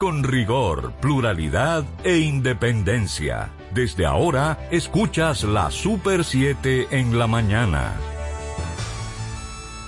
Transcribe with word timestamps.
Con 0.00 0.22
rigor, 0.22 0.92
pluralidad 1.00 1.84
e 2.04 2.18
independencia. 2.18 3.50
Desde 3.74 4.06
ahora, 4.06 4.56
escuchas 4.70 5.42
la 5.42 5.72
Super 5.72 6.22
7 6.22 6.86
en 6.92 7.18
la 7.18 7.26
mañana. 7.26 7.96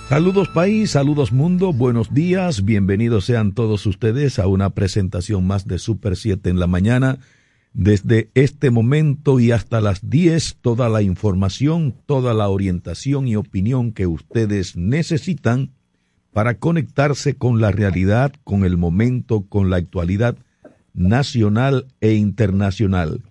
Saludos 0.09 0.49
país, 0.49 0.91
saludos 0.91 1.31
mundo, 1.31 1.71
buenos 1.71 2.13
días, 2.13 2.65
bienvenidos 2.65 3.23
sean 3.23 3.53
todos 3.53 3.85
ustedes 3.85 4.37
a 4.37 4.47
una 4.47 4.71
presentación 4.71 5.47
más 5.47 5.65
de 5.65 5.79
Super 5.79 6.17
7 6.17 6.49
en 6.49 6.59
la 6.59 6.67
mañana. 6.67 7.19
Desde 7.71 8.31
este 8.33 8.69
momento 8.69 9.39
y 9.39 9.53
hasta 9.53 9.79
las 9.79 10.09
10, 10.09 10.57
toda 10.59 10.89
la 10.89 11.03
información, 11.03 11.95
toda 12.05 12.33
la 12.33 12.49
orientación 12.49 13.29
y 13.29 13.37
opinión 13.37 13.93
que 13.93 14.07
ustedes 14.07 14.75
necesitan 14.75 15.71
para 16.33 16.55
conectarse 16.57 17.35
con 17.35 17.59
la 17.59 17.71
realidad, 17.71 18.33
con 18.43 18.63
el 18.63 18.77
momento, 18.77 19.45
con 19.47 19.69
la 19.69 19.77
actualidad 19.77 20.37
nacional 20.93 21.87
e 21.99 22.13
internacional. 22.13 23.23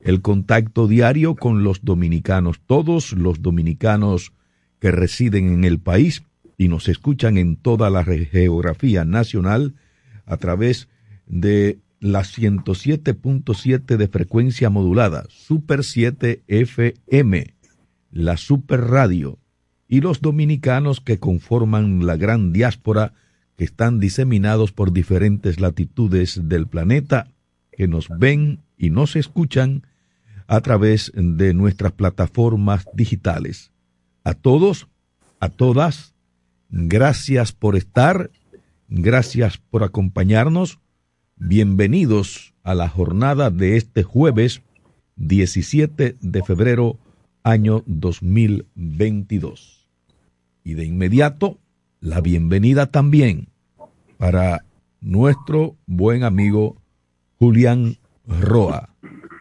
El 0.00 0.20
contacto 0.20 0.86
diario 0.86 1.34
con 1.34 1.64
los 1.64 1.84
dominicanos, 1.84 2.60
todos 2.66 3.12
los 3.12 3.40
dominicanos 3.40 4.32
que 4.78 4.90
residen 4.90 5.52
en 5.52 5.64
el 5.64 5.80
país 5.80 6.22
y 6.58 6.68
nos 6.68 6.88
escuchan 6.88 7.38
en 7.38 7.56
toda 7.56 7.88
la 7.88 8.04
geografía 8.04 9.04
nacional 9.04 9.74
a 10.26 10.36
través 10.36 10.88
de 11.26 11.78
la 12.00 12.20
107.7 12.20 13.96
de 13.96 14.08
frecuencia 14.08 14.68
modulada, 14.68 15.24
Super 15.30 15.82
7 15.84 16.42
FM, 16.46 17.54
la 18.10 18.36
Super 18.36 18.82
Radio 18.82 19.38
y 19.88 20.00
los 20.00 20.20
dominicanos 20.20 21.00
que 21.00 21.18
conforman 21.18 22.06
la 22.06 22.16
gran 22.16 22.52
diáspora 22.52 23.12
que 23.56 23.64
están 23.64 24.00
diseminados 24.00 24.72
por 24.72 24.92
diferentes 24.92 25.60
latitudes 25.60 26.48
del 26.48 26.66
planeta, 26.66 27.28
que 27.72 27.86
nos 27.88 28.08
ven 28.08 28.60
y 28.76 28.90
nos 28.90 29.16
escuchan 29.16 29.86
a 30.46 30.60
través 30.60 31.12
de 31.14 31.54
nuestras 31.54 31.92
plataformas 31.92 32.86
digitales. 32.94 33.70
A 34.24 34.34
todos, 34.34 34.88
a 35.40 35.48
todas, 35.48 36.14
gracias 36.70 37.52
por 37.52 37.76
estar, 37.76 38.30
gracias 38.88 39.58
por 39.58 39.84
acompañarnos. 39.84 40.80
Bienvenidos 41.36 42.54
a 42.62 42.74
la 42.74 42.88
jornada 42.88 43.50
de 43.50 43.76
este 43.76 44.02
jueves 44.02 44.62
17 45.16 46.16
de 46.20 46.42
febrero 46.42 46.98
año 47.42 47.82
2022. 47.86 49.73
Y 50.66 50.72
de 50.74 50.86
inmediato, 50.86 51.58
la 52.00 52.22
bienvenida 52.22 52.86
también 52.90 53.48
para 54.16 54.64
nuestro 55.02 55.76
buen 55.86 56.22
amigo 56.24 56.76
Julián 57.38 57.98
Roa. 58.26 58.96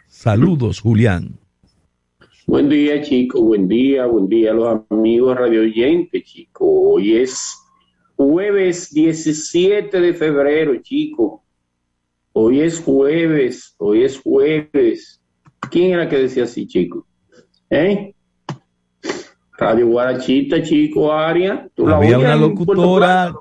Saludos, 0.08 0.82
Julián. 0.82 1.40
Buen 2.46 2.68
día, 2.68 3.02
chicos. 3.02 3.42
Buen 3.42 3.70
día, 3.70 4.06
buen 4.06 4.28
día 4.28 4.52
a 4.52 4.54
los 4.54 4.82
amigos 4.90 5.38
radio 5.38 5.62
oyentes, 5.62 6.26
chicos. 6.26 6.68
Hoy 6.70 7.16
es 7.16 7.58
jueves 8.18 8.94
17 8.94 10.02
de 10.02 10.14
febrero, 10.14 10.76
chicos. 10.82 11.40
Hoy 12.34 12.60
es 12.60 12.82
jueves, 12.82 13.76
hoy 13.78 14.04
es 14.04 14.20
jueves. 14.20 15.22
¿Quién 15.72 15.92
era 15.92 16.10
que 16.10 16.18
decía 16.18 16.44
así, 16.44 16.68
chicos? 16.68 17.06
¿Eh? 17.70 18.14
Radio 19.58 19.88
Guarachita, 19.88 20.62
chico, 20.64 21.12
Aria. 21.14 21.70
Había 21.88 22.18
una 22.18 22.36
locutora 22.36 23.34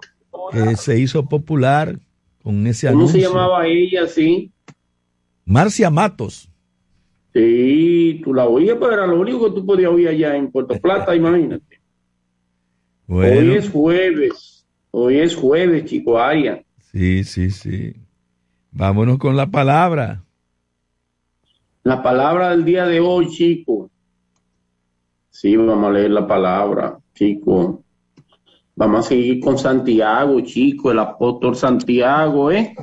que 0.51 0.77
se 0.77 0.99
hizo 0.99 1.25
popular 1.27 1.99
con 2.43 2.67
ese 2.67 2.89
¿Cómo 2.89 3.01
anuncio. 3.01 3.21
se 3.21 3.27
llamaba 3.27 3.67
ella, 3.67 4.07
sí? 4.07 4.51
Marcia 5.45 5.91
Matos. 5.91 6.49
Sí, 7.35 8.21
tú 8.25 8.35
la 8.35 8.45
oías, 8.47 8.77
pero 8.79 8.93
era 8.93 9.07
lo 9.07 9.19
único 9.19 9.47
que 9.47 9.61
tú 9.61 9.65
podías 9.65 9.91
oír 9.91 10.09
allá 10.09 10.37
en 10.37 10.51
Puerto 10.51 10.79
Plata, 10.79 11.17
imagínate. 11.17 11.81
Bueno, 13.07 13.53
Hoy 13.53 13.57
es 13.57 13.71
jueves, 13.71 14.67
hoy 14.91 15.19
es 15.19 15.35
jueves, 15.35 15.85
chico, 15.87 16.19
Aria. 16.19 16.63
sí, 16.93 17.25
sí, 17.25 17.51
sí. 17.51 17.95
Vámonos 18.71 19.19
con 19.19 19.37
la 19.37 19.47
palabra. 19.51 20.25
La 21.85 22.03
palabra 22.03 22.51
del 22.51 22.65
día 22.65 22.87
de 22.87 23.01
hoy, 23.01 23.29
chico. 23.29 23.91
Sí, 25.33 25.57
vamos 25.57 25.89
a 25.89 25.93
leer 25.93 26.11
la 26.11 26.27
palabra, 26.27 26.99
chico. 27.15 27.83
Vamos 28.77 29.07
a 29.07 29.09
seguir 29.09 29.41
con 29.41 29.57
Santiago, 29.57 30.39
chico, 30.43 30.91
el 30.91 30.99
apóstol 30.99 31.57
Santiago, 31.57 32.53
¿eh? 32.53 32.77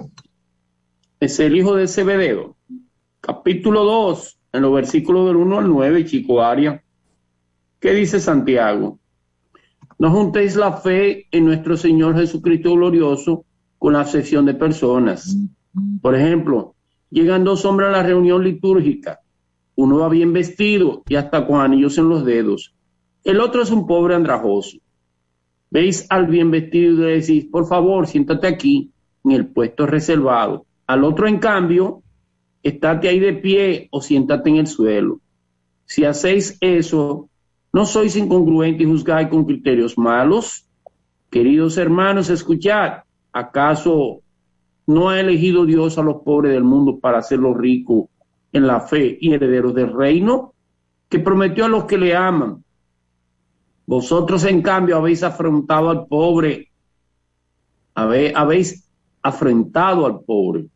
Es 1.19 1.39
el 1.39 1.55
hijo 1.55 1.75
de 1.75 1.87
Zebedeo. 1.87 2.57
Capítulo 3.21 3.83
2, 3.83 4.39
en 4.53 4.61
los 4.63 4.73
versículos 4.73 5.27
del 5.27 5.35
1 5.35 5.59
al 5.59 5.67
9, 5.67 6.05
chico 6.05 6.41
Aria. 6.41 6.83
¿Qué 7.79 7.93
dice 7.93 8.19
Santiago? 8.19 8.97
No 9.99 10.09
juntéis 10.09 10.55
la 10.55 10.73
fe 10.73 11.27
en 11.31 11.45
nuestro 11.45 11.77
Señor 11.77 12.15
Jesucristo 12.15 12.73
glorioso 12.73 13.45
con 13.77 13.93
la 13.93 14.01
acepción 14.01 14.47
de 14.47 14.55
personas. 14.55 15.37
Por 16.01 16.15
ejemplo, 16.15 16.73
llegan 17.11 17.43
dos 17.43 17.63
hombres 17.65 17.89
a 17.89 17.91
la 17.91 18.03
reunión 18.03 18.43
litúrgica. 18.43 19.19
Uno 19.81 19.99
va 19.99 20.09
bien 20.09 20.33
vestido 20.33 21.03
y 21.07 21.15
hasta 21.15 21.47
con 21.47 21.61
anillos 21.61 21.97
en 21.97 22.09
los 22.09 22.25
dedos. 22.25 22.75
El 23.23 23.39
otro 23.39 23.61
es 23.61 23.71
un 23.71 23.87
pobre 23.87 24.13
andrajoso. 24.13 24.77
Veis 25.71 26.05
al 26.09 26.27
bien 26.27 26.51
vestido 26.51 26.95
y 26.95 26.97
le 26.97 27.21
decís, 27.21 27.45
por 27.45 27.65
favor, 27.65 28.05
siéntate 28.05 28.47
aquí 28.47 28.91
en 29.23 29.31
el 29.31 29.47
puesto 29.47 29.85
reservado. 29.85 30.65
Al 30.85 31.05
otro, 31.05 31.29
en 31.29 31.37
cambio, 31.37 32.03
estate 32.61 33.07
ahí 33.07 33.21
de 33.21 33.31
pie 33.31 33.87
o 33.91 34.01
siéntate 34.01 34.49
en 34.49 34.57
el 34.57 34.67
suelo. 34.67 35.21
Si 35.85 36.03
hacéis 36.03 36.57
eso, 36.59 37.29
¿no 37.71 37.85
sois 37.85 38.17
incongruentes 38.17 38.85
y 38.85 38.91
juzgáis 38.91 39.29
con 39.29 39.45
criterios 39.45 39.97
malos? 39.97 40.67
Queridos 41.29 41.77
hermanos, 41.77 42.29
escuchad. 42.29 43.03
¿Acaso 43.31 44.19
no 44.85 45.07
ha 45.07 45.21
elegido 45.21 45.65
Dios 45.65 45.97
a 45.97 46.01
los 46.01 46.17
pobres 46.23 46.51
del 46.51 46.65
mundo 46.65 46.99
para 46.99 47.19
hacerlos 47.19 47.55
ricos 47.55 48.09
en 48.51 48.67
la 48.67 48.81
fe 48.81 49.17
y 49.19 49.33
herederos 49.33 49.73
del 49.73 49.93
reino? 49.93 50.53
Que 51.07 51.19
prometió 51.19 51.65
a 51.65 51.69
los 51.69 51.85
que 51.85 51.97
le 51.97 52.15
aman. 52.15 52.63
Vosotros, 53.85 54.43
en 54.45 54.61
cambio, 54.61 54.97
habéis 54.97 55.23
afrontado 55.23 55.89
al 55.89 56.05
pobre, 56.05 56.69
habéis 57.95 58.87
afrentado 59.21 60.05
al 60.05 60.21
pobre. 60.21 60.67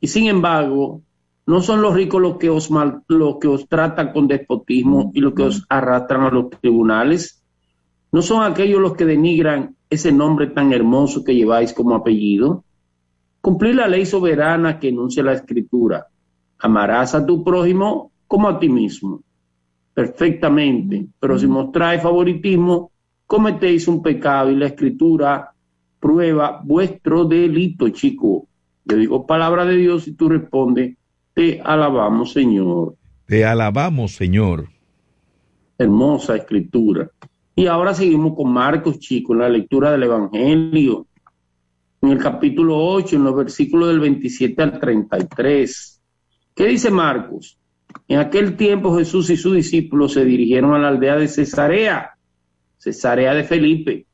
Y 0.00 0.06
sin 0.06 0.28
embargo, 0.28 1.02
no 1.46 1.60
son 1.60 1.82
los 1.82 1.94
ricos 1.94 2.22
los 2.22 2.36
que 2.36 2.50
os, 2.50 2.70
mal- 2.70 3.02
los 3.08 3.38
que 3.38 3.48
os 3.48 3.68
tratan 3.68 4.12
con 4.12 4.28
despotismo 4.28 5.10
y 5.14 5.20
los 5.20 5.34
que 5.34 5.42
os 5.42 5.64
arrastran 5.68 6.22
a 6.22 6.30
los 6.30 6.50
tribunales. 6.50 7.42
No 8.12 8.22
son 8.22 8.44
aquellos 8.44 8.80
los 8.80 8.94
que 8.94 9.04
denigran 9.06 9.74
ese 9.90 10.12
nombre 10.12 10.46
tan 10.46 10.72
hermoso 10.72 11.24
que 11.24 11.34
lleváis 11.34 11.72
como 11.72 11.94
apellido. 11.96 12.64
Cumplir 13.40 13.74
la 13.74 13.88
ley 13.88 14.06
soberana 14.06 14.78
que 14.78 14.88
enuncia 14.90 15.22
la 15.22 15.32
escritura. 15.32 16.06
Amarás 16.62 17.14
a 17.14 17.26
tu 17.26 17.44
prójimo 17.44 18.12
como 18.26 18.48
a 18.48 18.58
ti 18.58 18.68
mismo. 18.68 19.20
Perfectamente. 19.92 21.06
Pero 21.20 21.38
si 21.38 21.46
mostráis 21.46 22.00
favoritismo, 22.00 22.92
cometéis 23.26 23.88
un 23.88 24.02
pecado 24.02 24.50
y 24.50 24.56
la 24.56 24.66
escritura 24.66 25.52
prueba 25.98 26.60
vuestro 26.64 27.24
delito, 27.24 27.88
chico. 27.90 28.46
Yo 28.84 28.96
digo 28.96 29.26
palabra 29.26 29.64
de 29.64 29.76
Dios 29.76 30.08
y 30.08 30.12
tú 30.12 30.28
respondes, 30.28 30.96
te 31.34 31.60
alabamos, 31.60 32.32
Señor. 32.32 32.96
Te 33.26 33.44
alabamos, 33.44 34.12
Señor. 34.12 34.68
Hermosa 35.78 36.36
escritura. 36.36 37.10
Y 37.54 37.66
ahora 37.66 37.92
seguimos 37.92 38.34
con 38.34 38.52
Marcos, 38.52 38.98
chicos, 38.98 39.34
en 39.34 39.40
la 39.40 39.48
lectura 39.48 39.90
del 39.92 40.04
Evangelio. 40.04 41.06
En 42.00 42.10
el 42.10 42.18
capítulo 42.18 42.76
8, 42.78 43.16
en 43.16 43.24
los 43.24 43.36
versículos 43.36 43.88
del 43.88 44.00
27 44.00 44.62
al 44.62 44.78
33. 44.78 45.91
¿Qué 46.54 46.66
dice 46.66 46.90
Marcos? 46.90 47.58
En 48.08 48.18
aquel 48.18 48.56
tiempo 48.56 48.96
Jesús 48.96 49.30
y 49.30 49.36
sus 49.36 49.54
discípulos 49.54 50.12
se 50.12 50.24
dirigieron 50.24 50.74
a 50.74 50.78
la 50.78 50.88
aldea 50.88 51.16
de 51.16 51.28
Cesarea, 51.28 52.16
Cesarea 52.78 53.34
de 53.34 53.44
Felipe. 53.44 54.06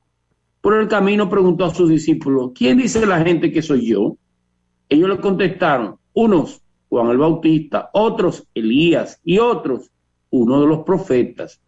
Por 0.60 0.74
el 0.74 0.88
camino 0.88 1.28
preguntó 1.28 1.64
a 1.64 1.74
sus 1.74 1.88
discípulos, 1.88 2.52
¿quién 2.54 2.78
dice 2.78 3.06
la 3.06 3.22
gente 3.22 3.52
que 3.52 3.62
soy 3.62 3.86
yo? 3.86 4.16
Ellos 4.88 5.08
le 5.08 5.20
contestaron, 5.20 5.96
unos 6.14 6.62
Juan 6.88 7.10
el 7.10 7.18
Bautista, 7.18 7.90
otros 7.92 8.46
Elías 8.54 9.20
y 9.24 9.38
otros 9.38 9.90
uno 10.30 10.60
de 10.60 10.66
los 10.66 10.84
profetas. 10.84 11.60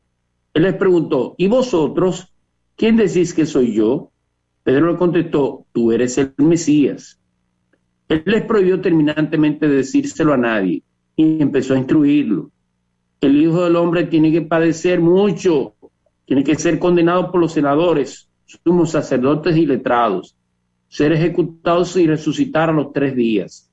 Él 0.54 0.64
les 0.64 0.74
preguntó, 0.74 1.34
¿y 1.38 1.46
vosotros 1.46 2.32
quién 2.76 2.96
decís 2.96 3.34
que 3.34 3.46
soy 3.46 3.74
yo? 3.74 4.10
Pedro 4.62 4.92
le 4.92 4.98
contestó, 4.98 5.66
tú 5.72 5.92
eres 5.92 6.18
el 6.18 6.34
Mesías. 6.38 7.19
Él 8.10 8.24
les 8.26 8.42
prohibió 8.42 8.80
terminantemente 8.80 9.68
decírselo 9.68 10.32
a 10.32 10.36
nadie 10.36 10.82
y 11.14 11.40
empezó 11.40 11.74
a 11.74 11.78
instruirlo. 11.78 12.50
El 13.20 13.40
Hijo 13.40 13.62
del 13.62 13.76
Hombre 13.76 14.02
tiene 14.02 14.32
que 14.32 14.42
padecer 14.42 15.00
mucho, 15.00 15.74
tiene 16.24 16.42
que 16.42 16.56
ser 16.56 16.80
condenado 16.80 17.30
por 17.30 17.40
los 17.40 17.52
senadores, 17.52 18.28
sumos 18.44 18.90
sacerdotes 18.90 19.56
y 19.56 19.64
letrados, 19.64 20.34
ser 20.88 21.12
ejecutado 21.12 21.84
y 22.00 22.08
resucitar 22.08 22.70
a 22.70 22.72
los 22.72 22.92
tres 22.92 23.14
días. 23.14 23.70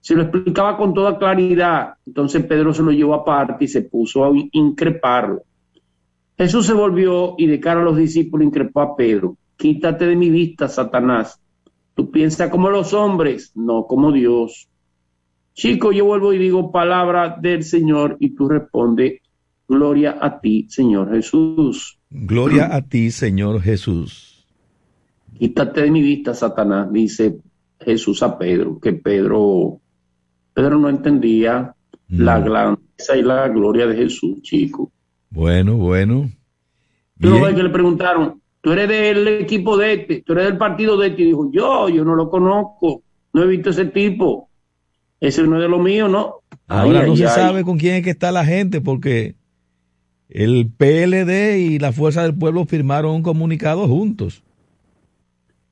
Se 0.00 0.14
lo 0.14 0.22
explicaba 0.22 0.76
con 0.76 0.94
toda 0.94 1.18
claridad. 1.18 1.94
Entonces 2.06 2.44
Pedro 2.44 2.72
se 2.72 2.84
lo 2.84 2.92
llevó 2.92 3.14
aparte 3.14 3.64
y 3.64 3.68
se 3.68 3.82
puso 3.82 4.24
a 4.24 4.30
increparlo. 4.52 5.42
Jesús 6.38 6.64
se 6.64 6.74
volvió 6.74 7.34
y 7.36 7.48
de 7.48 7.58
cara 7.58 7.80
a 7.80 7.84
los 7.84 7.96
discípulos 7.96 8.46
increpó 8.46 8.82
a 8.82 8.94
Pedro. 8.94 9.36
Quítate 9.56 10.06
de 10.06 10.14
mi 10.14 10.30
vista, 10.30 10.68
Satanás. 10.68 11.40
Tú 11.94 12.10
piensas 12.10 12.50
como 12.50 12.70
los 12.70 12.92
hombres, 12.94 13.52
no 13.54 13.86
como 13.86 14.12
Dios. 14.12 14.68
Chico, 15.54 15.92
yo 15.92 16.04
vuelvo 16.04 16.32
y 16.32 16.38
digo 16.38 16.72
palabra 16.72 17.36
del 17.40 17.64
Señor 17.64 18.16
y 18.20 18.30
tú 18.34 18.48
respondes, 18.48 19.20
gloria 19.68 20.18
a 20.20 20.40
ti, 20.40 20.66
Señor 20.68 21.10
Jesús. 21.10 21.98
Gloria 22.10 22.74
a 22.74 22.82
ti, 22.82 23.10
Señor 23.10 23.60
Jesús. 23.60 24.46
Quítate 25.38 25.82
de 25.82 25.90
mi 25.90 26.02
vista, 26.02 26.34
Satanás, 26.34 26.92
dice 26.92 27.38
Jesús 27.80 28.22
a 28.22 28.38
Pedro, 28.38 28.78
que 28.78 28.92
Pedro, 28.92 29.80
Pedro 30.52 30.78
no 30.78 30.88
entendía 30.88 31.74
la 32.08 32.40
grandeza 32.40 33.16
y 33.16 33.22
la 33.22 33.48
gloria 33.48 33.86
de 33.86 33.96
Jesús, 33.96 34.42
chico. 34.42 34.90
Bueno, 35.30 35.76
bueno. 35.76 36.30
Ves 37.16 37.54
que 37.54 37.62
le 37.62 37.70
preguntaron, 37.70 38.39
tú 38.60 38.72
eres 38.72 38.88
del 38.88 39.28
equipo 39.40 39.76
de 39.76 39.94
este, 39.94 40.22
tú 40.22 40.32
eres 40.32 40.46
del 40.46 40.58
partido 40.58 40.96
de 40.96 41.08
este, 41.08 41.22
y 41.22 41.26
dijo, 41.26 41.50
yo, 41.52 41.88
yo 41.88 42.04
no 42.04 42.14
lo 42.14 42.30
conozco, 42.30 43.02
no 43.32 43.42
he 43.42 43.46
visto 43.46 43.70
ese 43.70 43.86
tipo, 43.86 44.48
ese 45.20 45.42
no 45.44 45.56
es 45.56 45.62
de 45.62 45.68
lo 45.68 45.78
mío, 45.78 46.08
¿no? 46.08 46.36
Ahora 46.66 47.06
no 47.06 47.16
se 47.16 47.26
sabe 47.26 47.64
con 47.64 47.78
quién 47.78 47.96
es 47.96 48.04
que 48.04 48.10
está 48.10 48.32
la 48.32 48.44
gente, 48.44 48.80
porque 48.80 49.34
el 50.28 50.70
PLD 50.70 51.58
y 51.58 51.78
la 51.78 51.92
Fuerza 51.92 52.22
del 52.22 52.34
Pueblo 52.34 52.64
firmaron 52.64 53.16
un 53.16 53.22
comunicado 53.22 53.88
juntos. 53.88 54.42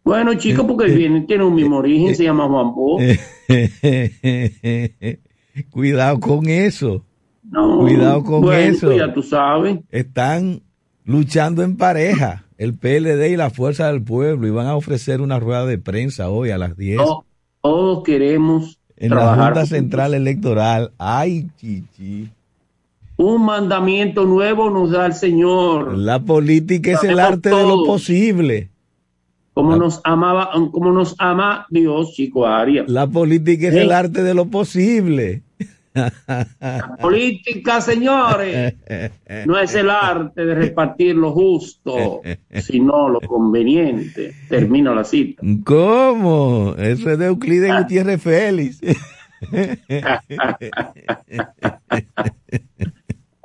Bueno, 0.08 0.34
chicos, 0.34 0.66
porque 0.66 0.86
eh, 0.86 1.06
eh, 1.06 1.24
tiene 1.28 1.44
un 1.44 1.54
mismo 1.54 1.76
eh, 1.76 1.78
origen, 1.80 2.16
se 2.16 2.24
llama 2.24 2.48
Juan 2.48 2.74
Bo. 2.74 2.98
Cuidado 5.70 6.18
con 6.18 6.48
eso. 6.48 7.04
Cuidado 7.52 8.24
con 8.24 8.50
eso. 8.54 8.86
Pues 8.86 8.98
ya 8.98 9.12
tú 9.12 9.22
sabes. 9.22 9.80
Están 9.90 10.62
luchando 11.04 11.62
en 11.62 11.76
pareja, 11.76 12.46
el 12.58 12.74
PLD 12.74 13.30
y 13.30 13.36
la 13.36 13.50
Fuerza 13.50 13.86
del 13.86 14.02
Pueblo, 14.02 14.46
y 14.46 14.50
van 14.50 14.66
a 14.66 14.76
ofrecer 14.76 15.20
una 15.20 15.38
rueda 15.38 15.64
de 15.64 15.78
prensa 15.78 16.28
hoy 16.28 16.50
a 16.50 16.58
las 16.58 16.76
10. 16.76 17.00
todos 17.62 18.04
queremos. 18.04 18.78
En 18.96 19.14
la 19.14 19.36
Junta 19.36 19.64
Central 19.64 20.12
Electoral. 20.12 20.90
Ay, 20.98 21.46
chichi. 21.56 22.28
Un 23.16 23.44
mandamiento 23.44 24.24
nuevo 24.24 24.70
nos 24.70 24.90
da 24.90 25.06
el 25.06 25.14
Señor. 25.14 25.96
La 25.96 26.18
política 26.18 26.92
es 26.92 27.04
el 27.04 27.20
arte 27.20 27.48
de 27.48 27.62
lo 27.62 27.84
posible. 27.84 28.70
Como 29.54 29.76
nos 29.76 30.00
amaba, 30.02 30.50
como 30.72 30.92
nos 30.92 31.14
ama 31.18 31.66
Dios, 31.70 32.12
chico 32.12 32.46
Arias. 32.46 32.88
La 32.88 33.06
política 33.06 33.68
es 33.68 33.74
el 33.74 33.92
arte 33.92 34.22
de 34.24 34.34
lo 34.34 34.46
posible. 34.46 35.42
La 35.98 36.96
política, 37.00 37.80
señores, 37.80 38.74
no 39.46 39.58
es 39.58 39.74
el 39.74 39.90
arte 39.90 40.44
de 40.44 40.54
repartir 40.54 41.16
lo 41.16 41.32
justo, 41.32 42.20
sino 42.62 43.08
lo 43.08 43.20
conveniente. 43.20 44.34
Termino 44.48 44.94
la 44.94 45.04
cita. 45.04 45.42
¿Cómo? 45.64 46.74
Eso 46.78 47.10
es 47.10 47.18
de 47.18 47.26
Euclides 47.26 47.76
Gutiérrez 47.82 48.22
Félix. 48.22 48.80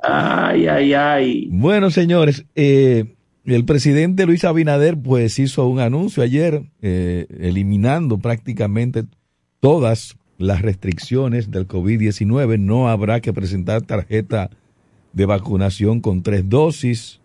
ay, 0.00 0.66
ay, 0.66 0.94
ay. 0.94 1.48
Bueno, 1.50 1.90
señores, 1.90 2.44
eh, 2.54 3.14
el 3.44 3.64
presidente 3.64 4.26
Luis 4.26 4.44
Abinader 4.44 4.96
pues 4.96 5.38
hizo 5.38 5.66
un 5.66 5.80
anuncio 5.80 6.22
ayer 6.22 6.62
eh, 6.80 7.26
eliminando 7.40 8.18
prácticamente 8.18 9.04
todas 9.60 10.16
las 10.38 10.62
restricciones 10.62 11.50
del 11.50 11.66
COVID-19. 11.66 12.58
No 12.58 12.88
habrá 12.88 13.20
que 13.20 13.32
presentar 13.32 13.82
tarjeta 13.82 14.50
de 15.12 15.26
vacunación 15.26 16.00
con 16.00 16.22
tres 16.22 16.48
dosis. 16.48 17.20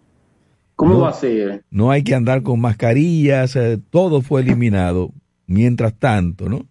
¿Cómo 0.75 0.99
va 0.99 1.09
a 1.09 1.13
ser? 1.13 1.63
No 1.69 1.91
hay 1.91 2.03
que 2.03 2.15
andar 2.15 2.41
con 2.41 2.61
mascarillas, 2.61 3.55
eh, 3.55 3.79
todo 3.89 4.21
fue 4.21 4.41
eliminado. 4.41 5.11
Mientras 5.45 5.93
tanto, 5.95 6.47
¿no? 6.47 6.65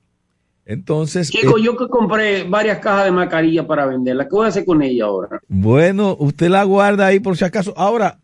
Entonces. 0.64 1.30
Chico, 1.30 1.58
eh, 1.58 1.62
yo 1.62 1.76
que 1.76 1.88
compré 1.88 2.44
varias 2.44 2.78
cajas 2.78 3.06
de 3.06 3.10
mascarilla 3.10 3.66
para 3.66 3.86
venderla, 3.86 4.24
¿qué 4.24 4.30
voy 4.30 4.46
a 4.46 4.48
hacer 4.48 4.64
con 4.64 4.82
ella 4.82 5.06
ahora? 5.06 5.40
Bueno, 5.48 6.16
usted 6.18 6.48
la 6.48 6.62
guarda 6.64 7.06
ahí 7.06 7.20
por 7.20 7.36
si 7.36 7.44
acaso. 7.44 7.74
Ahora, 7.76 8.18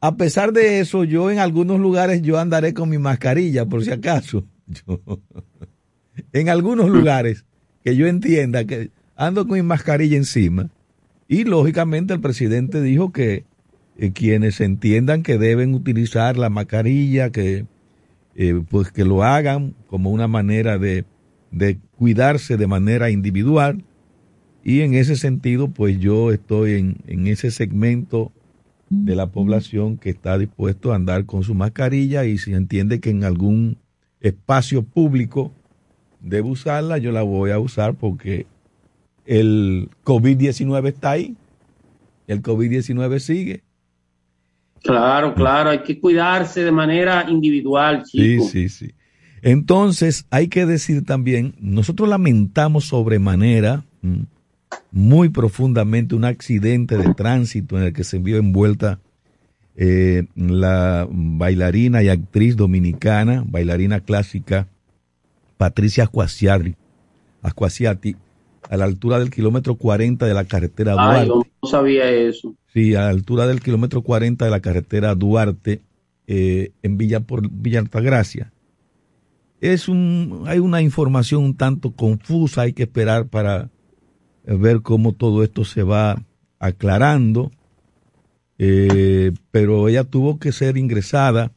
a 0.00 0.16
pesar 0.16 0.52
de 0.52 0.80
eso, 0.80 1.04
yo 1.04 1.30
en 1.30 1.38
algunos 1.38 1.78
lugares 1.78 2.22
yo 2.22 2.38
andaré 2.38 2.72
con 2.72 2.88
mi 2.88 2.98
mascarilla 2.98 3.66
por 3.66 3.84
si 3.84 3.90
acaso. 3.90 4.44
en 6.32 6.48
algunos 6.48 6.88
lugares 6.88 7.44
que 7.84 7.96
yo 7.96 8.06
entienda 8.06 8.64
que 8.64 8.90
ando 9.16 9.46
con 9.46 9.56
mi 9.56 9.62
mascarilla 9.62 10.16
encima. 10.16 10.70
Y 11.28 11.44
lógicamente 11.44 12.14
el 12.14 12.20
presidente 12.20 12.82
dijo 12.82 13.12
que 13.12 13.44
eh, 13.96 14.12
quienes 14.12 14.60
entiendan 14.60 15.22
que 15.22 15.38
deben 15.38 15.74
utilizar 15.74 16.36
la 16.36 16.50
mascarilla, 16.50 17.30
que 17.30 17.66
eh, 18.34 18.62
pues 18.68 18.90
que 18.90 19.04
lo 19.04 19.22
hagan 19.22 19.74
como 19.86 20.10
una 20.10 20.28
manera 20.28 20.78
de, 20.78 21.04
de 21.50 21.78
cuidarse 21.96 22.56
de 22.56 22.66
manera 22.66 23.10
individual. 23.10 23.84
Y 24.64 24.80
en 24.80 24.94
ese 24.94 25.16
sentido, 25.16 25.68
pues 25.68 25.98
yo 25.98 26.32
estoy 26.32 26.74
en, 26.74 26.96
en 27.06 27.26
ese 27.26 27.50
segmento 27.50 28.32
de 28.88 29.14
la 29.14 29.28
población 29.28 29.96
que 29.98 30.10
está 30.10 30.36
dispuesto 30.36 30.92
a 30.92 30.96
andar 30.96 31.24
con 31.24 31.44
su 31.44 31.54
mascarilla 31.54 32.24
y 32.24 32.38
si 32.38 32.54
entiende 32.54 33.00
que 33.00 33.10
en 33.10 33.24
algún 33.24 33.78
espacio 34.20 34.82
público 34.82 35.52
debo 36.20 36.50
usarla, 36.50 36.98
yo 36.98 37.12
la 37.12 37.22
voy 37.22 37.50
a 37.50 37.58
usar 37.58 37.94
porque 37.94 38.46
el 39.26 39.88
COVID-19 40.04 40.88
está 40.88 41.12
ahí, 41.12 41.36
el 42.26 42.42
COVID-19 42.42 43.18
sigue. 43.18 43.62
Claro, 44.82 45.34
claro, 45.34 45.70
hay 45.70 45.82
que 45.82 45.98
cuidarse 45.98 46.64
de 46.64 46.72
manera 46.72 47.26
individual, 47.28 48.04
chico. 48.04 48.44
Sí, 48.44 48.68
sí, 48.68 48.86
sí. 48.86 48.94
Entonces, 49.42 50.26
hay 50.30 50.48
que 50.48 50.66
decir 50.66 51.04
también, 51.04 51.54
nosotros 51.60 52.08
lamentamos 52.08 52.86
sobremanera, 52.86 53.84
mm, 54.02 54.22
muy 54.90 55.28
profundamente, 55.28 56.14
un 56.14 56.24
accidente 56.24 56.96
de 56.96 57.14
tránsito 57.14 57.78
en 57.78 57.84
el 57.84 57.92
que 57.92 58.04
se 58.04 58.18
vio 58.18 58.38
envuelta 58.38 59.00
eh, 59.76 60.26
la 60.34 61.06
bailarina 61.10 62.02
y 62.02 62.08
actriz 62.08 62.56
dominicana, 62.56 63.44
bailarina 63.46 64.00
clásica, 64.00 64.68
Patricia 65.60 66.04
Ascuasiati, 66.04 66.74
a 68.70 68.76
la 68.78 68.86
altura 68.86 69.18
del 69.18 69.28
kilómetro 69.28 69.74
40 69.74 70.24
de 70.24 70.32
la 70.32 70.46
carretera 70.46 70.92
Duarte. 70.92 71.20
Ay, 71.20 71.28
no 71.28 71.68
sabía 71.68 72.10
eso. 72.10 72.54
Sí, 72.72 72.94
a 72.94 73.02
la 73.02 73.08
altura 73.10 73.46
del 73.46 73.60
kilómetro 73.60 74.00
40 74.00 74.46
de 74.46 74.50
la 74.50 74.60
carretera 74.60 75.14
Duarte, 75.14 75.82
eh, 76.26 76.72
en 76.82 76.96
Villa, 76.96 77.20
por 77.20 77.46
Villa 77.50 77.78
Altagracia. 77.78 78.54
Es 79.60 79.86
un, 79.86 80.44
hay 80.46 80.60
una 80.60 80.80
información 80.80 81.44
un 81.44 81.54
tanto 81.54 81.90
confusa, 81.90 82.62
hay 82.62 82.72
que 82.72 82.84
esperar 82.84 83.26
para 83.26 83.68
ver 84.46 84.80
cómo 84.80 85.12
todo 85.12 85.44
esto 85.44 85.66
se 85.66 85.82
va 85.82 86.22
aclarando. 86.58 87.50
Eh, 88.56 89.32
pero 89.50 89.88
ella 89.88 90.04
tuvo 90.04 90.38
que 90.38 90.52
ser 90.52 90.78
ingresada 90.78 91.52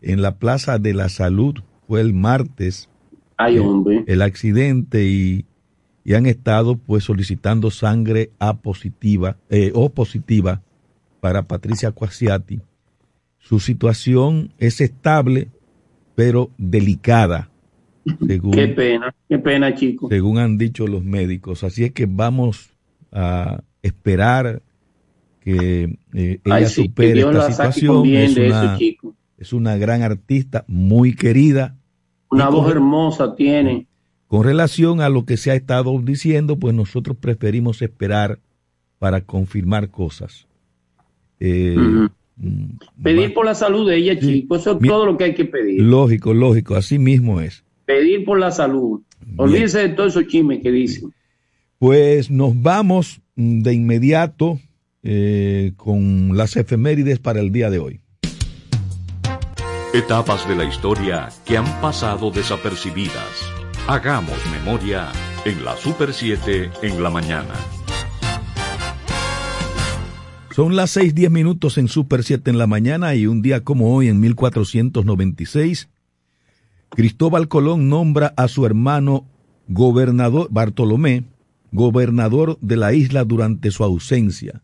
en 0.00 0.22
la 0.22 0.38
Plaza 0.38 0.78
de 0.78 0.94
la 0.94 1.10
Salud, 1.10 1.56
fue 1.86 2.00
el 2.00 2.14
martes 2.14 2.88
el, 3.38 4.22
accidente 4.22 5.04
y, 5.04 5.44
han 6.14 6.26
estado 6.26 6.76
pues 6.76 7.04
solicitando 7.04 7.70
sangre 7.70 8.30
A 8.38 8.58
positiva 8.58 9.36
eh, 9.48 9.72
o 9.74 9.88
positiva 9.90 10.62
para 11.20 11.42
Patricia 11.44 11.90
Quasiati. 11.92 12.60
Su 13.38 13.60
situación 13.60 14.52
es 14.58 14.80
estable, 14.80 15.48
pero 16.14 16.50
delicada. 16.58 17.50
Según, 18.26 18.52
qué 18.52 18.68
pena, 18.68 19.14
qué 19.28 19.38
pena, 19.38 19.74
chicos. 19.74 20.10
Según 20.10 20.38
han 20.38 20.58
dicho 20.58 20.86
los 20.86 21.02
médicos. 21.02 21.64
Así 21.64 21.84
es 21.84 21.92
que 21.92 22.06
vamos 22.06 22.70
a 23.12 23.62
esperar 23.82 24.62
que 25.40 25.98
eh, 26.12 26.40
ella 26.44 26.68
supere 26.68 27.20
esta 27.20 27.50
situación. 27.50 28.06
Es 28.06 28.36
una, 28.36 28.78
es 29.38 29.52
una 29.52 29.76
gran 29.76 30.02
artista, 30.02 30.64
muy 30.68 31.14
querida 31.14 31.76
una 32.34 32.48
voz 32.48 32.70
hermosa 32.70 33.34
tiene. 33.36 33.86
Con 34.26 34.44
relación 34.44 35.00
a 35.00 35.08
lo 35.08 35.24
que 35.24 35.36
se 35.36 35.50
ha 35.50 35.54
estado 35.54 35.98
diciendo, 36.00 36.58
pues 36.58 36.74
nosotros 36.74 37.16
preferimos 37.16 37.82
esperar 37.82 38.40
para 38.98 39.20
confirmar 39.20 39.90
cosas. 39.90 40.46
Eh, 41.38 41.76
mm, 42.36 42.78
pedir 43.02 43.34
por 43.34 43.46
la 43.46 43.54
salud 43.54 43.88
de 43.88 43.96
ella, 43.96 44.18
chicos, 44.18 44.62
eso 44.62 44.78
es 44.80 44.88
todo 44.88 45.06
lo 45.06 45.16
que 45.16 45.24
hay 45.24 45.34
que 45.34 45.44
pedir. 45.44 45.82
Lógico, 45.82 46.34
lógico, 46.34 46.74
así 46.74 46.98
mismo 46.98 47.40
es. 47.40 47.64
Pedir 47.84 48.24
por 48.24 48.38
la 48.38 48.50
salud. 48.50 49.02
Olvídense 49.36 49.78
de 49.80 49.88
todo 49.90 50.06
esos 50.06 50.26
chismes 50.26 50.62
que 50.62 50.70
dicen. 50.70 51.12
Pues 51.78 52.30
nos 52.30 52.60
vamos 52.60 53.20
de 53.36 53.72
inmediato 53.74 54.58
eh, 55.02 55.72
con 55.76 56.36
las 56.36 56.56
efemérides 56.56 57.18
para 57.18 57.40
el 57.40 57.52
día 57.52 57.70
de 57.70 57.78
hoy. 57.78 58.00
Etapas 59.94 60.48
de 60.48 60.56
la 60.56 60.64
historia 60.64 61.28
que 61.44 61.56
han 61.56 61.80
pasado 61.80 62.32
desapercibidas. 62.32 63.48
Hagamos 63.86 64.36
memoria 64.50 65.12
en 65.44 65.64
la 65.64 65.76
Super 65.76 66.12
7 66.12 66.68
en 66.82 67.00
la 67.00 67.10
mañana. 67.10 67.54
Son 70.50 70.74
las 70.74 70.96
6:10 70.96 71.30
minutos 71.30 71.78
en 71.78 71.86
Super 71.86 72.24
7 72.24 72.50
en 72.50 72.58
la 72.58 72.66
mañana 72.66 73.14
y 73.14 73.28
un 73.28 73.40
día 73.40 73.62
como 73.62 73.94
hoy 73.94 74.08
en 74.08 74.18
1496 74.18 75.88
Cristóbal 76.88 77.46
Colón 77.46 77.88
nombra 77.88 78.34
a 78.36 78.48
su 78.48 78.66
hermano 78.66 79.26
gobernador 79.68 80.48
Bartolomé 80.50 81.22
gobernador 81.70 82.58
de 82.60 82.76
la 82.76 82.94
isla 82.94 83.22
durante 83.22 83.70
su 83.70 83.84
ausencia. 83.84 84.60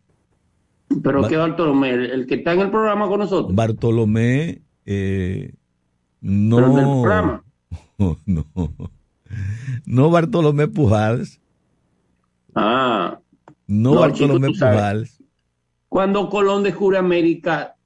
¿Pero 1.04 1.28
qué 1.28 1.36
Bartolomé? 1.36 1.90
¿El, 1.90 2.26
que 2.26 2.34
está 2.34 2.52
en 2.52 2.62
el 2.62 2.70
programa 2.72 3.06
con 3.06 3.20
nosotros? 3.20 3.54
Bartolomé 3.54 4.62
eh, 4.92 5.54
no, 6.20 6.60
no, 8.26 8.52
no 9.86 10.10
Bartolomé 10.10 10.66
Pujals. 10.66 11.40
Ah. 12.56 13.20
No, 13.68 13.94
Bartolomé 13.94 14.48
Pujals. 14.48 15.22
Cuando 15.88 16.28
Colón 16.28 16.64
descubre 16.64 16.98
América, 16.98 17.76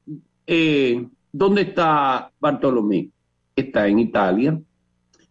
eh, 0.47 1.07
¿dónde 1.31 1.61
está 1.63 2.33
Bartolomé? 2.41 3.11
Está 3.55 3.87
en 3.87 3.99
Italia. 3.99 4.59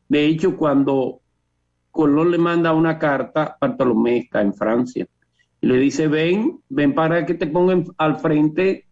De 0.07 0.25
hecho, 0.27 0.55
cuando 0.55 1.21
Colón 1.89 2.29
le 2.29 2.37
manda 2.37 2.71
una 2.73 2.99
carta, 2.99 3.57
Bartolomé 3.59 4.17
está 4.17 4.41
en 4.41 4.53
Francia. 4.53 5.07
Y 5.59 5.65
le 5.65 5.79
dice, 5.79 6.07
ven, 6.07 6.59
ven 6.69 6.93
para 6.93 7.25
que 7.25 7.33
te 7.33 7.47
pongan 7.47 7.85
al 7.97 8.19
frente 8.19 8.85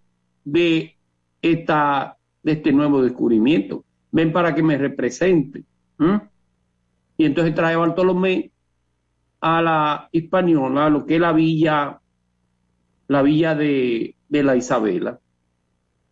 de 0.43 0.97
esta 1.43 2.17
de 2.43 2.53
este 2.53 2.71
nuevo 2.71 3.01
descubrimiento. 3.01 3.83
Ven 4.12 4.31
para 4.31 4.53
que 4.53 4.63
me 4.63 4.77
represente. 4.77 5.63
Y 7.17 7.25
entonces 7.25 7.53
trae 7.53 7.75
Bartolomé 7.75 8.51
a 9.41 9.62
la 9.62 10.10
Hispaniola, 10.12 10.88
a 10.88 10.89
lo 10.89 11.05
que 11.05 11.15
es 11.15 11.21
la 11.21 11.33
villa, 11.33 12.01
la 13.07 13.21
villa 13.21 13.55
de, 13.55 14.15
la 14.29 14.55
Isabela. 14.55 15.19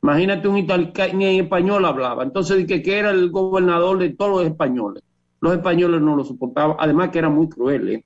Imagínate 0.01 0.47
un 0.47 0.57
italiano, 0.57 0.91
en 0.95 1.43
español 1.43 1.85
hablaba. 1.85 2.23
Entonces, 2.23 2.65
que, 2.65 2.81
que 2.81 2.99
era 2.99 3.09
el 3.11 3.31
gobernador 3.31 3.97
de 3.97 4.11
todos 4.11 4.41
los 4.41 4.45
españoles. 4.45 5.03
Los 5.41 5.53
españoles 5.53 6.01
no 6.01 6.15
lo 6.15 6.23
soportaban, 6.23 6.77
además 6.79 7.09
que 7.09 7.19
era 7.19 7.29
muy 7.29 7.49
cruel. 7.49 7.89
¿eh? 7.89 8.05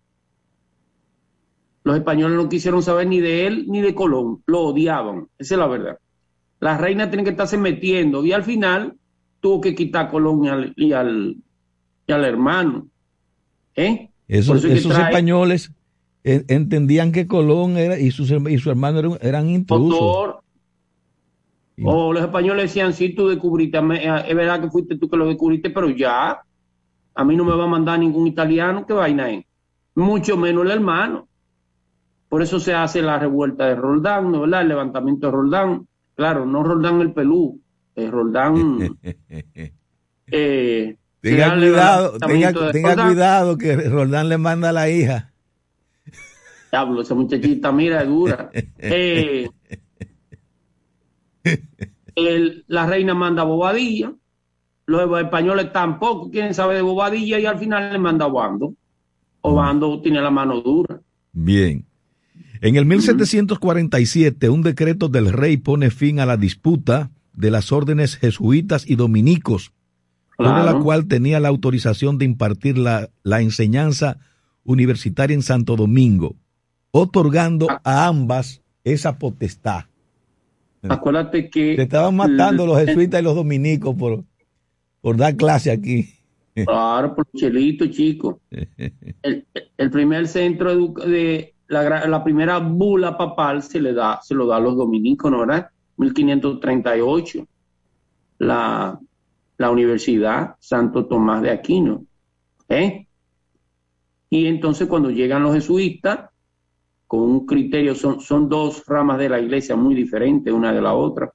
Los 1.83 1.97
españoles 1.97 2.37
no 2.37 2.49
quisieron 2.49 2.81
saber 2.81 3.07
ni 3.07 3.19
de 3.19 3.47
él 3.47 3.65
ni 3.67 3.81
de 3.81 3.93
Colón, 3.93 4.41
lo 4.45 4.61
odiaban, 4.61 5.27
esa 5.37 5.55
es 5.55 5.59
la 5.59 5.67
verdad. 5.67 5.99
La 6.63 6.77
reina 6.77 7.09
tiene 7.09 7.25
que 7.25 7.31
estarse 7.31 7.57
metiendo 7.57 8.23
y 8.23 8.31
al 8.31 8.43
final 8.43 8.95
tuvo 9.41 9.59
que 9.59 9.75
quitar 9.75 10.05
a 10.05 10.09
Colón 10.09 10.73
y 10.77 10.93
al, 10.93 11.35
hermano. 12.07 12.87
¿Eh? 13.75 14.09
Esos, 14.29 14.63
españoles 14.63 15.73
entendían 16.23 17.11
que 17.11 17.27
Colón 17.27 17.75
era, 17.75 17.99
y, 17.99 18.11
sus, 18.11 18.31
y 18.31 18.57
su 18.59 18.69
hermano 18.69 18.99
eran, 18.99 19.17
eran 19.19 19.49
intrusos. 19.49 20.35
O 21.83 22.13
los 22.13 22.23
españoles 22.23 22.69
decían, 22.69 22.93
sí, 22.93 23.09
tú 23.09 23.27
descubriste, 23.27 23.79
eh, 23.79 24.23
es 24.29 24.35
verdad 24.35 24.61
que 24.61 24.69
fuiste 24.69 24.97
tú 24.97 25.09
que 25.09 25.17
lo 25.17 25.27
descubriste, 25.27 25.69
pero 25.69 25.89
ya, 25.89 26.43
a 27.13 27.25
mí 27.25 27.35
no 27.35 27.43
me 27.43 27.57
va 27.57 27.65
a 27.65 27.67
mandar 27.67 27.99
ningún 27.99 28.25
italiano, 28.25 28.85
¿qué 28.85 28.93
vaina 28.93 29.29
es? 29.29 29.43
Mucho 29.95 30.37
menos 30.37 30.63
el 30.63 30.71
hermano. 30.71 31.27
Por 32.29 32.41
eso 32.41 32.57
se 32.57 32.73
hace 32.73 33.01
la 33.01 33.19
revuelta 33.19 33.65
de 33.65 33.75
Roldán, 33.75 34.31
¿no? 34.31 34.41
¿verdad? 34.41 34.61
El 34.61 34.69
levantamiento 34.69 35.27
de 35.27 35.33
Roldán. 35.33 35.87
Claro, 36.15 36.45
no 36.45 36.63
Roldán 36.63 37.01
el 37.01 37.13
pelú, 37.13 37.61
es 37.95 38.11
Roldán. 38.11 38.97
eh, 40.27 40.97
tenga 41.21 41.55
cuidado, 41.55 42.17
tenga, 42.19 42.53
cuidado 42.53 43.57
que 43.57 43.75
Roldán 43.75 44.29
le 44.29 44.37
manda 44.37 44.69
a 44.69 44.73
la 44.73 44.89
hija. 44.89 45.33
Diablo, 46.71 47.01
esa 47.01 47.15
muchachita, 47.15 47.71
mira, 47.71 48.01
es 48.01 48.07
dura. 48.07 48.51
Eh, 52.15 52.63
la 52.67 52.85
reina 52.85 53.15
manda 53.15 53.43
Bobadilla, 53.43 54.13
los 54.85 55.19
españoles 55.19 55.73
tampoco 55.73 56.29
quieren 56.29 56.53
saber 56.53 56.77
de 56.77 56.83
Bobadilla 56.83 57.39
y 57.39 57.47
al 57.47 57.57
final 57.57 57.91
le 57.91 57.99
manda 57.99 58.25
a 58.25 58.27
Obando. 58.27 58.75
Obando 59.41 59.99
tiene 59.99 60.21
la 60.21 60.29
mano 60.29 60.61
dura. 60.61 61.01
Bien. 61.31 61.85
En 62.63 62.77
el 62.77 62.85
1747, 62.85 64.47
un 64.47 64.61
decreto 64.61 65.09
del 65.09 65.33
rey 65.33 65.57
pone 65.57 65.89
fin 65.89 66.21
a 66.21 66.25
la 66.25 66.37
disputa 66.37 67.11
de 67.33 67.51
las 67.51 67.73
órdenes 67.73 68.15
jesuitas 68.15 68.89
y 68.89 68.95
dominicos, 68.95 69.73
por 70.37 70.63
la 70.63 70.79
cual 70.79 71.09
tenía 71.09 71.41
la 71.41 71.49
autorización 71.49 72.17
de 72.17 72.23
impartir 72.23 72.77
la, 72.77 73.09
enseñanza 73.41 74.17
universitaria 74.63 75.33
en 75.33 75.41
Santo 75.41 75.75
Domingo, 75.75 76.37
otorgando 76.91 77.67
ah. 77.69 77.81
a 77.83 78.07
ambas 78.07 78.61
esa 78.85 79.17
potestad. 79.17 79.83
Acuérdate 80.87 81.49
que... 81.49 81.75
Se 81.75 81.81
estaban 81.81 82.15
matando 82.15 82.65
los 82.65 82.79
jesuitas 82.79 83.19
y 83.19 83.23
los 83.25 83.35
dominicos 83.35 83.93
por, 83.95 84.23
por 85.01 85.17
dar 85.17 85.35
clase 85.35 85.69
aquí. 85.69 86.13
Claro, 86.53 87.13
por 87.13 87.27
chelito, 87.35 87.87
chico. 87.87 88.39
El, 89.21 89.45
el 89.77 89.89
primer 89.89 90.29
centro 90.29 90.93
de, 91.05 91.52
la, 91.73 92.23
primera 92.23 92.59
bula 92.59 93.17
papal 93.17 93.63
se 93.63 93.81
le 93.81 93.93
da, 93.93 94.19
se 94.21 94.35
lo 94.35 94.45
da 94.45 94.57
a 94.57 94.59
los 94.59 94.75
dominicos, 94.75 95.31
¿no 95.31 95.39
verdad? 95.39 95.69
1538. 95.97 97.47
La, 98.39 98.99
la 99.57 99.71
Universidad 99.71 100.55
Santo 100.59 101.05
Tomás 101.05 101.41
de 101.41 101.51
Aquino. 101.51 102.05
¿eh? 102.69 103.07
Y 104.29 104.47
entonces 104.47 104.87
cuando 104.87 105.09
llegan 105.09 105.43
los 105.43 105.53
jesuitas, 105.53 106.29
con 107.07 107.21
un 107.21 107.45
criterio, 107.45 107.93
son, 107.93 108.19
son 108.19 108.49
dos 108.49 108.85
ramas 108.87 109.19
de 109.19 109.29
la 109.29 109.39
iglesia 109.39 109.75
muy 109.75 109.93
diferentes 109.93 110.51
una 110.51 110.73
de 110.73 110.81
la 110.81 110.93
otra. 110.93 111.31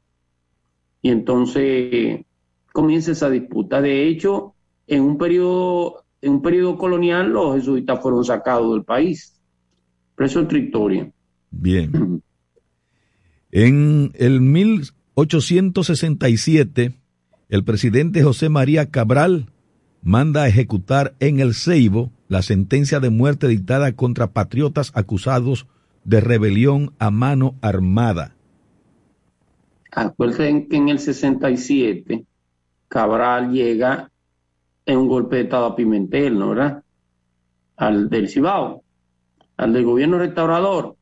Y 1.00 1.10
entonces 1.10 2.24
comienza 2.72 3.12
esa 3.12 3.30
disputa. 3.30 3.80
De 3.80 4.08
hecho, 4.08 4.54
en 4.86 5.02
un 5.02 5.16
periodo, 5.16 6.04
en 6.20 6.32
un 6.32 6.42
periodo 6.42 6.76
colonial, 6.76 7.30
los 7.30 7.54
jesuitas 7.54 8.00
fueron 8.00 8.24
sacados 8.24 8.72
del 8.72 8.84
país 8.84 9.37
preso 10.18 10.46
Tritoria. 10.46 11.10
Bien. 11.50 12.22
En 13.50 14.12
el 14.18 14.42
1867, 14.42 16.92
el 17.48 17.64
presidente 17.64 18.22
José 18.22 18.50
María 18.50 18.90
Cabral 18.90 19.46
manda 20.02 20.42
a 20.42 20.48
ejecutar 20.48 21.14
en 21.18 21.40
el 21.40 21.54
Ceibo 21.54 22.12
la 22.28 22.42
sentencia 22.42 23.00
de 23.00 23.08
muerte 23.08 23.48
dictada 23.48 23.92
contra 23.92 24.34
patriotas 24.34 24.92
acusados 24.94 25.66
de 26.04 26.20
rebelión 26.20 26.92
a 26.98 27.10
mano 27.10 27.54
armada. 27.62 28.34
Acuérdense 29.92 30.66
que 30.68 30.76
en 30.76 30.90
el 30.90 30.98
67 30.98 32.26
Cabral 32.88 33.50
llega 33.50 34.10
en 34.84 34.98
un 34.98 35.08
golpe 35.08 35.36
de 35.36 35.42
Estado 35.44 35.64
a 35.64 35.74
Pimentel, 35.74 36.38
¿no 36.38 36.50
verdad? 36.50 36.82
Al 37.76 38.10
del 38.10 38.28
Cibao 38.28 38.84
al 39.58 39.72
del 39.72 39.84
gobierno 39.84 40.18
restaurador 40.18 40.96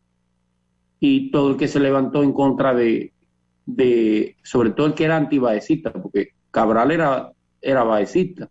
y 0.99 1.31
todo 1.31 1.51
el 1.51 1.57
que 1.57 1.69
se 1.69 1.79
levantó 1.79 2.23
en 2.23 2.33
contra 2.33 2.75
de, 2.75 3.13
de 3.67 4.37
sobre 4.43 4.71
todo 4.71 4.87
el 4.89 4.95
que 4.95 5.05
era 5.05 5.17
antibaecista, 5.17 5.93
porque 5.93 6.31
Cabral 6.51 6.91
era, 6.91 7.31
era 7.61 7.85
baecista. 7.85 8.49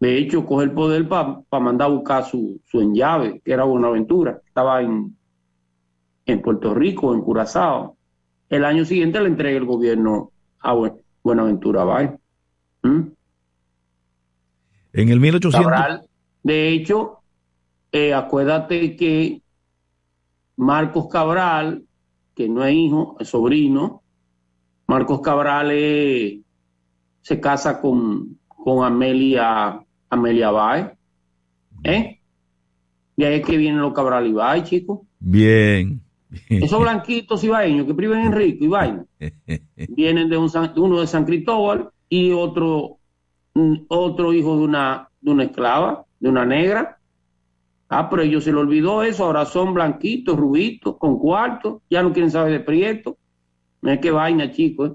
De 0.00 0.18
hecho, 0.18 0.44
coge 0.44 0.64
el 0.64 0.72
poder 0.72 1.06
para 1.06 1.44
mandar 1.52 1.88
a 1.88 1.92
buscar 1.92 2.24
su, 2.24 2.60
su 2.64 2.80
enllave, 2.80 3.40
que 3.44 3.52
era 3.52 3.64
Buenaventura, 3.64 4.40
estaba 4.44 4.82
en, 4.82 5.16
en 6.26 6.42
Puerto 6.42 6.74
Rico, 6.74 7.14
en 7.14 7.20
Curazao. 7.20 7.96
El 8.48 8.64
año 8.64 8.84
siguiente 8.84 9.20
le 9.20 9.28
entrega 9.28 9.58
el 9.58 9.66
gobierno 9.66 10.30
a 10.60 10.74
Buenaventura 11.22 11.84
Baez. 11.84 12.10
¿Mm? 12.82 13.00
En 14.94 15.08
el 15.08 15.20
1800. 15.20 15.70
Cabral, 15.70 16.08
de 16.42 16.68
hecho, 16.68 17.23
eh, 17.94 18.12
acuérdate 18.12 18.96
que 18.96 19.40
Marcos 20.56 21.06
Cabral, 21.08 21.84
que 22.34 22.48
no 22.48 22.64
es 22.64 22.74
hijo, 22.74 23.16
es 23.20 23.28
sobrino, 23.28 24.02
Marcos 24.88 25.20
Cabral 25.20 25.68
se 27.22 27.40
casa 27.40 27.80
con, 27.80 28.36
con 28.48 28.84
Amelia, 28.84 29.80
Amelia 30.10 30.50
Bay, 30.50 30.86
¿eh? 31.84 32.20
De 33.16 33.26
ahí 33.26 33.34
es 33.36 33.46
que 33.46 33.56
vienen 33.56 33.80
los 33.80 33.94
Cabral 33.94 34.26
y 34.26 34.32
Bay, 34.32 34.64
chicos. 34.64 35.02
Bien. 35.20 36.02
Esos 36.48 36.80
blanquitos 36.80 37.44
ibaeños 37.44 37.86
que 37.86 37.92
viven 37.92 38.22
en 38.22 38.32
Rico 38.32 38.64
y 38.64 38.66
vaina, 38.66 39.06
vienen 39.90 40.28
de, 40.28 40.36
un, 40.36 40.50
uno 40.78 41.00
de 41.00 41.06
San 41.06 41.24
Cristóbal 41.24 41.90
y 42.08 42.32
otro, 42.32 42.98
otro 43.86 44.32
hijo 44.32 44.58
de 44.58 44.64
una, 44.64 45.08
de 45.20 45.30
una 45.30 45.44
esclava, 45.44 46.04
de 46.18 46.28
una 46.28 46.44
negra, 46.44 46.93
Ah, 47.88 48.08
pero 48.08 48.22
ellos 48.22 48.44
se 48.44 48.52
le 48.52 48.58
olvidó 48.58 49.02
eso, 49.02 49.24
ahora 49.24 49.44
son 49.44 49.74
blanquitos, 49.74 50.36
rubitos, 50.36 50.96
con 50.96 51.18
cuartos, 51.18 51.82
ya 51.90 52.02
no 52.02 52.12
quieren 52.12 52.30
saber 52.30 52.52
de 52.52 52.60
prieto. 52.60 53.18
Mira 53.82 54.00
qué 54.00 54.10
vaina, 54.10 54.50
chicos. 54.50 54.92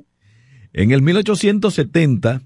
En 0.73 0.91
el 0.91 1.01
1870, 1.01 2.41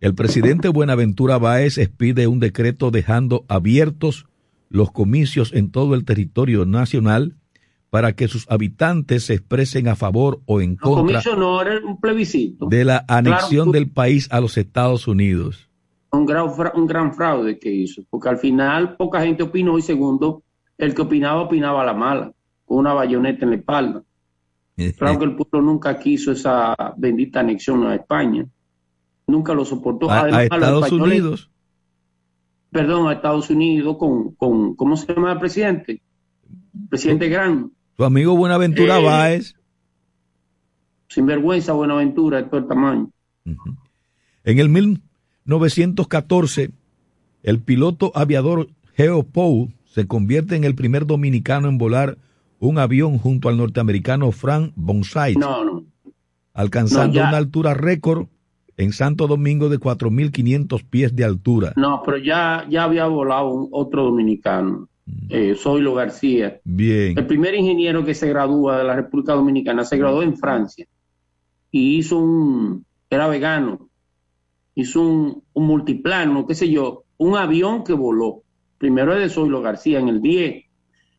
el 0.00 0.14
presidente 0.14 0.68
Buenaventura 0.68 1.38
Báez 1.38 1.78
expide 1.78 2.26
un 2.26 2.40
decreto 2.40 2.90
dejando 2.90 3.44
abiertos 3.48 4.26
los 4.68 4.90
comicios 4.90 5.52
en 5.52 5.70
todo 5.70 5.94
el 5.94 6.04
territorio 6.04 6.64
nacional 6.64 7.36
para 7.90 8.14
que 8.14 8.26
sus 8.26 8.50
habitantes 8.50 9.24
se 9.24 9.34
expresen 9.34 9.86
a 9.86 9.96
favor 9.96 10.40
o 10.46 10.62
en 10.62 10.76
contra 10.76 11.22
no, 11.36 11.60
era 11.60 11.78
un 11.84 12.00
plebiscito. 12.00 12.66
de 12.66 12.86
la 12.86 13.04
anexión 13.06 13.70
del 13.70 13.90
país 13.90 14.28
a 14.30 14.40
los 14.40 14.56
Estados 14.56 15.06
Unidos. 15.06 15.68
Un 16.12 16.26
gran, 16.26 16.46
un 16.74 16.86
gran 16.86 17.14
fraude 17.14 17.58
que 17.58 17.70
hizo, 17.70 18.02
porque 18.10 18.28
al 18.28 18.38
final 18.38 18.96
poca 18.96 19.22
gente 19.22 19.42
opinó 19.42 19.78
y 19.78 19.82
segundo, 19.82 20.42
el 20.76 20.94
que 20.94 21.02
opinaba 21.02 21.42
opinaba 21.42 21.82
a 21.82 21.86
la 21.86 21.94
mala, 21.94 22.32
con 22.64 22.78
una 22.78 22.92
bayoneta 22.92 23.44
en 23.44 23.50
la 23.50 23.56
espalda. 23.56 24.02
Claro 24.98 25.18
que 25.18 25.24
el 25.26 25.36
pueblo 25.36 25.62
nunca 25.62 25.98
quiso 25.98 26.32
esa 26.32 26.74
bendita 26.96 27.40
anexión 27.40 27.86
a 27.86 27.94
España. 27.94 28.46
Nunca 29.26 29.54
lo 29.54 29.64
soportó. 29.64 30.10
A, 30.10 30.42
Estados 30.42 30.90
Unidos. 30.90 31.50
Perdón, 32.70 33.08
a 33.08 33.12
Estados 33.12 33.50
Unidos 33.50 33.96
con, 33.98 34.34
con, 34.34 34.74
¿cómo 34.74 34.96
se 34.96 35.12
llama 35.12 35.32
el 35.32 35.38
presidente? 35.38 36.02
Presidente 36.88 37.28
Gran. 37.28 37.70
Tu 37.96 38.04
amigo 38.04 38.34
Buenaventura 38.34 38.98
eh, 38.98 39.04
Báez. 39.04 39.54
Sinvergüenza 41.08 41.74
Buenaventura 41.74 42.38
de 42.38 42.44
todo 42.44 42.60
el 42.60 42.66
tamaño. 42.66 43.10
En 43.44 44.58
el 44.58 44.68
1914, 45.44 46.70
el 47.42 47.58
piloto 47.60 48.12
aviador 48.14 48.68
Geo 48.96 49.22
Pou 49.22 49.70
se 49.84 50.06
convierte 50.06 50.56
en 50.56 50.64
el 50.64 50.74
primer 50.74 51.06
dominicano 51.06 51.68
en 51.68 51.78
volar 51.78 52.16
un 52.60 52.78
avión 52.78 53.18
junto 53.18 53.48
al 53.48 53.56
norteamericano 53.56 54.30
Frank 54.30 54.72
Bonsai, 54.76 55.34
alcanzando 56.54 57.20
una 57.20 57.36
altura 57.36 57.74
récord 57.74 58.28
en 58.76 58.92
Santo 58.92 59.26
Domingo 59.26 59.68
de 59.68 59.78
4.500 59.78 60.84
pies 60.88 61.14
de 61.14 61.24
altura. 61.24 61.72
No, 61.76 62.02
pero 62.04 62.18
ya, 62.18 62.66
ya 62.70 62.84
había 62.84 63.06
volado 63.06 63.48
un, 63.48 63.68
otro 63.72 64.04
dominicano, 64.04 64.88
mm. 65.06 65.26
eh, 65.28 65.54
Zoilo 65.56 65.94
García. 65.94 66.60
Bien. 66.64 67.18
El 67.18 67.26
primer 67.26 67.54
ingeniero 67.54 68.04
que 68.04 68.14
se 68.14 68.28
gradúa 68.28 68.78
de 68.78 68.84
la 68.84 68.96
República 68.96 69.34
Dominicana 69.34 69.84
se 69.84 69.98
graduó 69.98 70.22
en 70.22 70.36
Francia 70.36 70.86
y 71.70 71.96
hizo 71.98 72.18
un, 72.18 72.84
era 73.10 73.26
vegano, 73.26 73.88
hizo 74.74 75.00
un, 75.02 75.42
un 75.52 75.66
multiplano, 75.66 76.46
qué 76.46 76.54
sé 76.54 76.70
yo, 76.70 77.04
un 77.18 77.36
avión 77.36 77.84
que 77.84 77.92
voló. 77.92 78.42
Primero 78.78 79.14
es 79.14 79.20
de 79.20 79.28
Zoilo 79.28 79.62
García 79.62 80.00
en 80.00 80.08
el 80.08 80.20
10 80.20 80.64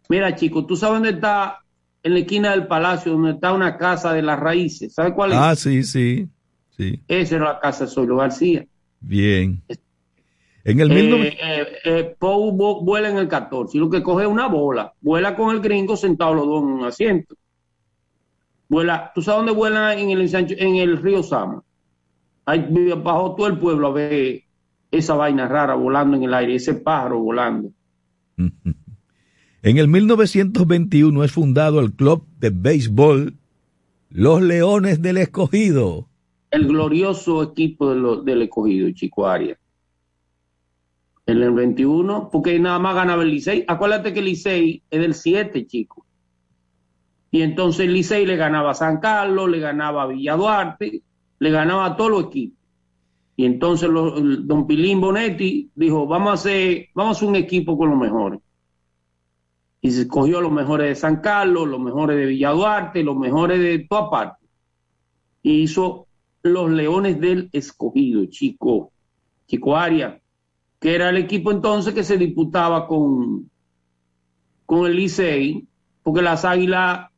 Mira, 0.09 0.35
chico, 0.35 0.65
¿tú 0.65 0.75
sabes 0.75 0.95
dónde 0.95 1.11
está? 1.11 1.59
En 2.03 2.13
la 2.13 2.19
esquina 2.19 2.51
del 2.51 2.67
palacio, 2.67 3.13
donde 3.13 3.31
está 3.31 3.53
una 3.53 3.77
casa 3.77 4.13
de 4.13 4.21
las 4.21 4.39
raíces. 4.39 4.93
¿Sabes 4.93 5.13
cuál 5.13 5.31
es? 5.31 5.37
Ah, 5.37 5.55
sí, 5.55 5.83
sí. 5.83 6.27
sí. 6.77 7.01
Esa 7.07 7.35
era 7.37 7.45
la 7.53 7.59
casa 7.59 7.85
de 7.85 7.91
Solo 7.91 8.17
García. 8.17 8.65
Bien. 8.99 9.63
En 10.65 10.79
el 10.79 10.91
eh, 10.91 11.37
eh, 11.41 11.67
eh 11.83 12.15
vuela 12.19 13.09
en 13.09 13.17
el 13.17 13.27
14 13.27 13.77
y 13.77 13.79
lo 13.79 13.89
que 13.89 14.03
coge 14.03 14.23
es 14.23 14.29
una 14.29 14.47
bola. 14.47 14.93
Vuela 15.01 15.35
con 15.35 15.55
el 15.55 15.61
gringo 15.61 15.95
sentado 15.97 16.33
los 16.33 16.45
dos 16.45 16.63
en 16.63 16.69
un 16.69 16.85
asiento. 16.85 17.35
Vuela, 18.69 19.11
¿tú 19.13 19.21
sabes 19.21 19.39
dónde 19.39 19.53
vuela 19.53 19.93
en 19.93 20.09
el, 20.09 20.35
en 20.35 20.75
el 20.75 21.01
río 21.01 21.23
Sama? 21.23 21.63
Bajó 22.45 23.35
todo 23.35 23.47
el 23.47 23.57
pueblo 23.57 23.87
a 23.87 23.91
ver 23.91 24.43
esa 24.91 25.15
vaina 25.15 25.47
rara 25.47 25.75
volando 25.75 26.17
en 26.17 26.23
el 26.23 26.33
aire, 26.33 26.55
ese 26.55 26.75
pájaro 26.75 27.19
volando. 27.19 27.71
En 29.65 29.77
el 29.77 29.87
1921 29.87 31.23
es 31.23 31.31
fundado 31.31 31.79
el 31.79 31.93
club 31.93 32.27
de 32.37 32.49
béisbol 32.49 33.37
Los 34.09 34.41
Leones 34.41 35.01
del 35.01 35.15
Escogido. 35.15 36.09
El 36.51 36.67
glorioso 36.67 37.41
equipo 37.41 37.95
del 38.23 38.41
Escogido, 38.41 38.91
Chico 38.91 39.25
Arias. 39.25 39.57
En 41.25 41.41
el 41.41 41.51
21, 41.51 42.29
porque 42.29 42.59
nada 42.59 42.77
más 42.77 42.93
ganaba 42.93 43.23
el 43.23 43.29
Licey. 43.29 43.63
Acuérdate 43.65 44.11
que 44.11 44.19
el 44.19 44.25
Licey 44.25 44.83
es 44.91 44.99
del 44.99 45.13
7, 45.13 45.65
chico. 45.65 46.05
Y 47.31 47.41
entonces 47.41 47.85
el 47.85 47.93
Licey 47.93 48.25
le 48.25 48.35
ganaba 48.35 48.71
a 48.71 48.75
San 48.75 48.99
Carlos, 48.99 49.49
le 49.49 49.59
ganaba 49.59 50.03
a 50.03 50.07
Villa 50.07 50.35
Duarte, 50.35 51.03
le 51.43 51.51
ganaba 51.51 51.85
a 51.85 51.97
todos 51.97 52.11
los 52.11 52.23
equipos. 52.25 52.57
Y 53.35 53.45
entonces 53.45 53.89
don 53.91 54.67
Pilín 54.67 55.01
Bonetti 55.01 55.69
dijo, 55.75 56.07
vamos 56.07 56.29
a 56.29 56.33
hacer, 56.33 56.87
vamos 56.93 57.15
a 57.15 57.17
hacer 57.17 57.29
un 57.29 57.35
equipo 57.35 57.77
con 57.77 57.89
los 57.89 57.99
mejores 57.99 58.39
y 59.83 59.91
se 59.91 60.03
escogió 60.03 60.39
los 60.39 60.51
mejores 60.51 60.87
de 60.87 60.95
San 60.95 61.17
Carlos, 61.17 61.67
los 61.67 61.79
mejores 61.79 62.15
de 62.15 62.27
Villa 62.27 62.51
Duarte, 62.51 63.03
los 63.03 63.17
mejores 63.17 63.59
de 63.59 63.79
toda 63.79 64.09
parte. 64.09 64.45
Y 65.41 65.63
hizo 65.63 66.07
los 66.41 66.71
Leones 66.71 67.19
del 67.19 67.49
Escogido, 67.51 68.25
Chico, 68.27 68.93
Chico 69.45 69.75
Aria, 69.75 70.21
que 70.79 70.95
era 70.95 71.09
el 71.09 71.17
equipo 71.17 71.51
entonces 71.51 71.93
que 71.93 72.05
se 72.05 72.17
disputaba 72.17 72.87
con, 72.87 73.49
con 74.65 74.85
el 74.85 74.95
Licey, 74.95 75.67
porque 76.01 76.21
las 76.21 76.45
Águilas 76.45 77.09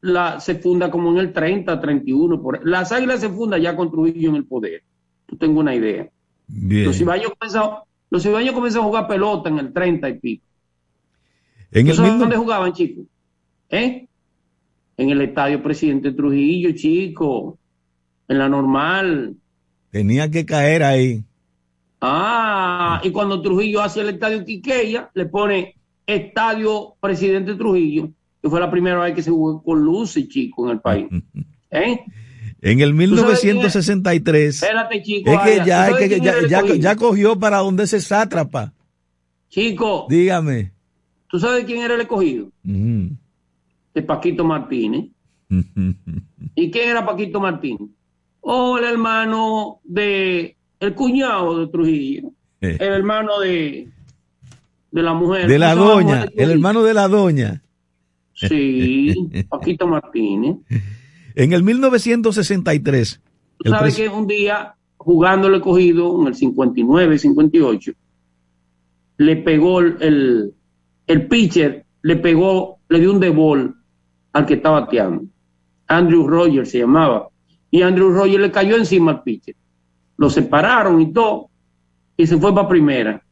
la, 0.00 0.40
se 0.40 0.56
funda 0.56 0.90
como 0.90 1.10
en 1.12 1.18
el 1.18 1.32
30, 1.32 1.80
31. 1.80 2.42
Por, 2.42 2.66
las 2.66 2.92
Águilas 2.92 3.20
se 3.20 3.28
funda 3.28 3.58
ya 3.58 3.76
con 3.76 3.90
Trujillo 3.90 4.30
en 4.30 4.36
el 4.36 4.44
poder. 4.44 4.82
Tú 5.26 5.36
tengo 5.36 5.60
una 5.60 5.74
idea. 5.74 6.08
Los 6.48 7.00
ibaños 7.00 7.32
comenzaron 8.52 8.84
a 8.84 8.88
jugar 8.88 9.08
pelota 9.08 9.48
en 9.48 9.58
el 9.58 9.72
30 9.72 10.08
y 10.08 10.18
pico. 10.18 10.44
En 11.70 11.88
el 11.88 12.00
mismo... 12.00 12.18
dónde 12.18 12.36
jugaban, 12.36 12.72
chicos? 12.72 13.04
¿Eh? 13.68 14.06
En 14.96 15.10
el 15.10 15.20
estadio 15.20 15.62
Presidente 15.62 16.12
Trujillo, 16.12 16.72
chico. 16.72 17.58
En 18.26 18.38
la 18.38 18.48
normal. 18.48 19.36
Tenía 19.90 20.30
que 20.30 20.46
caer 20.46 20.82
ahí. 20.82 21.24
Ah, 22.00 23.00
y 23.02 23.10
cuando 23.10 23.42
Trujillo 23.42 23.82
hace 23.82 24.00
el 24.00 24.10
estadio 24.10 24.44
Quiqueya, 24.44 25.10
le 25.14 25.26
pone 25.26 25.74
Estadio 26.06 26.94
Presidente 27.00 27.54
Trujillo, 27.54 28.10
que 28.42 28.48
fue 28.48 28.60
la 28.60 28.70
primera 28.70 29.00
vez 29.00 29.14
que 29.14 29.22
se 29.22 29.30
jugó 29.30 29.62
con 29.62 29.80
luces, 29.80 30.28
chico, 30.28 30.66
en 30.66 30.72
el 30.72 30.80
país. 30.80 31.06
¿Eh? 31.70 32.00
En 32.60 32.80
el 32.80 32.94
1963. 32.94 34.62
Espérate, 34.62 35.02
chico. 35.02 35.30
Es 35.30 35.40
que, 35.40 35.56
ya, 35.64 35.96
que 35.96 36.20
ya, 36.20 36.62
ya, 36.76 36.96
cogió 36.96 37.38
para 37.38 37.58
donde 37.58 37.86
se 37.86 38.00
sátrapa. 38.00 38.72
Chico. 39.48 40.06
Dígame. 40.08 40.72
¿Tú 41.28 41.38
sabes 41.38 41.64
quién 41.64 41.82
era 41.82 41.94
el 41.94 42.00
escogido? 42.00 42.50
De 42.62 44.02
Paquito 44.02 44.44
Martínez. 44.44 45.06
¿Y 46.54 46.70
quién 46.70 46.90
era 46.90 47.06
Paquito 47.06 47.40
Martínez? 47.40 47.88
Oh, 48.40 48.78
el 48.78 48.84
hermano 48.84 49.80
de, 49.84 50.56
el 50.80 50.94
cuñado 50.94 51.60
de 51.60 51.66
Trujillo. 51.68 52.32
Eh. 52.60 52.76
El 52.80 52.92
hermano 52.92 53.38
de, 53.40 53.88
de 54.90 55.02
la 55.02 55.12
mujer. 55.14 55.46
De 55.48 55.58
la 55.58 55.74
doña, 55.74 56.26
el 56.34 56.50
hermano 56.50 56.82
de 56.82 56.94
la 56.94 57.08
doña. 57.08 57.62
Sí, 58.40 59.14
Paquito 59.48 59.86
Martínez. 59.86 60.56
En 61.34 61.52
el 61.52 61.62
1963. 61.62 63.20
Tú 63.58 63.70
sabes 63.70 63.96
que 63.96 64.08
un 64.08 64.26
día, 64.26 64.74
jugando 64.96 65.48
el 65.48 65.56
escogido, 65.56 66.20
en 66.20 66.28
el 66.28 66.34
59, 66.34 67.18
58, 67.18 67.92
le 69.18 69.36
pegó 69.36 69.80
el, 69.80 70.54
el 71.06 71.26
pitcher 71.26 71.84
le 72.02 72.16
pegó, 72.16 72.78
le 72.88 73.00
dio 73.00 73.12
un 73.12 73.20
debol 73.20 73.76
al 74.32 74.46
que 74.46 74.54
estaba 74.54 74.80
bateando. 74.80 75.24
Andrew 75.86 76.26
Rogers 76.26 76.70
se 76.70 76.78
llamaba. 76.78 77.28
Y 77.70 77.82
Andrew 77.82 78.10
Rogers 78.10 78.40
le 78.40 78.50
cayó 78.50 78.76
encima 78.76 79.12
al 79.12 79.22
pitcher. 79.22 79.56
Lo 80.16 80.30
separaron 80.30 81.00
y 81.00 81.12
todo. 81.12 81.50
Y 82.16 82.26
se 82.26 82.38
fue 82.38 82.54
para 82.54 82.68
primera. 82.68 83.22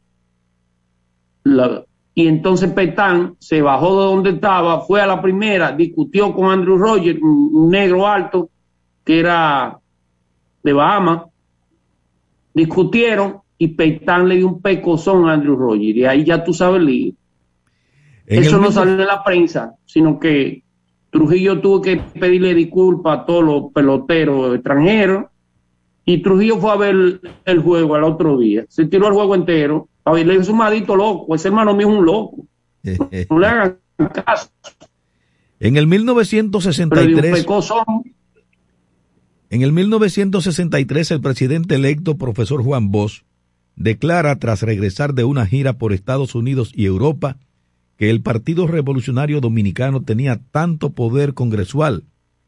Y 2.17 2.27
entonces 2.27 2.71
Petán 2.71 3.35
se 3.37 3.61
bajó 3.61 4.01
de 4.01 4.05
donde 4.07 4.29
estaba, 4.31 4.81
fue 4.81 4.99
a 4.99 5.05
la 5.05 5.21
primera, 5.21 5.71
discutió 5.71 6.33
con 6.33 6.49
Andrew 6.49 6.75
Rogers, 6.75 7.21
un, 7.21 7.69
negro 7.69 8.07
alto, 8.07 8.49
que 9.03 9.19
era 9.19 9.77
de 10.63 10.73
Bahamas. 10.73 11.25
Discutieron 12.55 13.41
y 13.59 13.67
Petán 13.67 14.27
le 14.27 14.37
dio 14.37 14.47
un 14.47 14.63
pecozón 14.63 15.29
a 15.29 15.33
Andrew 15.33 15.55
Rogers. 15.55 15.95
Y 15.95 16.05
ahí 16.05 16.23
ya 16.23 16.43
tú 16.43 16.55
sabes 16.55 16.79
el 16.79 16.87
lío. 16.87 17.13
Eso 18.25 18.57
no 18.57 18.71
salió 18.71 18.93
en 18.93 19.05
la 19.05 19.23
prensa, 19.23 19.75
sino 19.85 20.19
que 20.19 20.63
Trujillo 21.11 21.61
tuvo 21.61 21.83
que 21.83 21.97
pedirle 22.19 22.55
disculpas 22.55 23.19
a 23.19 23.25
todos 23.27 23.43
los 23.43 23.71
peloteros 23.71 24.55
extranjeros 24.55 25.25
y 26.09 26.21
Trujillo 26.21 26.57
fue 26.57 26.71
a 26.71 26.77
ver 26.77 27.19
el 27.43 27.59
juego 27.59 27.95
al 27.95 28.05
otro 28.05 28.37
día. 28.37 28.65
Se 28.69 28.85
tiró 28.85 29.09
el 29.09 29.13
juego 29.13 29.35
entero. 29.35 29.89
Y 30.15 30.23
le 30.23 30.31
dijo, 30.31 30.43
es 30.43 30.49
un 30.49 30.57
maldito 30.57 30.95
loco, 30.95 31.35
ese 31.35 31.47
hermano 31.49 31.73
mío 31.73 31.89
es 31.89 31.97
un 31.97 32.05
loco. 32.05 32.37
No 33.29 33.39
le 33.39 33.47
hagan 33.47 33.79
caso. 34.25 34.49
En 35.59 35.75
el 35.75 35.87
1963... 35.87 37.45
En 39.49 39.61
el 39.61 39.71
1963 39.71 41.11
el 41.11 41.21
presidente 41.21 41.75
electo, 41.75 42.17
profesor 42.17 42.63
Juan 42.63 42.91
Bosch, 42.91 43.23
declara 43.77 44.37
tras 44.39 44.61
regresar 44.61 45.13
de 45.13 45.23
una 45.23 45.45
gira 45.45 45.73
por 45.77 45.93
Estados 45.93 46.35
Unidos 46.35 46.71
y 46.75 46.85
Europa 46.85 47.37
que 47.95 48.09
el 48.09 48.21
Partido 48.21 48.67
Revolucionario 48.67 49.39
Dominicano 49.39 50.03
tenía 50.03 50.41
tanto 50.51 50.91
poder 50.91 51.33
congresual 51.33 52.03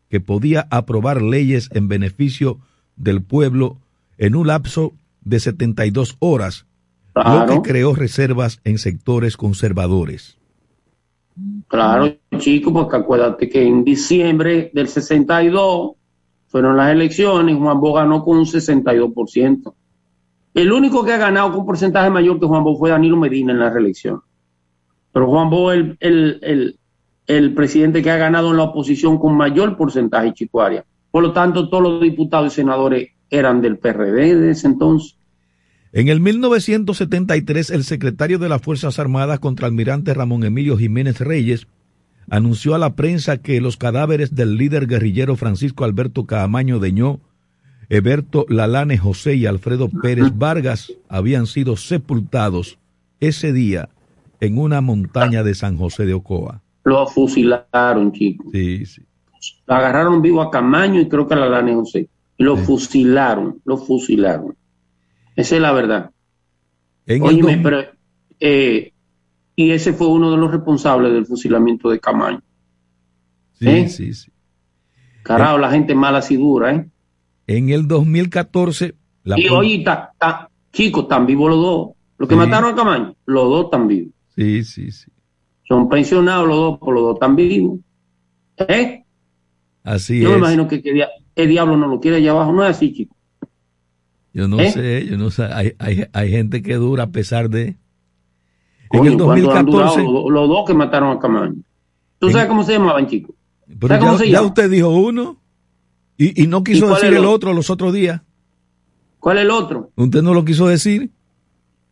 que 0.09 0.19
podía 0.19 0.67
aprobar 0.71 1.21
leyes 1.21 1.69
en 1.71 1.87
beneficio 1.87 2.59
del 2.95 3.21
pueblo 3.21 3.77
en 4.17 4.35
un 4.35 4.47
lapso 4.47 4.93
de 5.21 5.39
72 5.39 6.17
horas, 6.19 6.65
lo 7.15 7.45
que 7.47 7.69
creó 7.69 7.93
reservas 7.93 8.59
en 8.63 8.77
sectores 8.77 9.37
conservadores. 9.37 10.37
Claro, 11.67 12.15
chico, 12.37 12.73
porque 12.73 12.97
acuérdate 12.97 13.49
que 13.49 13.63
en 13.63 13.83
diciembre 13.83 14.71
del 14.73 14.87
62 14.87 15.91
fueron 16.47 16.75
las 16.75 16.91
elecciones, 16.91 17.57
Juan 17.57 17.79
Bo 17.79 17.93
ganó 17.93 18.23
con 18.23 18.39
un 18.39 18.45
62%. 18.45 19.73
El 20.55 20.71
único 20.71 21.05
que 21.05 21.13
ha 21.13 21.17
ganado 21.17 21.51
con 21.51 21.59
un 21.61 21.65
porcentaje 21.67 22.09
mayor 22.09 22.39
que 22.39 22.47
Juan 22.47 22.63
Bo 22.63 22.75
fue 22.75 22.89
Danilo 22.89 23.17
Medina 23.17 23.53
en 23.53 23.59
la 23.59 23.69
reelección. 23.69 24.21
Pero 25.13 25.27
Juan 25.27 25.49
Bo 25.49 25.71
es 25.71 25.95
el, 25.99 26.79
el, 27.27 27.53
presidente 27.53 28.01
que 28.01 28.09
ha 28.09 28.17
ganado 28.17 28.49
en 28.49 28.57
la 28.57 28.63
oposición 28.63 29.19
con 29.19 29.35
mayor 29.35 29.77
porcentaje, 29.77 30.33
Chicuaria. 30.33 30.83
Por 31.11 31.23
lo 31.23 31.33
tanto, 31.33 31.69
todos 31.69 31.83
los 31.83 32.01
diputados 32.01 32.53
y 32.53 32.55
senadores 32.55 33.09
eran 33.29 33.61
del 33.61 33.77
PRD 33.77 34.35
de 34.35 34.51
ese 34.51 34.67
entonces. 34.67 35.18
En 35.91 36.07
el 36.07 36.19
1973, 36.19 37.71
el 37.71 37.83
secretario 37.83 38.37
de 38.37 38.47
las 38.47 38.61
Fuerzas 38.61 38.99
Armadas, 38.99 39.39
contraalmirante 39.39 40.13
Ramón 40.13 40.43
Emilio 40.43 40.77
Jiménez 40.77 41.19
Reyes, 41.19 41.67
anunció 42.29 42.75
a 42.75 42.77
la 42.77 42.95
prensa 42.95 43.37
que 43.37 43.59
los 43.59 43.75
cadáveres 43.75 44.35
del 44.35 44.55
líder 44.55 44.85
guerrillero 44.85 45.35
Francisco 45.35 45.85
Alberto 45.85 46.25
Caamaño 46.25 46.77
Deñó, 46.77 47.19
Eberto 47.89 48.45
Lalane 48.49 48.99
José 48.99 49.33
y 49.33 49.47
Alfredo 49.47 49.89
Pérez 49.89 50.37
Vargas 50.37 50.93
habían 51.07 51.47
sido 51.47 51.75
sepultados 51.75 52.77
ese 53.19 53.51
día 53.51 53.89
en 54.39 54.59
una 54.59 54.81
montaña 54.81 55.43
de 55.43 55.55
San 55.55 55.75
José 55.75 56.05
de 56.05 56.13
Ocoa. 56.13 56.61
Lo 56.83 57.07
fusilaron, 57.07 58.11
chicos. 58.11 58.45
Sí, 58.51 58.85
sí. 58.85 59.01
Agarraron 59.65 60.21
vivo 60.21 60.41
a 60.43 60.51
Camaño 60.51 61.01
y 61.01 61.09
creo 61.09 61.27
que 61.27 61.33
a 61.33 61.37
Lalane 61.37 61.73
José. 61.73 62.09
Lo 62.37 62.57
fusilaron, 62.57 63.59
lo 63.65 63.77
fusilaron. 63.77 64.55
Esa 65.39 65.55
es 65.55 65.61
la 65.61 65.71
verdad. 65.71 66.11
pero, 67.05 67.79
eh, 68.41 68.91
y 69.55 69.71
ese 69.71 69.93
fue 69.93 70.07
uno 70.07 70.31
de 70.31 70.37
los 70.37 70.51
responsables 70.51 71.13
del 71.13 71.25
fusilamiento 71.25 71.89
de 71.89 71.97
Camaño. 71.97 72.41
Sí, 73.53 73.69
¿Eh? 73.69 73.87
sí, 73.87 74.13
sí. 74.13 74.31
Carajo, 75.23 75.57
la 75.57 75.71
gente 75.71 75.95
mala 75.95 76.21
y 76.29 76.35
dura, 76.35 76.75
¿eh? 76.75 76.89
En 77.47 77.69
el 77.69 77.87
2014... 77.87 78.95
La 79.23 79.39
y 79.39 79.47
oye, 79.47 79.85
chicos, 80.73 81.03
están 81.03 81.25
vivos 81.25 81.49
los 81.51 81.61
dos. 81.61 81.89
Los 82.17 82.27
que 82.27 82.35
mataron 82.35 82.73
a 82.73 82.75
Camaño, 82.75 83.15
los 83.25 83.43
dos 83.49 83.65
están 83.65 83.87
vivos. 83.87 84.11
Sí, 84.35 84.65
sí, 84.65 84.91
sí. 84.91 85.09
Son 85.63 85.87
pensionados 85.87 86.49
los 86.49 86.57
dos, 86.57 86.79
por 86.79 86.93
los 86.93 87.03
dos 87.03 87.13
están 87.13 87.37
vivos. 87.37 87.79
¿Eh? 88.57 89.05
Así 89.83 90.17
es. 90.17 90.23
Yo 90.23 90.31
me 90.31 90.37
imagino 90.39 90.67
que, 90.67 90.81
el 91.35 91.47
diablo 91.47 91.77
no 91.77 91.87
lo 91.87 92.01
quiere 92.01 92.17
allá 92.17 92.31
abajo. 92.31 92.51
No 92.51 92.65
es 92.65 92.71
así, 92.71 92.91
chicos. 92.91 93.15
Yo 94.33 94.47
no 94.47 94.59
¿Eh? 94.59 94.71
sé, 94.71 95.05
yo 95.07 95.17
no 95.17 95.31
sé. 95.31 95.43
Hay, 95.45 95.73
hay, 95.79 96.05
hay, 96.13 96.29
gente 96.29 96.61
que 96.61 96.75
dura 96.75 97.03
a 97.03 97.09
pesar 97.09 97.49
de. 97.49 97.77
en 98.91 99.05
el 99.05 99.17
2014. 99.17 100.03
Los, 100.03 100.49
dos 100.49 100.65
que 100.67 100.73
mataron 100.73 101.17
a 101.17 101.19
Camaño. 101.19 101.55
¿Tú 102.19 102.29
sabes 102.29 102.47
cómo 102.47 102.63
se 102.63 102.73
llamaban, 102.73 103.07
chicos? 103.07 103.35
Pero 103.79 104.17
ya, 104.17 104.25
ya 104.25 104.41
usted 104.41 104.69
dijo 104.69 104.89
uno 104.89 105.37
y, 106.17 106.43
y 106.43 106.47
no 106.47 106.63
quiso 106.63 106.89
decir 106.89 107.13
el 107.13 107.25
otro? 107.25 107.53
los 107.53 107.69
otros 107.69 107.93
días. 107.93 108.21
¿Cuál 109.19 109.37
es 109.37 109.43
el 109.43 109.51
otro? 109.51 109.91
Usted 109.95 110.21
no 110.21 110.33
lo 110.33 110.45
quiso 110.45 110.67
decir. 110.67 111.11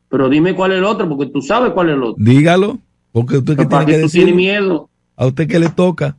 Pero 0.10 0.30
dime 0.30 0.56
cuál 0.56 0.72
es 0.72 0.78
el 0.78 0.86
otro, 0.86 1.08
porque 1.10 1.32
tú 1.32 1.42
sabes 1.42 1.74
cuál 1.74 1.90
es 1.90 1.96
el 1.96 2.04
otro. 2.04 2.24
Dígalo, 2.24 2.80
porque 3.12 3.38
usted 3.38 3.58
que 3.58 3.66
tiene 3.66 3.86
que, 3.86 3.98
decir. 3.98 4.24
Tiene 4.24 4.36
miedo. 4.36 4.90
A 5.16 5.28
usted 5.28 5.48
que 5.48 5.60
le 5.60 5.70
toca. 5.70 6.18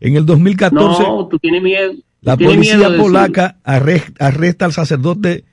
En 0.00 0.16
el 0.16 0.26
2014. 0.26 1.02
No, 1.02 1.26
tú 1.28 1.38
tienes 1.38 1.62
miedo. 1.62 1.92
La 2.24 2.38
policía 2.38 2.96
polaca 2.96 3.58
arresta, 3.62 4.64
al 4.64 4.72
sacerdote 4.72 5.44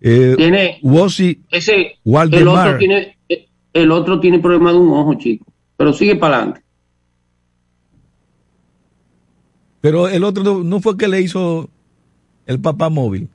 eh, 0.00 0.34
tiene, 0.36 0.80
ese, 1.50 1.98
El 2.04 2.48
otro, 2.48 2.78
tiene, 2.78 3.16
el 3.72 3.92
otro 3.92 4.20
tiene 4.20 4.40
problema 4.40 4.72
de 4.72 4.78
un 4.78 4.90
ojo, 4.90 5.14
chico. 5.14 5.46
Pero 5.76 5.92
sigue 5.92 6.16
para 6.16 6.36
adelante. 6.36 6.62
Pero 9.80 10.08
el 10.08 10.24
otro 10.24 10.64
no, 10.64 10.80
fue 10.80 10.96
que 10.96 11.06
le 11.06 11.20
hizo 11.20 11.70
el 12.46 12.60
papá 12.60 12.88
móvil. 12.88 13.28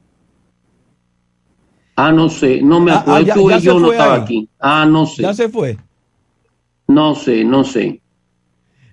Ah, 1.95 2.11
no 2.11 2.27
sé, 2.27 2.61
no 2.61 2.81
me 2.81 2.91
ah, 2.91 3.03
ah, 3.07 3.17
acuerdo. 3.19 3.59
yo 3.59 3.79
no 3.79 3.91
estaba 3.93 4.15
aquí. 4.15 4.49
Ah, 4.59 4.85
no 4.85 5.05
sé. 5.05 5.21
Ya 5.21 5.33
se 5.33 5.47
fue. 5.47 5.77
No 6.87 7.15
sé, 7.15 7.45
no 7.45 7.63
sé. 7.63 8.01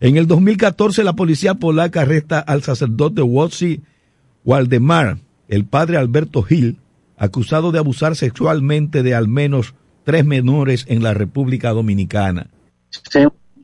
En 0.03 0.17
el 0.17 0.27
2014 0.27 1.05
la 1.05 1.13
policía 1.13 1.55
polaca 1.55 2.01
arresta 2.01 2.41
al 2.41 2.63
sacerdote 2.63 3.21
Wojciech 3.21 3.83
Waldemar, 4.47 5.19
el 5.47 5.67
padre 5.67 5.99
Alberto 5.99 6.43
Gil, 6.43 6.79
acusado 7.19 7.71
de 7.71 7.81
abusar 7.81 8.17
sexualmente 8.17 9.03
de 9.03 9.15
al 9.15 9.29
menos 9.29 9.75
tres 10.05 10.25
menores 10.25 10.87
en 10.89 11.03
la 11.03 11.13
República 11.13 11.71
Dominicana. 11.71 12.47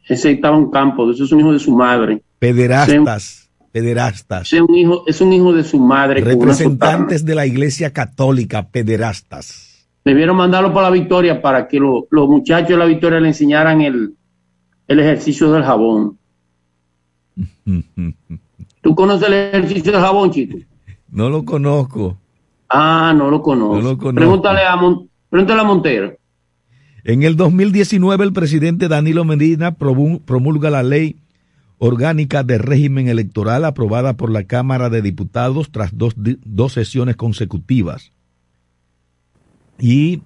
Ese, 0.07 0.31
estaba 0.31 0.59
en 0.59 0.71
campo, 0.71 1.11
ese 1.11 1.25
es 1.25 1.33
un 1.33 1.41
hijo 1.41 1.53
de 1.55 1.59
su 1.59 1.75
madre. 1.75 2.23
Pederastas, 2.39 3.51
pederastas. 3.73 4.53
es 4.53 4.61
un 4.61 4.75
hijo, 4.75 5.05
es 5.07 5.23
un 5.23 5.33
hijo 5.33 5.55
de 5.55 5.65
su 5.65 5.81
madre. 5.81 6.21
Representantes 6.21 7.25
de 7.25 7.35
la 7.35 7.47
Iglesia 7.47 7.95
Católica, 7.95 8.69
pederastas. 8.69 9.89
Debieron 10.05 10.37
mandarlo 10.37 10.75
para 10.75 10.91
la 10.91 10.95
Victoria 10.95 11.41
para 11.41 11.67
que 11.67 11.81
los 11.81 12.29
muchachos 12.29 12.69
de 12.69 12.77
la 12.77 12.85
Victoria 12.85 13.21
le 13.21 13.29
enseñaran 13.29 13.81
el, 13.81 14.15
el 14.87 15.01
ejercicio 15.01 15.51
del 15.51 15.65
jabón. 15.65 16.19
¿Tú 18.83 18.95
conoces 18.95 19.29
el 19.29 19.35
ejercicio 19.35 19.93
del 19.93 20.01
jabón, 20.01 20.31
chico? 20.31 20.59
No 21.11 21.29
lo 21.29 21.45
conozco. 21.45 22.19
Ah, 22.69 23.15
no 23.17 23.31
lo 23.31 23.43
conozco. 23.43 24.13
Pregúntale 24.13 24.61
a, 24.61 24.73
a 24.73 25.65
Montero. 25.65 26.17
En 27.05 27.23
el 27.23 27.37
2019 27.37 28.25
el 28.25 28.33
presidente 28.33 28.89
Danilo 28.89 29.25
Medina 29.25 29.75
promulga 29.75 30.71
la 30.71 30.83
ley 30.83 31.17
orgánica 31.79 32.43
de 32.43 32.59
régimen 32.59 33.09
electoral 33.09 33.65
aprobada 33.65 34.17
por 34.17 34.31
la 34.31 34.45
Cámara 34.45 34.91
de 34.91 35.03
Diputados 35.03 35.71
tras 35.71 35.97
dos, 35.97 36.15
dos 36.17 36.73
sesiones 36.73 37.17
consecutivas. 37.17 38.13
Y 39.79 40.23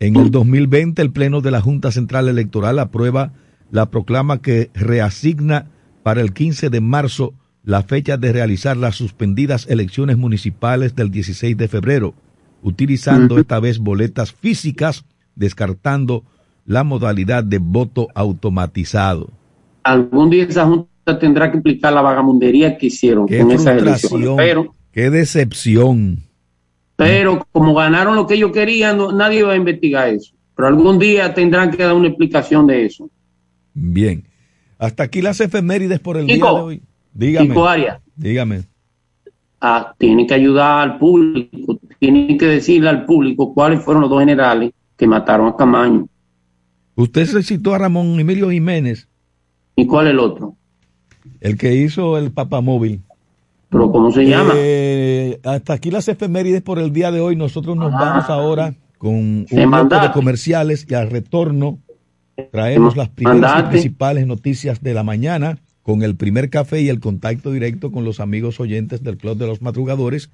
en 0.00 0.16
el 0.16 0.30
2020 0.30 1.00
el 1.00 1.12
Pleno 1.12 1.40
de 1.40 1.52
la 1.52 1.60
Junta 1.60 1.92
Central 1.92 2.28
Electoral 2.28 2.78
aprueba 2.78 3.32
la 3.70 3.90
proclama 3.90 4.42
que 4.42 4.70
reasigna 4.74 5.66
para 6.08 6.22
el 6.22 6.32
15 6.32 6.70
de 6.70 6.80
marzo 6.80 7.34
la 7.62 7.82
fecha 7.82 8.16
de 8.16 8.32
realizar 8.32 8.78
las 8.78 8.96
suspendidas 8.96 9.66
elecciones 9.68 10.16
municipales 10.16 10.96
del 10.96 11.10
16 11.10 11.54
de 11.54 11.68
febrero, 11.68 12.14
utilizando 12.62 13.38
esta 13.38 13.60
vez 13.60 13.78
boletas 13.78 14.32
físicas, 14.32 15.04
descartando 15.34 16.24
la 16.64 16.82
modalidad 16.82 17.44
de 17.44 17.58
voto 17.58 18.08
automatizado. 18.14 19.28
Algún 19.82 20.30
día 20.30 20.44
esa 20.44 20.64
Junta 20.64 21.18
tendrá 21.18 21.50
que 21.50 21.58
implicar 21.58 21.92
la 21.92 22.00
vagamundería 22.00 22.78
que 22.78 22.86
hicieron 22.86 23.28
con 23.28 23.50
esas 23.50 23.82
elecciones. 23.82 24.30
Pero, 24.38 24.74
qué 24.92 25.10
decepción. 25.10 26.20
Pero 26.96 27.46
como 27.52 27.74
ganaron 27.74 28.16
lo 28.16 28.26
que 28.26 28.36
ellos 28.36 28.52
querían, 28.52 28.96
nadie 29.14 29.42
va 29.42 29.52
a 29.52 29.56
investigar 29.56 30.08
eso. 30.08 30.32
Pero 30.56 30.68
algún 30.68 30.98
día 30.98 31.34
tendrán 31.34 31.70
que 31.70 31.82
dar 31.82 31.92
una 31.92 32.08
explicación 32.08 32.66
de 32.66 32.86
eso. 32.86 33.10
Bien. 33.74 34.27
Hasta 34.78 35.02
aquí 35.02 35.20
las 35.22 35.40
efemérides 35.40 36.00
por 36.00 36.16
el 36.16 36.26
día 36.26 36.36
de 36.36 36.42
hoy. 36.42 36.82
Dígame. 37.12 37.54
Dígame. 38.16 38.64
Ah, 39.60 39.92
tiene 39.98 40.26
que 40.26 40.34
ayudar 40.34 40.88
al 40.88 40.98
público, 40.98 41.80
tiene 41.98 42.36
que 42.36 42.46
decirle 42.46 42.88
al 42.88 43.04
público 43.04 43.52
cuáles 43.54 43.82
fueron 43.82 44.02
los 44.02 44.10
dos 44.10 44.20
generales 44.20 44.72
que 44.96 45.06
mataron 45.06 45.48
a 45.48 45.56
Camaño. 45.56 46.06
Usted 46.94 47.26
se 47.26 47.42
citó 47.42 47.74
a 47.74 47.78
Ramón 47.78 48.20
Emilio 48.20 48.50
Jiménez. 48.50 49.08
¿Y 49.74 49.86
cuál 49.86 50.06
es 50.06 50.12
el 50.12 50.20
otro? 50.20 50.54
El 51.40 51.56
que 51.56 51.74
hizo 51.74 52.18
el 52.18 52.30
papamóvil. 52.30 53.02
¿Pero 53.68 53.90
cómo 53.90 54.10
se 54.12 54.24
llama? 54.26 54.52
Eh, 54.56 55.40
hasta 55.44 55.74
aquí 55.74 55.90
las 55.90 56.08
efemérides 56.08 56.62
por 56.62 56.78
el 56.78 56.92
día 56.92 57.10
de 57.10 57.20
hoy. 57.20 57.36
Nosotros 57.36 57.76
nos 57.76 57.92
ah. 57.94 57.98
vamos 57.98 58.30
ahora 58.30 58.74
con 58.96 59.14
un 59.14 59.46
bloque 59.50 60.00
de 60.00 60.12
comerciales 60.12 60.86
y 60.88 60.94
al 60.94 61.10
retorno 61.10 61.78
traemos 62.44 62.96
las 62.96 63.08
primeras 63.08 63.60
y 63.60 63.70
principales 63.70 64.26
noticias 64.26 64.82
de 64.82 64.94
la 64.94 65.02
mañana 65.02 65.58
con 65.82 66.02
el 66.02 66.16
primer 66.16 66.50
café 66.50 66.82
y 66.82 66.88
el 66.88 67.00
contacto 67.00 67.50
directo 67.50 67.90
con 67.90 68.04
los 68.04 68.20
amigos 68.20 68.60
oyentes 68.60 69.02
del 69.02 69.16
Club 69.16 69.38
de 69.38 69.46
los 69.46 69.62
Madrugadores 69.62 70.30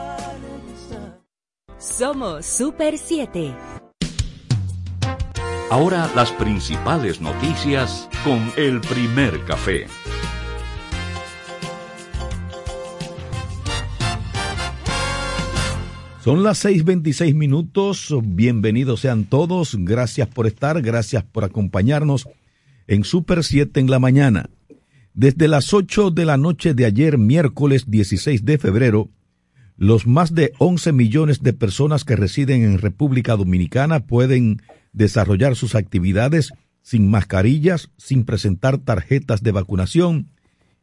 Somos 1.77 2.45
Super 2.45 2.97
7. 2.97 3.53
Ahora 5.69 6.09
las 6.15 6.31
principales 6.31 7.19
noticias 7.19 8.09
con 8.23 8.49
el 8.55 8.79
primer 8.79 9.43
café. 9.43 9.85
Son 16.23 16.43
las 16.43 16.63
6:26 16.63 17.35
minutos. 17.35 18.15
Bienvenidos 18.23 19.01
sean 19.01 19.25
todos. 19.25 19.75
Gracias 19.77 20.29
por 20.29 20.47
estar, 20.47 20.81
gracias 20.81 21.25
por 21.25 21.43
acompañarnos 21.43 22.29
en 22.87 23.03
Super 23.03 23.43
7 23.43 23.81
en 23.81 23.89
la 23.89 23.99
mañana. 23.99 24.49
Desde 25.13 25.49
las 25.49 25.73
8 25.73 26.11
de 26.11 26.23
la 26.23 26.37
noche 26.37 26.73
de 26.73 26.85
ayer, 26.85 27.17
miércoles 27.17 27.91
16 27.91 28.45
de 28.45 28.57
febrero, 28.57 29.09
los 29.77 30.07
más 30.07 30.33
de 30.33 30.53
11 30.59 30.93
millones 30.93 31.43
de 31.43 31.53
personas 31.53 32.05
que 32.05 32.15
residen 32.15 32.63
en 32.63 32.77
República 32.77 33.35
Dominicana 33.35 34.05
pueden 34.05 34.61
desarrollar 34.93 35.55
sus 35.55 35.75
actividades 35.75 36.53
sin 36.81 37.09
mascarillas, 37.09 37.89
sin 37.97 38.23
presentar 38.23 38.77
tarjetas 38.77 39.43
de 39.43 39.51
vacunación 39.51 40.29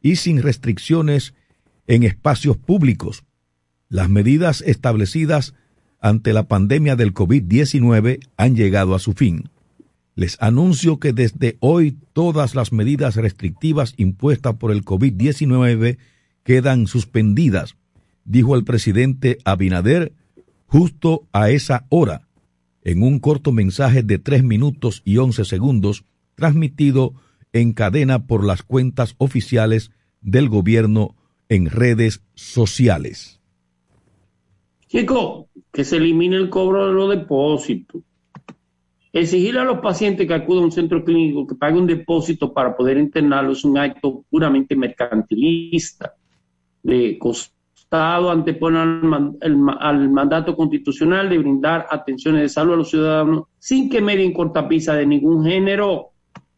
y 0.02 0.16
sin 0.16 0.42
restricciones 0.42 1.35
en 1.87 2.02
espacios 2.02 2.57
públicos. 2.57 3.24
Las 3.88 4.11
medidas 4.11 4.62
establecidas 4.62 5.55
ante 6.00 6.33
la 6.33 6.48
pandemia 6.48 6.96
del 6.96 7.14
COVID-19 7.14 8.20
han 8.37 8.57
llegado 8.57 8.94
a 8.94 8.98
su 8.98 9.12
fin. 9.12 9.48
Les 10.14 10.37
anuncio 10.42 10.98
que 10.98 11.12
desde 11.12 11.57
hoy 11.61 11.96
todas 12.12 12.55
las 12.55 12.72
medidas 12.72 13.16
restrictivas 13.16 13.94
impuestas 13.96 14.57
por 14.57 14.72
el 14.72 14.85
COVID-19 14.85 15.96
quedan 16.42 16.87
suspendidas 16.87 17.76
dijo 18.24 18.56
el 18.56 18.64
presidente 18.64 19.38
Abinader 19.44 20.12
justo 20.66 21.28
a 21.32 21.50
esa 21.50 21.87
hora, 21.90 22.28
en 22.82 23.02
un 23.02 23.20
corto 23.20 23.52
mensaje 23.52 24.02
de 24.02 24.18
tres 24.18 24.42
minutos 24.42 25.02
y 25.04 25.18
once 25.18 25.44
segundos, 25.44 26.04
transmitido 26.35 27.14
en 27.52 27.72
cadena 27.72 28.26
por 28.26 28.44
las 28.44 28.62
cuentas 28.62 29.14
oficiales 29.18 29.90
del 30.20 30.48
gobierno 30.48 31.14
en 31.48 31.66
redes 31.66 32.22
sociales. 32.35 33.40
Chico, 34.88 35.48
que 35.72 35.85
se 35.85 35.96
elimine 35.96 36.37
el 36.37 36.48
cobro 36.48 36.87
de 36.87 36.92
los 36.92 37.11
depósitos. 37.11 38.02
Exigir 39.12 39.58
a 39.58 39.64
los 39.64 39.80
pacientes 39.80 40.26
que 40.26 40.32
acudan 40.32 40.62
a 40.62 40.66
un 40.66 40.72
centro 40.72 41.04
clínico 41.04 41.46
que 41.46 41.54
pague 41.54 41.78
un 41.78 41.87
depósito 41.87 42.54
para 42.54 42.74
poder 42.74 42.96
internarlo 42.96 43.52
es 43.52 43.64
un 43.64 43.76
acto 43.76 44.24
puramente 44.30 44.74
mercantilista, 44.74 46.14
de 46.82 47.18
Estado 47.92 48.31
antepone 48.31 48.78
al, 48.78 50.09
mandato 50.09 50.57
constitucional 50.57 51.28
de 51.28 51.37
brindar 51.37 51.87
atenciones 51.90 52.40
de 52.40 52.48
salud 52.48 52.72
a 52.72 52.76
los 52.76 52.88
ciudadanos 52.88 53.44
sin 53.59 53.90
que 53.90 54.00
medien 54.00 54.33
cortapisa 54.33 54.94
de 54.94 55.05
ningún 55.05 55.44
género. 55.44 56.12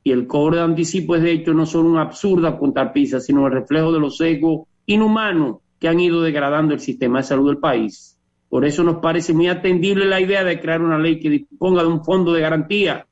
Y 0.05 0.12
el 0.12 0.29
cobro 0.29 0.59
de 0.59 0.62
anticipo 0.62 1.16
es 1.16 1.23
de 1.25 1.33
hecho 1.33 1.53
no 1.53 1.66
solo 1.66 1.88
una 1.88 2.03
absurda 2.03 2.57
cortapisa, 2.57 3.18
sino 3.18 3.49
el 3.49 3.53
reflejo 3.53 3.90
de 3.90 3.99
los 3.99 4.16
sesgos 4.16 4.68
inhumanos 4.87 5.57
que 5.81 5.88
han 5.88 5.99
ido 5.99 6.23
degradando 6.23 6.73
el 6.73 6.79
sistema 6.79 7.18
de 7.18 7.25
salud 7.25 7.49
del 7.49 7.59
país. 7.59 8.16
Por 8.49 8.64
eso 8.64 8.85
nos 8.85 8.99
parece 8.99 9.33
muy 9.33 9.49
atendible 9.49 10.05
la 10.05 10.20
idea 10.20 10.44
de 10.44 10.61
crear 10.61 10.83
una 10.83 11.01
ley 11.01 11.18
que 11.18 11.31
disponga 11.31 11.83
de 11.83 11.88
un 11.88 12.05
fondo 12.05 12.33
de 12.33 12.42
garantía 12.42 13.09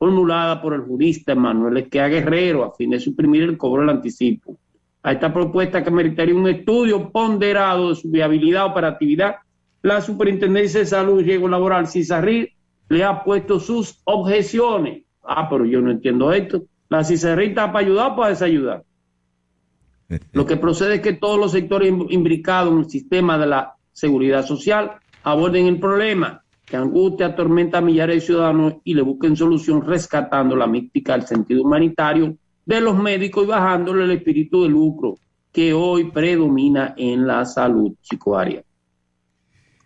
formulada 0.00 0.60
por 0.60 0.74
el 0.74 0.80
jurista 0.80 1.30
Emanuel 1.30 1.76
Esquea 1.76 2.08
Guerrero 2.08 2.64
a 2.64 2.74
fin 2.74 2.90
de 2.90 2.98
suprimir 2.98 3.44
el 3.44 3.56
cobro 3.56 3.82
del 3.82 3.90
anticipo 3.90 4.58
a 5.02 5.12
esta 5.12 5.32
propuesta 5.32 5.82
que 5.82 5.90
meritaría 5.90 6.34
un 6.34 6.48
estudio 6.48 7.10
ponderado 7.10 7.90
de 7.90 7.96
su 7.96 8.10
viabilidad, 8.10 8.66
operatividad, 8.66 9.36
la 9.82 10.00
Superintendencia 10.00 10.80
de 10.80 10.86
Salud 10.86 11.20
y 11.20 11.24
Riesgo 11.24 11.48
Laboral, 11.48 11.88
CISARRI, 11.88 12.54
le 12.88 13.04
ha 13.04 13.24
puesto 13.24 13.58
sus 13.58 14.00
objeciones. 14.04 15.04
Ah, 15.24 15.48
pero 15.50 15.64
yo 15.64 15.80
no 15.80 15.90
entiendo 15.90 16.32
esto. 16.32 16.64
La 16.88 17.02
CISARRI 17.02 17.46
está 17.46 17.72
para 17.72 17.84
ayudar 17.84 18.12
o 18.12 18.16
para 18.16 18.28
desayudar. 18.30 18.84
Lo 20.32 20.46
que 20.46 20.56
procede 20.56 20.96
es 20.96 21.00
que 21.00 21.14
todos 21.14 21.38
los 21.38 21.52
sectores 21.52 21.92
imbricados 22.10 22.72
en 22.72 22.80
el 22.80 22.90
sistema 22.90 23.38
de 23.38 23.46
la 23.46 23.74
seguridad 23.92 24.44
social 24.44 24.92
aborden 25.24 25.66
el 25.66 25.80
problema 25.80 26.44
que 26.66 26.76
angustia, 26.76 27.26
atormenta 27.26 27.78
a 27.78 27.80
millares 27.80 28.16
de 28.16 28.26
ciudadanos 28.26 28.74
y 28.84 28.94
le 28.94 29.02
busquen 29.02 29.36
solución 29.36 29.82
rescatando 29.82 30.54
la 30.54 30.66
mística 30.66 31.12
del 31.14 31.26
sentido 31.26 31.62
humanitario 31.62 32.36
de 32.66 32.80
los 32.80 32.98
médicos 32.98 33.44
y 33.44 33.48
bajándole 33.48 34.04
el 34.04 34.10
espíritu 34.12 34.62
de 34.62 34.68
lucro 34.68 35.18
que 35.52 35.72
hoy 35.72 36.10
predomina 36.10 36.94
en 36.96 37.26
la 37.26 37.44
salud 37.44 37.94
psicoaria. 38.00 38.64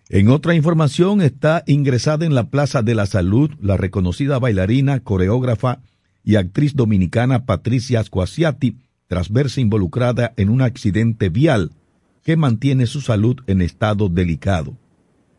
En 0.09 0.29
otra 0.29 0.55
información 0.55 1.21
está 1.21 1.65
ingresada 1.67 2.25
en 2.27 2.35
la 2.35 2.49
Plaza 2.49 2.83
de 2.83 2.95
la 2.95 3.07
Salud 3.07 3.51
la 3.61 3.77
reconocida 3.77 4.39
bailarina, 4.39 5.01
coreógrafa 5.01 5.81
y 6.23 6.37
actriz 6.37 6.77
dominicana 6.77 7.45
Patricia 7.45 8.01
Ascuasiati 8.01 8.77
tras 9.09 9.31
verse 9.31 9.61
involucrada 9.61 10.33
en 10.37 10.49
un 10.49 10.62
accidente 10.62 11.29
vial 11.29 11.73
que 12.23 12.37
mantiene 12.37 12.87
su 12.87 13.01
salud 13.01 13.37
en 13.47 13.62
estado 13.62 14.09
delicado. 14.09 14.77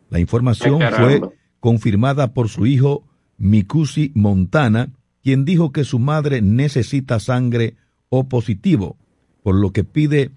La 0.10 0.20
información 0.20 0.80
fue 0.98 1.22
confirmada 1.60 2.34
por 2.34 2.50
su 2.50 2.66
hijo 2.66 3.06
Mikusi 3.38 4.12
Montana, 4.16 4.90
quien 5.28 5.44
dijo 5.44 5.74
que 5.74 5.84
su 5.84 6.00
madre 6.00 6.42
necesita 6.42 7.20
sangre 7.20 7.76
O 8.08 8.30
positivo, 8.30 8.96
por 9.44 9.56
lo 9.56 9.74
que 9.74 9.84
pide 9.84 10.32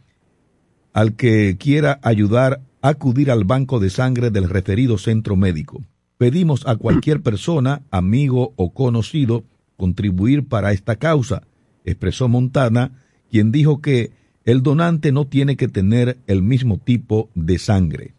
al 0.92 1.14
que 1.14 1.56
quiera 1.60 2.00
ayudar 2.02 2.60
a 2.82 2.88
acudir 2.88 3.30
al 3.30 3.44
banco 3.44 3.78
de 3.78 3.88
sangre 3.88 4.30
del 4.30 4.48
referido 4.48 4.98
centro 4.98 5.36
médico. 5.36 5.80
Pedimos 6.18 6.66
a 6.66 6.74
cualquier 6.74 7.20
persona, 7.22 7.82
amigo 7.92 8.52
o 8.56 8.74
conocido, 8.74 9.44
contribuir 9.76 10.48
para 10.48 10.72
esta 10.72 10.96
causa, 10.96 11.44
expresó 11.84 12.26
Montana, 12.26 12.90
quien 13.30 13.52
dijo 13.52 13.80
que 13.80 14.10
el 14.44 14.64
donante 14.64 15.12
no 15.12 15.24
tiene 15.24 15.56
que 15.56 15.68
tener 15.68 16.18
el 16.26 16.42
mismo 16.42 16.78
tipo 16.78 17.30
de 17.36 17.60
sangre. 17.60 18.14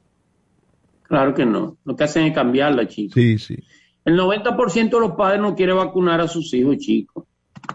Claro 1.03 1.34
que 1.34 1.45
no. 1.45 1.75
Lo 1.84 1.97
que 1.97 2.05
hacen 2.05 2.27
es 2.27 2.34
cambiarla, 2.34 2.88
chicos. 2.88 3.15
Sí, 3.15 3.38
sí. 3.39 3.62
El 4.04 4.20
90% 4.20 4.90
de 4.90 5.00
los 5.00 5.12
padres 5.12 5.42
no 5.42 5.56
quiere 5.56 5.74
vacunar 5.74 6.22
a 6.22 6.28
sus 6.28 6.54
hijos 6.54 6.78
chicos. 6.78 7.26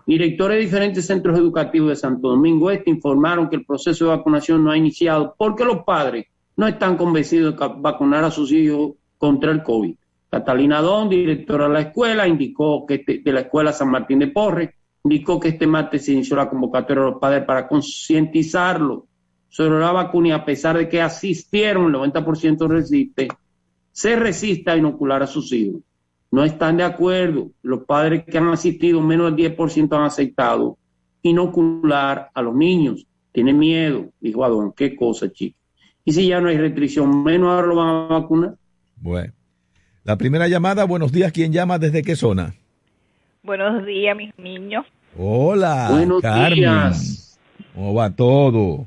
Directores 0.05 0.59
de 0.59 0.65
diferentes 0.65 1.07
centros 1.07 1.39
educativos 1.39 1.91
de 1.91 1.97
Santo 1.97 2.29
Domingo 2.29 2.71
Este 2.71 2.91
informaron 2.91 3.49
que 3.49 3.57
el 3.57 3.65
proceso 3.65 4.07
de 4.07 4.17
vacunación 4.17 4.65
no 4.65 4.73
ha 4.73 4.77
iniciado 4.77 5.35
porque 5.39 5.65
los 5.65 5.85
padres 5.85 6.27
no 6.57 6.67
están 6.67 6.97
convencidos 6.97 7.57
de 7.57 7.69
vacunar 7.79 8.25
a 8.25 8.31
sus 8.31 8.51
hijos 8.51 8.93
contra 9.19 9.53
el 9.53 9.63
COVID. 9.63 9.95
Catalina 10.29 10.81
Don, 10.81 11.09
directora 11.09 11.69
de 11.69 11.75
la 11.75 11.81
escuela, 11.81 12.27
indicó 12.27 12.85
que 12.85 12.95
este, 12.95 13.19
de 13.19 13.33
la 13.33 13.41
escuela 13.41 13.73
San 13.73 13.91
Martín 13.91 14.19
de 14.19 14.27
Porres, 14.29 14.71
indicó 15.05 15.39
que 15.39 15.49
este 15.51 15.67
martes 15.67 16.05
se 16.05 16.13
inició 16.13 16.37
la 16.37 16.51
convocatoria 16.51 17.05
de 17.05 17.11
los 17.13 17.21
padres 17.21 17.45
para 17.45 17.69
concientizarlo 17.69 19.07
sobre 19.49 19.79
la 19.79 19.93
vacuna 19.93 20.29
y 20.29 20.33
a 20.33 20.45
pesar 20.45 20.77
de 20.77 20.89
que 20.89 21.01
asistieron, 21.01 21.95
el 21.95 22.13
90% 22.13 22.69
resiste, 22.69 23.29
se 23.93 24.17
resiste 24.17 24.71
a 24.71 24.77
inocular 24.77 25.23
a 25.23 25.27
sus 25.27 25.53
hijos. 25.53 25.81
No 26.31 26.45
están 26.45 26.77
de 26.77 26.85
acuerdo. 26.85 27.51
Los 27.63 27.85
padres 27.85 28.25
que 28.25 28.39
han 28.39 28.49
asistido, 28.49 29.01
menos 29.01 29.35
del 29.35 29.57
10% 29.57 29.97
han 29.97 30.05
aceptado 30.05 30.77
inocular 31.23 32.31
a 32.35 32.43
los 32.43 32.55
niños. 32.55 33.07
Tienen 33.33 33.59
miedo, 33.59 34.11
dijo 34.21 34.45
Adón. 34.45 34.73
Qué 34.77 34.97
cosa, 34.97 35.31
chicos. 35.31 35.61
Y 36.05 36.13
si 36.13 36.29
ya 36.29 36.41
no 36.41 36.49
hay 36.49 36.57
restricción, 36.59 37.23
menos 37.25 37.51
ahora 37.51 37.67
lo 37.67 37.77
van 37.77 37.89
a 37.89 38.07
vacunar. 38.21 38.55
Bueno. 38.97 39.33
La 40.05 40.17
primera 40.17 40.47
llamada, 40.47 40.85
buenos 40.85 41.11
días. 41.11 41.33
¿Quién 41.33 41.53
llama? 41.53 41.79
¿Desde 41.81 42.03
qué 42.03 42.15
zona? 42.15 42.55
Buenos 43.43 43.85
días, 43.85 44.17
mis 44.17 44.37
niños. 44.39 44.87
Hola, 45.19 45.89
Buenos 45.91 46.23
Carmen. 46.23 46.55
días. 46.55 47.39
¿Cómo 47.75 47.95
va 47.95 48.11
todo? 48.11 48.87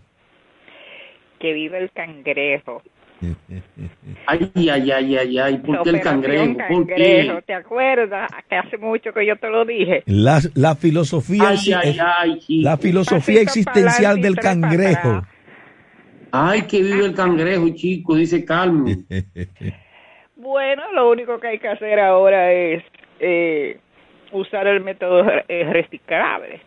Que 1.40 1.54
vive 1.54 1.78
el 1.84 1.92
cangrejo. 1.92 2.82
Ay, 4.28 4.52
ay, 4.56 4.92
ay, 4.92 5.18
ay, 5.18 5.38
ay. 5.40 5.58
¿Por 5.58 5.84
qué 5.84 5.90
el 5.90 6.02
cangrejo? 6.02 6.54
¿Por 6.70 6.88
Cangrejo, 6.88 7.36
qué? 7.38 7.42
¿Te 7.48 7.54
acuerdas? 7.54 8.32
Que 8.50 8.56
hace 8.56 8.78
mucho 8.78 9.12
que 9.14 9.26
yo 9.26 9.36
te 9.38 9.50
lo 9.50 9.66
dije. 9.66 10.04
La, 10.06 10.40
la 10.56 10.76
filosofía, 10.76 11.50
Ay, 11.50 11.74
ay, 11.74 11.98
ay, 12.00 12.40
chico. 12.40 12.70
la 12.70 12.78
filosofía 12.78 13.42
existencial 13.42 14.22
del 14.22 14.36
para 14.36 14.50
cangrejo. 14.50 15.22
Ay, 16.32 16.62
que 16.64 16.82
vive 16.82 17.06
el 17.06 17.14
cangrejo, 17.16 17.70
chico, 17.76 18.16
dice 18.16 18.46
Carmen. 18.46 19.06
Bueno, 20.42 20.84
lo 20.94 21.10
único 21.12 21.38
que 21.40 21.48
hay 21.48 21.60
que 21.60 21.68
hacer 21.68 22.00
ahora 22.00 22.54
es 22.54 22.82
eh, 23.20 23.78
usar 24.32 24.68
el 24.68 24.80
método 24.82 25.26
eh, 25.50 25.66
reciclable. 25.70 26.62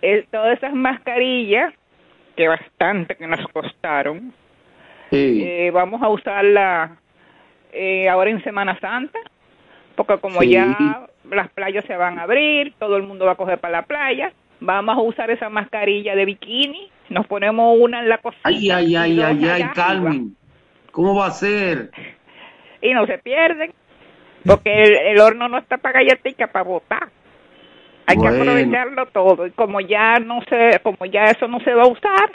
Eh, 0.00 0.24
todas 0.30 0.56
esas 0.58 0.72
mascarillas, 0.74 1.74
que 2.36 2.46
bastante 2.46 3.16
que 3.16 3.26
nos 3.26 3.44
costaron, 3.48 4.32
Sí. 5.14 5.42
eh, 5.44 5.70
vamos 5.72 6.02
a 6.02 6.08
usarla 6.08 6.96
eh, 7.72 8.08
ahora 8.08 8.30
en 8.30 8.42
Semana 8.44 8.78
Santa, 8.80 9.18
porque 9.96 10.18
como 10.18 10.40
Sí. 10.40 10.50
ya 10.50 11.06
las 11.30 11.48
playas 11.50 11.84
se 11.86 11.96
van 11.96 12.18
a 12.18 12.22
abrir, 12.22 12.74
todo 12.78 12.96
el 12.96 13.02
mundo 13.04 13.24
va 13.26 13.32
a 13.32 13.36
coger 13.36 13.58
para 13.58 13.72
la 13.80 13.82
playa, 13.82 14.32
vamos 14.60 14.96
a 14.96 15.00
usar 15.00 15.30
esa 15.30 15.48
mascarilla 15.48 16.14
de 16.14 16.24
bikini, 16.24 16.90
nos 17.08 17.26
ponemos 17.26 17.76
una 17.80 18.00
en 18.00 18.08
la 18.08 18.18
cocina. 18.18 18.42
Ay, 18.44 18.70
ay, 18.70 18.96
ay, 18.96 19.20
ay, 19.20 19.44
ay, 19.48 19.64
Carmen. 19.74 20.36
¿Cómo 20.92 21.14
va 21.16 21.26
a 21.26 21.30
ser? 21.30 21.90
Y 22.82 22.92
no 22.92 23.06
se 23.06 23.16
pierden, 23.16 23.72
porque 24.44 24.82
el, 24.82 24.94
el 24.94 25.18
horno 25.20 25.48
no 25.48 25.56
está 25.56 25.78
para 25.78 26.00
galletica, 26.00 26.48
para 26.48 26.64
botar. 26.64 27.08
Hay 28.06 28.16
Bueno. 28.16 28.30
que 28.34 28.40
aprovecharlo 28.42 29.06
todo. 29.06 29.46
Y 29.46 29.52
como 29.52 29.80
ya 29.80 30.16
no 30.18 30.42
se, 30.50 30.78
como 30.82 31.06
ya 31.06 31.24
eso 31.30 31.48
no 31.48 31.60
se 31.60 31.72
va 31.72 31.84
a 31.84 31.88
usar, 31.88 32.30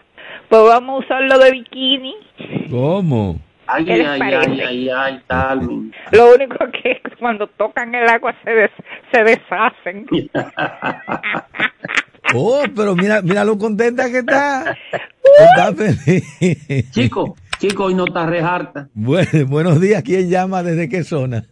pues 0.50 0.62
vamos 0.64 1.02
a 1.04 1.06
usarlo 1.06 1.38
de 1.40 1.52
bikini. 1.52 2.16
¿Cómo? 2.70 3.40
Ay, 3.68 3.86
¿Qué 3.86 3.98
les 3.98 4.08
ay, 4.08 4.20
parece? 4.20 4.50
ay, 4.50 4.62
ay, 4.62 4.90
ay, 4.90 5.22
Carmen. 5.28 5.92
Lo 6.12 6.34
único 6.34 6.56
que 6.72 6.92
es 7.04 7.16
cuando 7.20 7.46
tocan 7.48 7.94
el 7.94 8.08
agua 8.10 8.34
se, 8.44 8.52
des- 8.52 8.72
se 9.12 9.24
deshacen. 9.24 10.06
Oh, 12.36 12.62
pero 12.76 12.96
mira, 12.96 13.22
mira 13.24 13.44
lo 13.44 13.58
contenta 13.58 14.06
que 14.12 14.20
está. 14.20 14.78
Está 15.40 15.74
feliz. 15.74 16.92
Chico, 16.92 17.36
chico, 17.58 17.86
hoy 17.86 17.96
no 17.96 18.06
está 18.06 18.28
rejarta. 18.28 18.88
Bueno, 18.94 19.30
buenos 19.48 19.82
días. 19.82 20.04
¿Quién 20.04 20.30
llama? 20.30 20.62
¿Desde 20.62 20.88
qué 20.90 21.04
zona? 21.04 21.46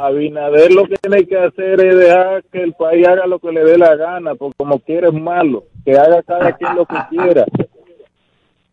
Abinader 0.00 0.72
lo 0.72 0.86
que 0.86 0.96
tiene 0.96 1.26
que 1.26 1.36
hacer 1.36 1.84
es 1.84 1.98
dejar 1.98 2.44
que 2.50 2.62
el 2.62 2.72
país 2.72 3.06
haga 3.06 3.26
lo 3.26 3.38
que 3.38 3.52
le 3.52 3.62
dé 3.62 3.76
la 3.76 3.94
gana, 3.94 4.34
porque 4.36 4.54
como 4.56 4.78
quiere 4.78 5.08
es 5.08 5.12
malo, 5.14 5.64
que 5.84 5.92
haga 5.98 6.22
cada 6.22 6.52
quien 6.52 6.76
lo 6.76 6.86
que 6.86 6.96
quiera. 7.10 7.44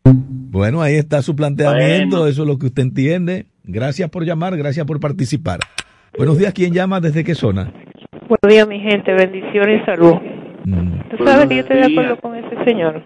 Bueno, 0.04 0.82
ahí 0.82 0.96
está 0.96 1.22
su 1.22 1.36
planteamiento. 1.36 2.18
Bueno. 2.18 2.28
Eso 2.32 2.42
es 2.44 2.48
lo 2.48 2.58
que 2.58 2.68
usted 2.68 2.84
entiende. 2.84 3.46
Gracias 3.64 4.10
por 4.10 4.26
llamar, 4.26 4.58
gracias 4.58 4.86
por 4.86 5.00
participar. 5.00 5.60
Buenos 6.18 6.38
días. 6.38 6.54
¿Quién 6.54 6.74
llama? 6.74 7.00
¿Desde 7.00 7.24
qué 7.24 7.36
zona? 7.36 7.72
Buenos 8.28 8.48
días, 8.50 8.68
mi 8.68 8.80
gente. 8.80 9.14
Bendiciones 9.14 9.82
y 9.82 9.86
salud. 9.86 10.16
Mm, 10.66 11.16
Tú 11.18 11.26
sabes 11.26 11.48
que 11.48 11.56
yo 11.56 11.62
estoy 11.62 11.78
de 11.78 11.86
acuerdo 11.86 12.18
con 12.18 12.36
ese 12.36 12.64
señor. 12.66 13.02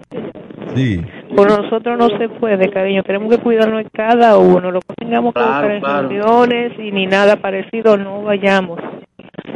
sí. 0.76 1.02
Por 1.36 1.50
nosotros 1.50 1.98
no 1.98 2.08
se 2.18 2.30
puede, 2.30 2.70
cariño. 2.70 3.04
Tenemos 3.04 3.30
que 3.36 3.42
cuidarnos 3.42 3.84
de 3.84 3.90
cada 3.92 4.38
uno. 4.38 4.72
Lo 4.72 4.80
que 4.80 4.94
tengamos 4.98 5.34
que 5.34 5.40
Claro, 5.42 5.52
buscar 5.68 5.72
en 5.72 5.80
claro. 5.82 6.08
reuniones 6.10 6.72
y 6.80 6.92
ni 6.92 7.06
nada 7.08 7.36
parecido, 7.38 7.98
no 7.98 8.24
vayamos. 8.24 8.80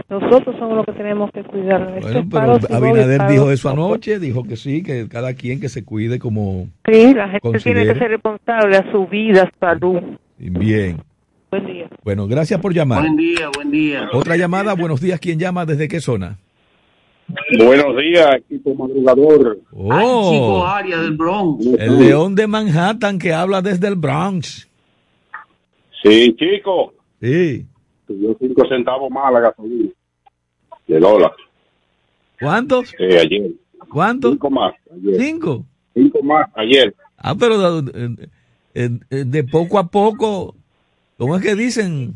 Nosotros 0.09 0.55
somos 0.57 0.77
los 0.77 0.85
que 0.85 0.93
tenemos 0.93 1.29
que. 1.31 1.39
Esto 1.41 1.51
Bueno, 1.53 2.19
es 2.19 2.25
paro, 2.29 2.57
pero 2.61 2.75
Abinader 2.75 3.27
dijo 3.27 3.51
eso 3.51 3.69
anoche. 3.69 4.19
Dijo 4.19 4.43
que 4.43 4.55
sí, 4.57 4.81
que 4.83 5.07
cada 5.07 5.33
quien 5.33 5.59
que 5.59 5.69
se 5.69 5.83
cuide 5.85 6.19
como 6.19 6.67
Sí, 6.91 7.13
la 7.13 7.25
gente 7.27 7.39
Considere. 7.41 7.81
tiene 7.81 7.93
que 7.93 7.99
ser 7.99 8.11
responsable 8.11 8.77
a 8.77 8.91
su 8.91 9.07
vida, 9.07 9.51
salud. 9.59 10.01
bien. 10.37 11.01
Buen 11.51 11.65
día. 11.65 11.89
Bueno, 12.03 12.27
gracias 12.27 12.59
por 12.59 12.73
llamar. 12.73 13.01
Buen 13.01 13.15
día, 13.17 13.49
buen 13.55 13.71
día. 13.71 14.07
Otra 14.13 14.37
llamada. 14.37 14.73
Buenos 14.75 15.01
días. 15.01 15.19
¿Quién 15.19 15.39
llama? 15.39 15.65
¿Desde 15.65 15.87
qué 15.87 15.99
zona? 15.99 16.37
Buenos 17.59 17.95
días, 17.97 18.37
equipo 18.37 18.73
madrugador. 18.73 19.59
Ay, 19.71 20.31
chico, 20.31 20.59
Oh, 20.59 20.65
Arias 20.65 21.01
del 21.01 21.15
Bronx. 21.15 21.63
el 21.77 21.99
león 21.99 22.33
de 22.35 22.47
Manhattan 22.47 23.19
que 23.19 23.33
habla 23.33 23.61
desde 23.61 23.87
el 23.87 23.95
Bronx. 23.95 24.67
Sí, 26.03 26.35
chico, 26.39 26.93
Sí. 27.21 27.65
Subió 28.13 28.35
cinco 28.39 28.67
centavos 28.67 29.09
más 29.11 29.31
la 29.31 29.39
gasolina. 29.41 29.89
De 30.87 30.99
dólar, 30.99 31.31
¿Cuántos? 32.41 32.93
eh, 32.97 33.19
ayer. 33.19 33.51
¿Cuántos? 33.91 34.31
Cinco 34.31 34.49
más, 34.49 34.73
ayer. 34.91 35.15
Cinco. 35.21 35.65
Cinco 35.93 36.23
más, 36.23 36.49
ayer. 36.55 36.95
Ah, 37.17 37.35
pero 37.39 37.81
de, 37.83 38.29
de 39.09 39.43
poco 39.43 39.77
a 39.77 39.87
poco, 39.87 40.55
¿cómo 41.17 41.35
es 41.35 41.43
que 41.43 41.53
dicen? 41.55 42.15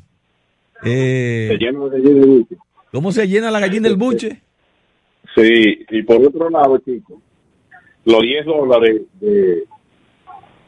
Eh, 0.83 1.49
Se 1.51 1.57
llena 1.57 1.85
de 1.85 1.99
lleno 1.99 2.19
de 2.21 2.25
buche. 2.25 2.55
¿Cómo 2.91 3.11
se 3.11 3.27
llena 3.27 3.51
la 3.51 3.59
gallina 3.59 3.87
del 3.87 3.97
buche? 3.97 4.41
Sí, 5.35 5.85
y 5.89 6.03
por 6.03 6.17
otro 6.25 6.49
lado, 6.49 6.77
chico, 6.79 7.21
los 8.05 8.21
10 8.21 8.45
dólares 8.45 9.01
de, 9.19 9.63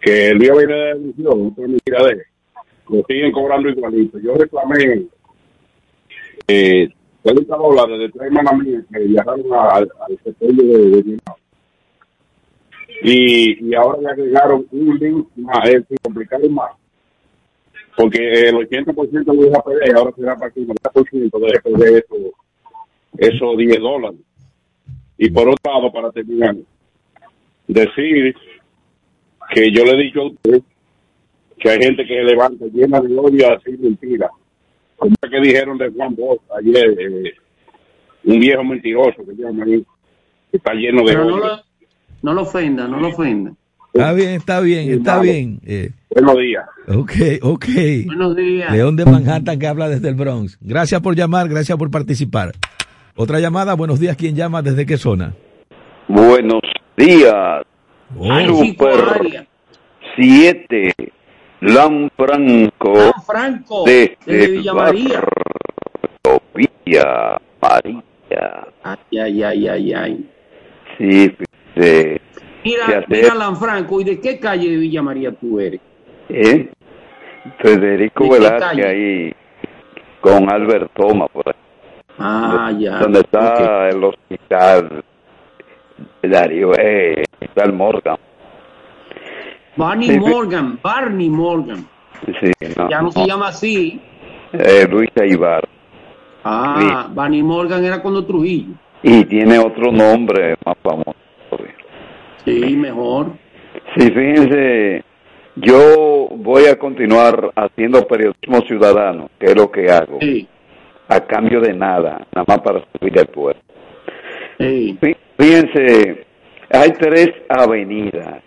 que 0.01 0.29
el 0.29 0.39
día 0.39 0.53
viene 0.53 0.73
de 0.73 0.91
emisión, 0.91 1.47
otra 1.47 1.67
miradera, 1.67 2.23
lo 2.89 3.03
siguen 3.07 3.31
cobrando 3.31 3.69
igualito. 3.69 4.19
Yo 4.19 4.35
reclamé 4.35 5.05
eh, 6.47 6.89
30 7.23 7.55
dólares 7.55 7.99
de 7.99 8.09
tres 8.09 8.27
hermanas 8.27 8.57
mías 8.59 8.83
que 8.91 8.99
viajaron 8.99 9.45
al 9.53 9.89
al 9.99 10.19
de, 10.39 11.01
de 11.01 11.19
y, 13.01 13.69
y 13.69 13.75
ahora 13.75 13.99
le 14.01 14.09
agregaron 14.09 14.65
un 14.71 14.97
link 14.97 15.27
más, 15.35 15.67
es 15.67 15.73
decir, 15.73 15.97
complicaron 16.01 16.53
más. 16.53 16.71
Porque 17.97 18.49
el 18.49 18.55
80% 18.55 19.25
lo 19.25 19.43
deja 19.43 19.61
perder 19.61 19.89
y 19.89 19.97
ahora 19.97 20.11
se 20.15 20.21
da 20.23 20.35
para 20.35 20.51
el 20.55 20.67
90% 20.67 21.39
deje 21.39 21.61
perder 21.61 22.03
eso, 22.03 22.15
esos 23.17 23.57
10 23.57 23.79
dólares. 23.79 24.19
Y 25.17 25.29
por 25.29 25.47
otro 25.47 25.71
lado, 25.71 25.91
para 25.91 26.11
terminar, 26.11 26.55
decir 27.67 28.35
que 29.53 29.71
yo 29.71 29.83
le 29.85 29.91
he 29.91 30.03
dicho 30.03 30.21
a 30.21 30.27
usted 30.27 30.61
que 31.57 31.69
hay 31.69 31.79
gente 31.79 32.05
que 32.05 32.23
levanta 32.23 32.65
llena 32.65 32.99
de 32.99 33.17
odio 33.17 33.47
a 33.47 33.55
decir 33.55 33.79
mentiras. 33.79 34.31
Como 34.97 35.15
que 35.29 35.41
dijeron 35.41 35.77
de 35.77 35.89
Juan 35.91 36.15
Bosch 36.15 36.41
ayer, 36.57 36.95
eh, 36.99 37.33
un 38.23 38.39
viejo 38.39 38.63
mentiroso 38.63 39.23
que 39.25 39.35
llama 39.35 39.63
ahí, 39.65 39.83
que 40.51 40.57
está 40.57 40.73
lleno 40.73 41.01
de 41.03 41.13
Pero 41.13 41.25
no 41.25 41.37
lo, 41.37 41.59
no 42.21 42.33
lo 42.33 42.41
ofenda, 42.41 42.87
no 42.87 42.99
lo 42.99 43.09
ofenda. 43.09 43.51
Está 43.93 44.11
bien, 44.13 44.29
está 44.31 44.59
bien, 44.59 44.91
está 44.91 45.19
bien. 45.21 45.59
Eh, 45.65 45.91
Buenos 46.09 46.37
días. 46.37 46.65
ok, 46.87 47.11
ok. 47.41 47.65
Buenos 48.07 48.35
días. 48.35 48.71
León 48.71 48.95
de 48.97 49.05
Manhattan 49.05 49.57
que 49.57 49.67
habla 49.67 49.87
desde 49.87 50.09
el 50.09 50.15
Bronx. 50.15 50.57
Gracias 50.61 50.99
por 51.01 51.15
llamar, 51.15 51.47
gracias 51.47 51.77
por 51.77 51.89
participar. 51.91 52.51
Otra 53.15 53.39
llamada, 53.39 53.73
buenos 53.75 53.99
días. 53.99 54.17
¿Quién 54.17 54.35
llama? 54.35 54.61
¿Desde 54.61 54.85
qué 54.85 54.97
zona? 54.97 55.33
Buenos 56.07 56.61
días, 56.97 57.63
Oh, 58.17 58.65
Super. 58.65 58.99
Arias. 59.19 59.47
7, 60.17 60.91
Lanfranco, 61.73 62.95
San 62.95 63.23
Franco, 63.25 63.83
desde 63.85 64.17
desde 64.25 64.47
Villa 64.51 64.73
María. 64.73 65.23
Villa 66.53 67.41
María. 67.61 68.67
Ay, 68.83 69.19
ay, 69.19 69.43
ay, 69.43 69.67
ay, 69.67 69.93
ay. 69.93 70.29
Sí, 70.97 71.35
de, 71.75 72.21
Mira, 72.63 73.05
mira, 73.07 73.35
Lanfranco, 73.35 74.01
¿y 74.01 74.03
de 74.05 74.19
qué 74.19 74.39
calle 74.39 74.69
de 74.69 74.77
Villa 74.77 75.01
María 75.01 75.31
tú 75.31 75.59
eres? 75.59 75.81
¿eh? 76.29 76.69
Federico 77.59 78.23
¿De 78.23 78.29
qué 78.29 78.35
Velázquez 78.39 78.85
ahí 78.85 79.33
con 80.21 80.49
Albert 80.51 80.91
Toma, 80.95 81.27
por 81.27 81.47
ahí, 81.47 81.53
Ah, 82.17 82.71
ya. 82.79 82.97
donde 82.99 83.19
está 83.19 83.89
el 83.89 84.03
hospital 84.03 85.03
Darío, 86.23 86.71
eh, 86.77 87.23
hospital 87.33 87.73
Morgan. 87.73 88.17
Barney 89.75 90.07
Sí, 90.07 90.13
sí. 90.13 90.19
Morgan, 90.19 90.79
Barney 90.81 91.29
Morgan. 91.29 91.85
Sí, 92.41 92.51
no, 92.77 92.89
Ya 92.89 93.01
no 93.01 93.11
se 93.11 93.25
llama 93.25 93.49
así. 93.49 93.99
Eh, 94.53 94.87
Luis 94.89 95.09
Aibar. 95.19 95.67
Ah, 96.43 97.09
Barney 97.13 97.43
Morgan 97.43 97.83
era 97.83 98.01
cuando 98.01 98.25
Trujillo. 98.25 98.73
Y 99.03 99.25
tiene 99.25 99.59
otro 99.59 99.91
nombre 99.91 100.55
más 100.65 100.75
famoso. 100.81 101.15
Sí, 102.45 102.75
mejor. 102.77 103.31
Sí, 103.97 104.09
fíjense, 104.11 105.03
yo 105.55 106.27
voy 106.31 106.65
a 106.65 106.77
continuar 106.77 107.51
haciendo 107.55 108.05
periodismo 108.07 108.61
ciudadano, 108.67 109.29
que 109.39 109.47
es 109.47 109.55
lo 109.55 109.71
que 109.71 109.89
hago, 109.91 110.19
a 111.07 111.19
cambio 111.21 111.59
de 111.59 111.73
nada, 111.73 112.25
nada 112.33 112.45
más 112.47 112.59
para 112.61 112.83
subir 112.99 113.17
el 113.17 113.25
pueblo. 113.27 113.61
Fí- 114.59 115.17
Fíjense, 115.37 116.25
hay 116.71 116.91
tres 116.91 117.29
avenidas 117.49 118.41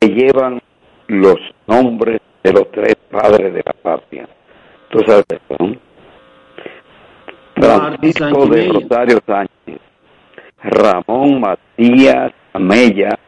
que 0.00 0.08
llevan 0.08 0.60
los 1.10 1.38
nombres 1.66 2.20
de 2.42 2.52
los 2.52 2.70
tres 2.70 2.94
padres 3.10 3.52
de 3.52 3.62
la 3.64 3.72
patria. 3.72 4.28
¿Tú 4.90 5.00
sabes 5.06 5.24
son? 5.48 5.78
Francisco 7.56 8.46
de. 8.46 8.68
Rosario 8.68 9.18
Sánchez, 9.26 9.80
Ramón 10.62 11.40
Matías 11.40 12.32
Amella 12.52 13.18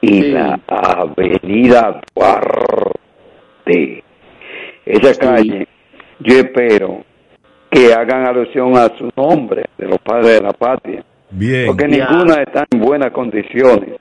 y 0.00 0.22
la 0.30 0.60
Avenida 0.66 2.00
Duarte. 2.14 4.04
Esa 4.84 5.14
calle, 5.18 5.66
yo 6.20 6.38
espero 6.38 7.04
que 7.70 7.92
hagan 7.92 8.26
alusión 8.26 8.76
a 8.76 8.88
su 8.98 9.10
nombre 9.16 9.64
de 9.78 9.88
los 9.88 9.98
padres 9.98 10.40
de 10.40 10.40
la 10.40 10.52
patria, 10.52 11.04
Bien. 11.30 11.66
porque 11.66 11.86
ninguna 11.86 12.42
está 12.42 12.66
en 12.70 12.80
buenas 12.80 13.12
condiciones. 13.12 13.98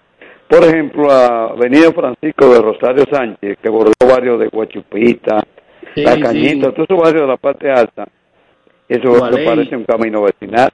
Por 0.50 0.64
ejemplo, 0.64 1.08
la 1.08 1.46
Avenida 1.52 1.92
Francisco 1.94 2.52
de 2.52 2.62
Rosario 2.62 3.06
Sánchez, 3.12 3.58
que 3.62 3.70
bordó 3.70 3.92
varios 4.08 4.40
de 4.40 4.48
Guachupita, 4.48 5.44
Sí, 5.96 6.02
La 6.04 6.14
sí. 6.14 6.22
Cañita, 6.22 6.72
todos 6.72 6.88
esos 6.90 7.02
barrios 7.02 7.22
de 7.24 7.28
la 7.28 7.38
parte 7.38 7.72
alta, 7.72 8.08
eso 8.88 9.10
Gualey. 9.10 9.46
parece 9.46 9.76
un 9.76 9.86
camino 9.86 10.22
vecinal. 10.24 10.70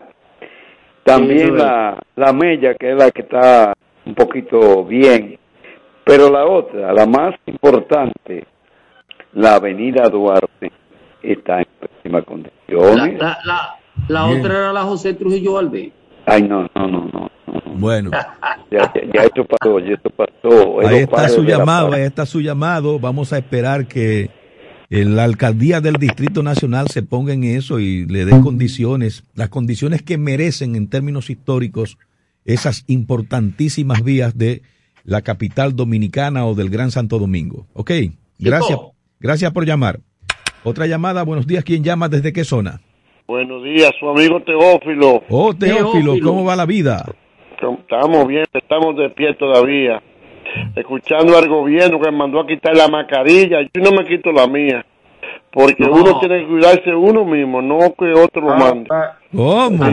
También 1.04 1.56
la, 1.58 1.98
la 2.16 2.34
Mella, 2.34 2.74
que 2.76 2.92
es 2.92 2.98
la 2.98 3.12
que 3.12 3.22
está 3.22 3.74
un 4.06 4.16
poquito 4.16 4.84
bien. 4.84 5.38
Pero 6.04 6.30
la 6.30 6.46
otra, 6.46 6.92
la 6.94 7.06
más 7.06 7.36
importante, 7.46 8.46
la 9.34 9.56
Avenida 9.56 10.10
Duarte, 10.10 10.72
está 11.22 11.60
en 11.60 11.68
pésimas 11.80 12.22
La, 12.22 12.26
condiciones. 12.26 13.20
la, 13.20 13.38
la, 13.46 13.76
la 14.10 14.28
Bien. 14.28 14.40
otra 14.40 14.58
era 14.58 14.74
la 14.74 14.82
José 14.84 15.14
Trujillo 15.14 15.54
Valdés. 15.54 15.92
Ay, 16.26 16.44
no, 16.44 16.68
no, 16.76 16.88
no, 16.88 17.10
no. 17.12 17.32
no. 17.48 17.62
Bueno, 17.78 18.12
Ya, 18.12 18.38
ya, 18.72 18.92
ya 19.14 19.24
esto 19.24 19.46
pasó, 19.46 19.80
ya 19.80 19.94
esto 19.94 20.10
pasó. 20.10 20.82
Es 20.82 20.88
ahí 20.88 20.98
está 21.00 21.30
su 21.30 21.44
llamado, 21.44 21.94
ahí 21.94 22.04
está 22.04 22.26
su 22.26 22.42
llamado. 22.42 23.00
Vamos 23.00 23.34
a 23.34 23.38
esperar 23.38 23.88
que 23.88 24.30
en 24.90 25.16
la 25.16 25.24
alcaldía 25.24 25.82
del 25.82 25.96
Distrito 25.96 26.44
Nacional 26.44 26.88
se 26.88 27.04
ponga 27.04 27.34
en 27.34 27.44
eso 27.44 27.80
y 27.80 28.06
le 28.06 28.26
dé 28.26 28.40
condiciones, 28.42 29.24
las 29.34 29.50
condiciones 29.50 30.02
que 30.02 30.18
merecen 30.18 30.76
en 30.76 30.88
términos 30.90 31.30
históricos 31.30 31.98
esas 32.46 32.84
importantísimas 32.88 34.04
vías 34.04 34.38
de 34.38 34.62
la 35.04 35.22
capital 35.22 35.76
dominicana 35.76 36.46
o 36.46 36.56
del 36.56 36.70
Gran 36.70 36.92
Santo 36.92 37.20
Domingo. 37.20 37.68
Ok, 37.74 37.92
gracias, 38.40 38.80
gracias 39.20 39.52
por 39.52 39.66
llamar. 39.66 40.00
Otra 40.64 40.88
llamada, 40.88 41.24
buenos 41.24 41.46
días, 41.46 41.64
¿quién 41.64 41.84
llama? 41.84 42.10
¿Desde 42.10 42.34
qué 42.34 42.44
zona? 42.44 42.82
Buenos 43.28 43.64
días, 43.64 43.92
su 44.00 44.08
amigo 44.08 44.40
Teófilo. 44.42 45.24
Oh, 45.30 45.54
Teófilo, 45.54 46.14
¿cómo 46.24 46.46
va 46.46 46.56
la 46.56 46.66
vida? 46.66 47.04
Estamos 47.56 48.28
bien, 48.28 48.46
estamos 48.54 48.96
de 48.98 49.10
pie 49.10 49.34
todavía. 49.34 50.02
Escuchando 50.76 51.36
al 51.38 51.48
gobierno 51.50 52.00
que 52.00 52.12
me 52.12 52.18
mandó 52.18 52.40
a 52.42 52.46
quitar 52.48 52.76
la 52.78 52.88
mascarilla. 52.88 53.62
Yo 53.74 53.82
no 53.82 53.92
me 53.92 54.06
quito 54.08 54.32
la 54.32 54.46
mía. 54.48 54.86
Porque 55.52 55.84
No. 55.86 55.94
uno 55.94 56.20
tiene 56.20 56.42
que 56.42 56.48
cuidarse 56.48 56.94
uno 56.94 57.26
mismo, 57.26 57.62
no 57.62 57.80
que 57.98 58.12
otro 58.14 58.42
lo 58.42 58.56
mande. 58.56 58.90
¿Cómo? 59.36 59.84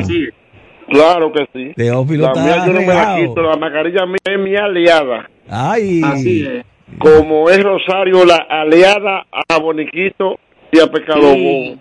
Claro 0.90 1.32
que 1.32 1.46
sí. 1.54 1.72
Teófilo 1.74 2.30
la 2.34 2.42
mía 2.42 2.66
yo 2.66 2.72
no 2.74 2.80
me 2.80 2.86
la 2.88 3.16
quito, 3.16 3.40
la 3.42 3.56
mascarilla 3.56 4.04
mía 4.04 4.18
es 4.24 4.38
mi 4.38 4.54
aliada. 4.56 5.30
Ay. 5.48 6.02
Así 6.04 6.44
es. 6.46 6.64
Como 6.98 7.48
es 7.48 7.62
Rosario 7.62 8.26
la 8.26 8.44
aliada 8.50 9.24
a 9.48 9.58
Boniquito 9.58 10.38
y 10.70 10.80
a 10.80 10.86
Pecado 10.88 11.32
Sí. 11.32 11.78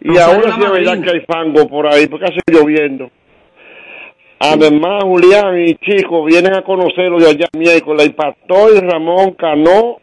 Y 0.00 0.16
ahora 0.18 0.54
sí 0.54 0.60
es 0.62 0.70
verdad 0.70 1.00
que 1.02 1.10
hay 1.10 1.20
fango 1.26 1.68
por 1.68 1.86
ahí, 1.86 2.06
porque 2.06 2.26
hace 2.26 2.40
lloviendo. 2.50 3.10
Además, 4.38 5.02
Julián 5.04 5.58
y 5.66 5.74
Chico 5.76 6.24
vienen 6.24 6.54
a 6.54 6.62
conocerlo 6.62 7.18
de 7.18 7.30
allá 7.30 7.46
miércoles. 7.56 8.06
El 8.06 8.14
pastor 8.14 8.74
Ramón 8.84 9.32
Cano 9.32 9.96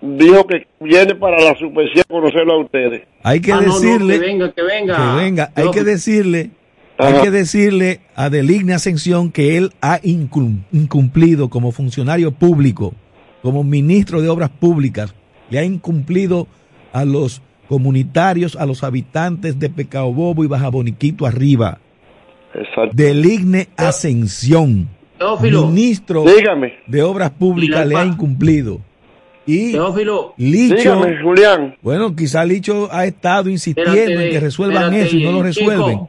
dijo 0.00 0.46
que 0.46 0.66
viene 0.80 1.14
para 1.14 1.38
la 1.40 1.54
superficie 1.56 2.00
a 2.02 2.12
conocerlo 2.12 2.54
a 2.54 2.58
ustedes. 2.64 3.02
Hay 3.22 3.40
que 3.40 3.52
Ah, 3.52 3.60
no, 3.60 3.68
no, 3.68 3.74
decirle 3.74 4.14
que 4.14 4.20
venga, 4.26 4.52
que 4.52 4.62
venga. 4.62 4.96
que 4.96 5.22
venga, 5.24 5.52
hay 5.54 5.70
que 5.70 5.84
decirle, 5.84 6.50
hay 6.98 7.14
que 7.22 7.30
decirle 7.30 8.00
a 8.16 8.28
Deligne 8.28 8.72
Ascensión 8.74 9.30
que 9.30 9.56
él 9.56 9.70
ha 9.80 10.00
incum- 10.00 10.62
incumplido 10.72 11.48
como 11.48 11.70
funcionario 11.70 12.32
público, 12.32 12.92
como 13.42 13.62
ministro 13.62 14.20
de 14.20 14.28
Obras 14.30 14.50
Públicas, 14.50 15.14
le 15.48 15.58
ha 15.60 15.64
incumplido 15.64 16.48
a 16.92 17.04
los 17.04 17.40
comunitarios, 17.70 18.56
a 18.56 18.66
los 18.66 18.82
habitantes 18.82 19.56
de 19.60 19.70
Pecao 19.70 20.12
Bobo 20.12 20.42
y 20.42 20.48
Baja 20.48 20.68
Boniquito 20.70 21.24
arriba. 21.24 21.78
Exacto. 22.52 22.90
Deligne 22.94 23.68
Ascensión, 23.76 24.88
Teófilo, 25.16 25.68
ministro 25.68 26.24
Dígame, 26.24 26.80
de 26.88 27.00
Obras 27.04 27.30
Públicas, 27.30 27.86
le 27.86 27.94
ha 27.94 28.04
incumplido. 28.04 28.80
Y 29.46 29.70
Teófilo, 29.70 30.34
Licho, 30.36 30.74
dígame, 30.74 31.22
Julián. 31.22 31.76
bueno, 31.80 32.16
quizá 32.16 32.44
Licho 32.44 32.88
ha 32.90 33.04
estado 33.04 33.48
insistiendo 33.48 34.20
en 34.20 34.30
que 34.32 34.40
resuelvan 34.40 34.92
eso 34.92 35.16
y 35.16 35.22
no 35.22 35.30
lo 35.30 35.48
Chico. 35.52 35.70
resuelven. 35.70 36.00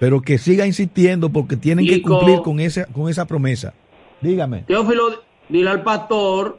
Pero 0.00 0.22
que 0.22 0.38
siga 0.38 0.66
insistiendo 0.66 1.30
porque 1.30 1.56
tienen 1.56 1.86
que 1.86 2.02
cumplir 2.02 2.40
con 2.40 2.58
esa, 2.58 2.84
con 2.86 3.08
esa 3.08 3.26
promesa. 3.26 3.74
Dígame. 4.20 4.64
Teófilo, 4.66 5.22
dile 5.48 5.70
al 5.70 5.84
pastor 5.84 6.58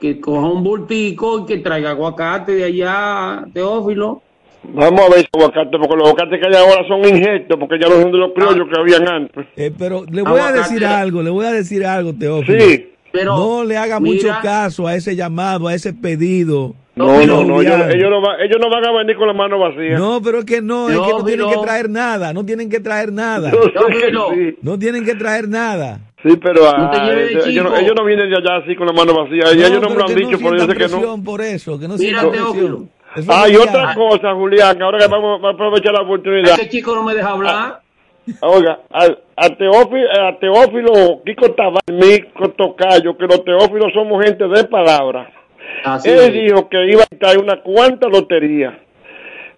que 0.00 0.20
coja 0.20 0.46
un 0.48 0.62
bultico 0.62 1.40
y 1.40 1.46
que 1.46 1.58
traiga 1.58 1.90
aguacate 1.90 2.52
de 2.52 2.64
allá, 2.64 3.44
Teófilo. 3.52 4.22
Vamos 4.68 5.00
a 5.00 5.08
ver 5.10 5.18
ese 5.20 5.28
aguacate, 5.32 5.78
porque 5.78 5.96
los 5.96 6.08
aguacates 6.08 6.40
que 6.40 6.46
hay 6.48 6.54
ahora 6.54 6.86
son 6.88 6.98
injertos, 7.08 7.56
porque 7.58 7.78
ya 7.80 7.88
no 7.88 8.02
son 8.02 8.10
de 8.12 8.18
los 8.18 8.32
criollos 8.32 8.66
que 8.72 8.80
habían 8.80 9.08
antes. 9.08 9.46
Eh, 9.56 9.70
pero 9.78 10.04
le 10.10 10.22
voy 10.22 10.40
a 10.40 10.48
Aguacate. 10.48 10.58
decir 10.58 10.84
algo, 10.86 11.22
le 11.22 11.30
voy 11.30 11.46
a 11.46 11.52
decir 11.52 11.86
algo, 11.86 12.12
Teófilo. 12.14 12.60
Sí. 12.60 12.88
Pero, 13.12 13.36
no 13.36 13.64
le 13.64 13.76
haga 13.78 13.98
mira, 14.00 14.14
mucho 14.14 14.42
caso 14.42 14.86
a 14.86 14.94
ese 14.94 15.14
llamado, 15.16 15.68
a 15.68 15.74
ese 15.74 15.94
pedido. 15.94 16.74
No, 16.96 17.24
no, 17.26 17.44
no, 17.44 17.60
ellos, 17.62 17.80
ellos 17.94 18.10
no, 18.10 18.20
va- 18.22 18.36
ellos 18.42 18.56
no 18.60 18.68
van 18.70 18.84
a 18.86 18.92
venir 18.92 19.16
con 19.16 19.26
la 19.28 19.34
mano 19.34 19.58
vacía. 19.58 19.98
No, 19.98 20.20
pero 20.22 20.40
es 20.40 20.44
que 20.46 20.60
no, 20.62 20.88
es 20.90 20.98
que 20.98 21.12
no 21.12 21.24
tienen 21.24 21.48
que 21.48 21.56
traer 21.58 21.88
nada, 21.90 22.32
no 22.32 22.44
tienen 22.44 22.68
que 22.68 22.80
traer 22.80 23.12
nada. 23.12 23.50
Sí. 24.34 24.56
No 24.62 24.78
tienen 24.78 25.04
que 25.04 25.14
traer 25.14 25.48
nada. 25.48 26.00
Sí, 26.26 26.36
pero 26.42 26.62
No 26.62 26.68
ah, 26.92 27.12
ellos, 27.46 27.64
no, 27.64 27.76
ellos 27.76 27.92
no 27.96 28.04
vienen 28.04 28.30
de 28.30 28.36
allá 28.36 28.56
así 28.62 28.74
con 28.74 28.86
la 28.86 28.92
mano 28.92 29.14
vacía. 29.14 29.52
Y 29.54 29.58
ellos 29.62 29.80
no 29.80 29.90
me 29.90 29.94
lo 29.96 30.06
han 30.06 30.14
dicho, 30.14 30.38
que 30.38 30.88
no. 30.88 31.22
por 31.24 31.40
eso, 31.40 31.78
que 31.78 31.86
no 31.88 31.96
Mira, 31.96 32.20
Teófilo. 32.22 32.52
presión. 32.52 32.90
Eso 33.14 33.32
Ah, 33.32 33.44
es 33.46 33.50
y 33.50 33.54
lo 33.54 33.62
que 33.62 33.68
otra 33.68 33.90
hay. 33.90 33.94
cosa, 33.96 34.34
Julián, 34.34 34.76
que 34.76 34.82
ahora 34.84 34.98
que 34.98 35.06
vamos 35.06 35.42
a 35.44 35.48
aprovechar 35.50 35.92
la 35.92 36.02
oportunidad. 36.02 36.54
Ese 36.54 36.68
chico 36.68 36.94
no 36.94 37.02
me 37.04 37.14
deja 37.14 37.30
hablar. 37.30 37.80
Oiga, 38.42 38.80
a, 38.92 39.04
a 39.36 39.48
Teófilo, 39.56 40.08
a 40.10 40.36
Teófilo 40.40 41.22
Kiko 41.24 41.52
Tabar, 41.52 41.82
mi 41.92 42.18
tocayo, 42.56 43.16
que 43.16 43.24
los 43.26 43.44
Teófilos 43.44 43.92
somos 43.94 44.24
gente 44.24 44.48
de 44.48 44.64
palabra. 44.64 45.30
Así 45.84 46.08
Él 46.10 46.18
es. 46.18 46.32
dijo 46.32 46.68
que 46.68 46.90
iba 46.90 47.02
a 47.04 47.16
traer 47.18 47.38
una 47.38 47.62
cuanta 47.62 48.08
lotería. 48.08 48.80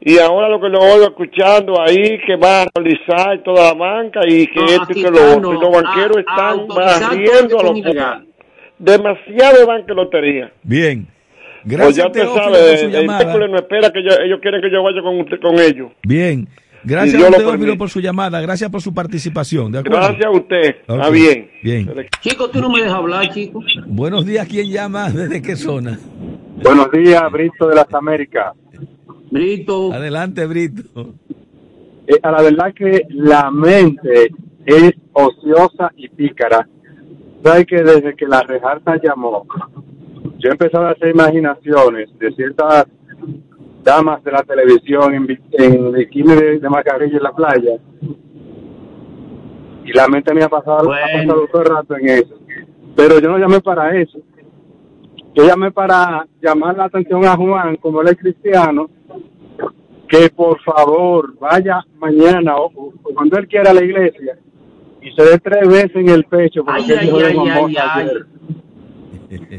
Y 0.00 0.18
ahora 0.18 0.48
lo 0.48 0.60
que 0.60 0.68
lo 0.68 0.78
oigo 0.80 1.04
escuchando 1.06 1.80
ahí, 1.80 2.18
que 2.24 2.36
va 2.36 2.62
a 2.62 2.66
realizar 2.74 3.42
toda 3.42 3.72
la 3.72 3.74
banca 3.74 4.20
y 4.26 4.46
que 4.46 4.60
No, 4.60 4.66
esto 4.66 4.86
y 4.94 5.02
que 5.02 5.10
lo 5.10 5.36
otro. 5.36 5.52
Los 5.54 5.72
banqueros 5.82 6.16
A- 6.26 6.48
a 6.50 6.54
están 6.54 6.68
barriendo 6.68 7.58
a 7.58 7.62
lo 7.64 7.68
los 7.70 7.78
ilegal. 7.78 8.26
Demasiado 8.78 9.66
banca 9.66 9.92
lotería. 9.94 10.52
Bien. 10.62 11.06
Pues 11.64 11.76
Gracias, 11.76 11.96
ya 11.96 12.12
te 12.12 12.20
Teófilo, 12.20 12.42
sabe, 12.44 12.58
por 12.58 12.78
su 12.78 12.84
el 13.42 13.50
no 13.50 13.56
espera 13.56 13.90
que 13.92 14.02
yo- 14.02 14.16
ellos 14.24 14.38
quieren 14.40 14.60
que 14.62 14.70
yo 14.70 14.82
vaya 14.84 15.02
con 15.02 15.18
usted, 15.20 15.40
con 15.40 15.58
ellos. 15.58 15.90
Bien. 16.06 16.48
Gracias, 16.84 17.20
Teófilo, 17.20 17.50
permite. 17.50 17.76
por 17.76 17.90
su 17.90 18.00
llamada. 18.00 18.40
Gracias 18.40 18.70
por 18.70 18.80
su 18.80 18.94
participación. 18.94 19.72
¿De 19.72 19.80
acuerdo? 19.80 19.98
Gracias 19.98 20.24
a 20.26 20.30
usted. 20.30 20.76
Está 20.86 21.10
bien. 21.10 21.50
Bien. 21.62 21.92
Chico, 22.20 22.48
tú 22.48 22.60
no 22.60 22.70
me 22.70 22.78
dejas 22.78 22.94
hablar, 22.94 23.28
chico. 23.30 23.60
Buenos 23.86 24.24
días. 24.24 24.46
¿Quién 24.46 24.70
llama? 24.70 25.10
¿Desde 25.10 25.42
qué 25.42 25.56
zona? 25.56 25.98
Buenos 26.62 26.88
días, 26.92 27.20
Brito 27.32 27.66
de 27.66 27.74
las 27.74 27.92
Américas. 27.92 28.52
Brito. 29.30 29.92
Adelante, 29.92 30.46
Brito. 30.46 31.14
Eh, 32.06 32.18
a 32.22 32.30
la 32.32 32.42
verdad 32.42 32.72
que 32.74 33.06
la 33.10 33.50
mente 33.50 34.32
es 34.64 34.92
ociosa 35.12 35.92
y 35.96 36.08
pícara. 36.08 36.66
Sabes 37.42 37.66
que 37.66 37.82
desde 37.82 38.14
que 38.16 38.26
la 38.26 38.42
Rejarta 38.42 39.00
llamó, 39.02 39.46
yo 40.38 40.48
he 40.48 40.52
empezado 40.52 40.86
a 40.86 40.90
hacer 40.90 41.10
imaginaciones 41.10 42.08
de 42.18 42.32
ciertas 42.32 42.86
damas 43.84 44.22
de 44.24 44.32
la 44.32 44.42
televisión 44.42 45.14
en, 45.14 45.38
en 45.52 45.92
bikini 45.92 46.34
de, 46.34 46.58
de 46.58 46.68
mascarilla 46.68 47.16
en 47.16 47.22
la 47.22 47.32
playa. 47.32 47.72
Y 49.84 49.92
la 49.92 50.08
mente 50.08 50.34
me 50.34 50.42
ha 50.42 50.48
pasado, 50.48 50.92
ha 50.92 51.18
pasado 51.18 51.46
todo 51.50 51.62
el 51.62 51.68
rato 51.68 51.96
en 51.96 52.08
eso. 52.08 52.38
Pero 52.96 53.20
yo 53.20 53.30
no 53.30 53.38
llamé 53.38 53.60
para 53.60 53.96
eso. 53.98 54.18
yo 55.34 55.46
llamé 55.46 55.70
para 55.70 56.26
llamar 56.42 56.76
la 56.76 56.84
atención 56.84 57.24
a 57.24 57.36
Juan, 57.36 57.76
como 57.76 58.02
él 58.02 58.08
es 58.08 58.16
cristiano, 58.16 58.90
que 60.08 60.30
por 60.30 60.60
favor 60.62 61.34
vaya 61.38 61.84
mañana 61.98 62.56
o, 62.56 62.66
o 62.74 62.92
cuando 63.14 63.36
él 63.38 63.46
quiera 63.48 63.70
a 63.70 63.74
la 63.74 63.84
iglesia 63.84 64.38
y 65.02 65.10
se 65.12 65.22
dé 65.22 65.38
tres 65.38 65.68
veces 65.68 65.96
en 65.96 66.08
el 66.08 66.24
pecho 66.24 66.64
porque 66.64 66.82
Ay, 66.82 66.92
ay, 66.98 67.06
dijo 67.06 67.18
de 67.18 67.26
ay, 67.26 67.34
Juan 67.34 67.48
ay, 67.50 67.62
Bosch 67.62 67.76
ay. 67.78 68.02
ayer. 68.02 68.26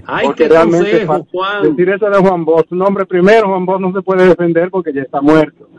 Ay, 0.08 0.26
Porque 0.28 0.44
qué 0.44 0.50
realmente 0.50 1.06
consejo, 1.06 1.28
Juan. 1.32 1.64
decir 1.64 1.90
eso 1.90 2.10
de 2.10 2.18
Juan 2.18 2.44
Bosch, 2.46 2.72
un 2.72 2.82
hombre 2.82 3.06
primero, 3.06 3.48
Juan 3.50 3.66
Bosch 3.66 3.80
no 3.82 3.94
se 3.94 4.02
puede 4.02 4.28
defender 4.28 4.70
porque 4.72 4.92
ya 4.94 5.02
está 5.04 5.22
muerto. 5.22 5.70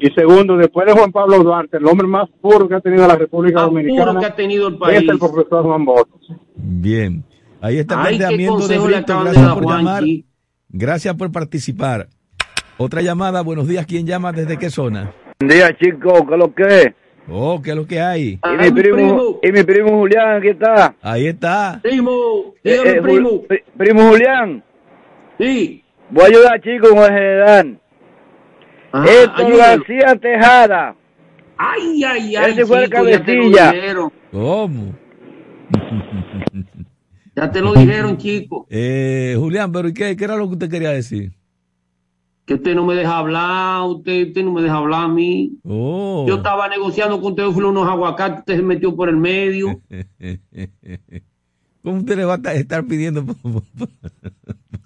Y 0.00 0.10
segundo, 0.10 0.56
después 0.56 0.86
de 0.86 0.92
Juan 0.92 1.12
Pablo 1.12 1.42
Duarte, 1.42 1.76
el 1.78 1.86
hombre 1.86 2.06
más 2.06 2.28
puro 2.40 2.68
que 2.68 2.74
ha 2.74 2.80
tenido 2.80 3.06
la 3.06 3.16
República 3.16 3.60
Más 3.60 3.66
Dominicana 3.66 4.06
puro 4.10 4.20
que 4.20 4.26
ha 4.26 4.34
tenido 4.36 4.68
el 4.68 4.74
es 4.74 4.80
país. 4.80 5.08
el 5.08 5.18
profesor 5.18 5.64
Juan 5.64 5.84
Bosch. 5.84 6.08
Bien. 6.54 7.24
Ahí 7.60 7.78
está 7.78 7.94
el 7.94 8.00
planteamiento 8.18 8.68
de 8.68 8.78
Brito. 8.78 9.14
de 9.14 9.24
Gracias 9.24 9.54
por 9.54 9.66
llamar. 9.66 10.04
Gracias 10.68 11.14
por 11.14 11.32
participar. 11.32 12.08
Otra 12.78 13.00
llamada. 13.02 13.42
Buenos 13.42 13.68
días. 13.68 13.86
¿Quién 13.86 14.06
llama? 14.06 14.32
¿Desde 14.32 14.58
qué 14.58 14.70
zona? 14.70 15.12
Buen 15.40 15.50
día, 15.50 15.76
chicos, 15.76 16.22
¿qué 16.26 16.32
es 16.34 16.38
lo 16.38 16.54
que 16.54 16.62
es? 16.82 16.88
Oh, 17.28 17.60
¿qué 17.60 17.70
es 17.70 17.76
lo 17.76 17.86
que 17.86 18.00
hay? 18.00 18.38
y, 18.42 18.62
mi 18.62 18.70
primo, 18.70 19.38
y 19.42 19.52
mi 19.52 19.62
primo 19.64 19.90
Julián, 19.98 20.36
aquí 20.36 20.48
está. 20.48 20.94
Ahí 21.02 21.26
está. 21.26 21.80
Primo, 21.82 22.54
Eh, 22.62 22.70
dígame, 22.70 22.90
eh, 22.90 23.02
primo. 23.02 23.28
Jul- 23.30 23.46
pri- 23.46 23.64
primo 23.76 24.08
Julián. 24.10 24.64
Sí. 25.38 25.82
Voy 26.10 26.22
a 26.24 26.26
ayudar, 26.28 26.60
chicos, 26.60 26.90
con 26.90 26.98
el 26.98 27.04
general. 27.10 27.80
Ajá, 28.92 29.06
Héctor 29.10 29.44
ayúdalo. 29.46 29.82
García 29.84 30.16
Tejada. 30.20 30.96
Ay, 31.58 32.04
ay, 32.04 32.36
ay. 32.36 32.52
Ese 32.52 32.64
fue 32.66 32.84
el 32.84 32.90
cabecilla. 32.90 33.74
¿Cómo? 34.30 34.94
Ya 37.34 37.50
te 37.50 37.60
lo 37.60 37.72
dijeron, 37.74 38.16
chico. 38.18 38.66
Eh, 38.70 39.34
Julián, 39.36 39.72
pero 39.72 39.88
¿y 39.88 39.94
qué, 39.94 40.16
qué 40.16 40.24
era 40.24 40.36
lo 40.36 40.46
que 40.46 40.52
usted 40.52 40.70
quería 40.70 40.90
decir? 40.90 41.32
Que 42.46 42.54
usted 42.54 42.74
no 42.76 42.86
me 42.86 42.94
deja 42.94 43.18
hablar, 43.18 43.82
usted, 43.88 44.28
usted 44.28 44.44
no 44.44 44.52
me 44.52 44.62
deja 44.62 44.76
hablar 44.76 45.04
a 45.04 45.08
mí. 45.08 45.52
Oh. 45.64 46.24
Yo 46.28 46.36
estaba 46.36 46.68
negociando 46.68 47.20
con 47.20 47.34
Teófilo 47.34 47.70
unos 47.70 47.88
aguacates, 47.88 48.38
usted 48.40 48.56
se 48.56 48.62
metió 48.62 48.94
por 48.96 49.08
el 49.08 49.16
medio. 49.16 49.80
¿Cómo 51.82 51.98
usted 51.98 52.16
le 52.16 52.24
va 52.24 52.34
a 52.34 52.42
ta- 52.42 52.54
estar 52.54 52.84
pidiendo 52.86 53.24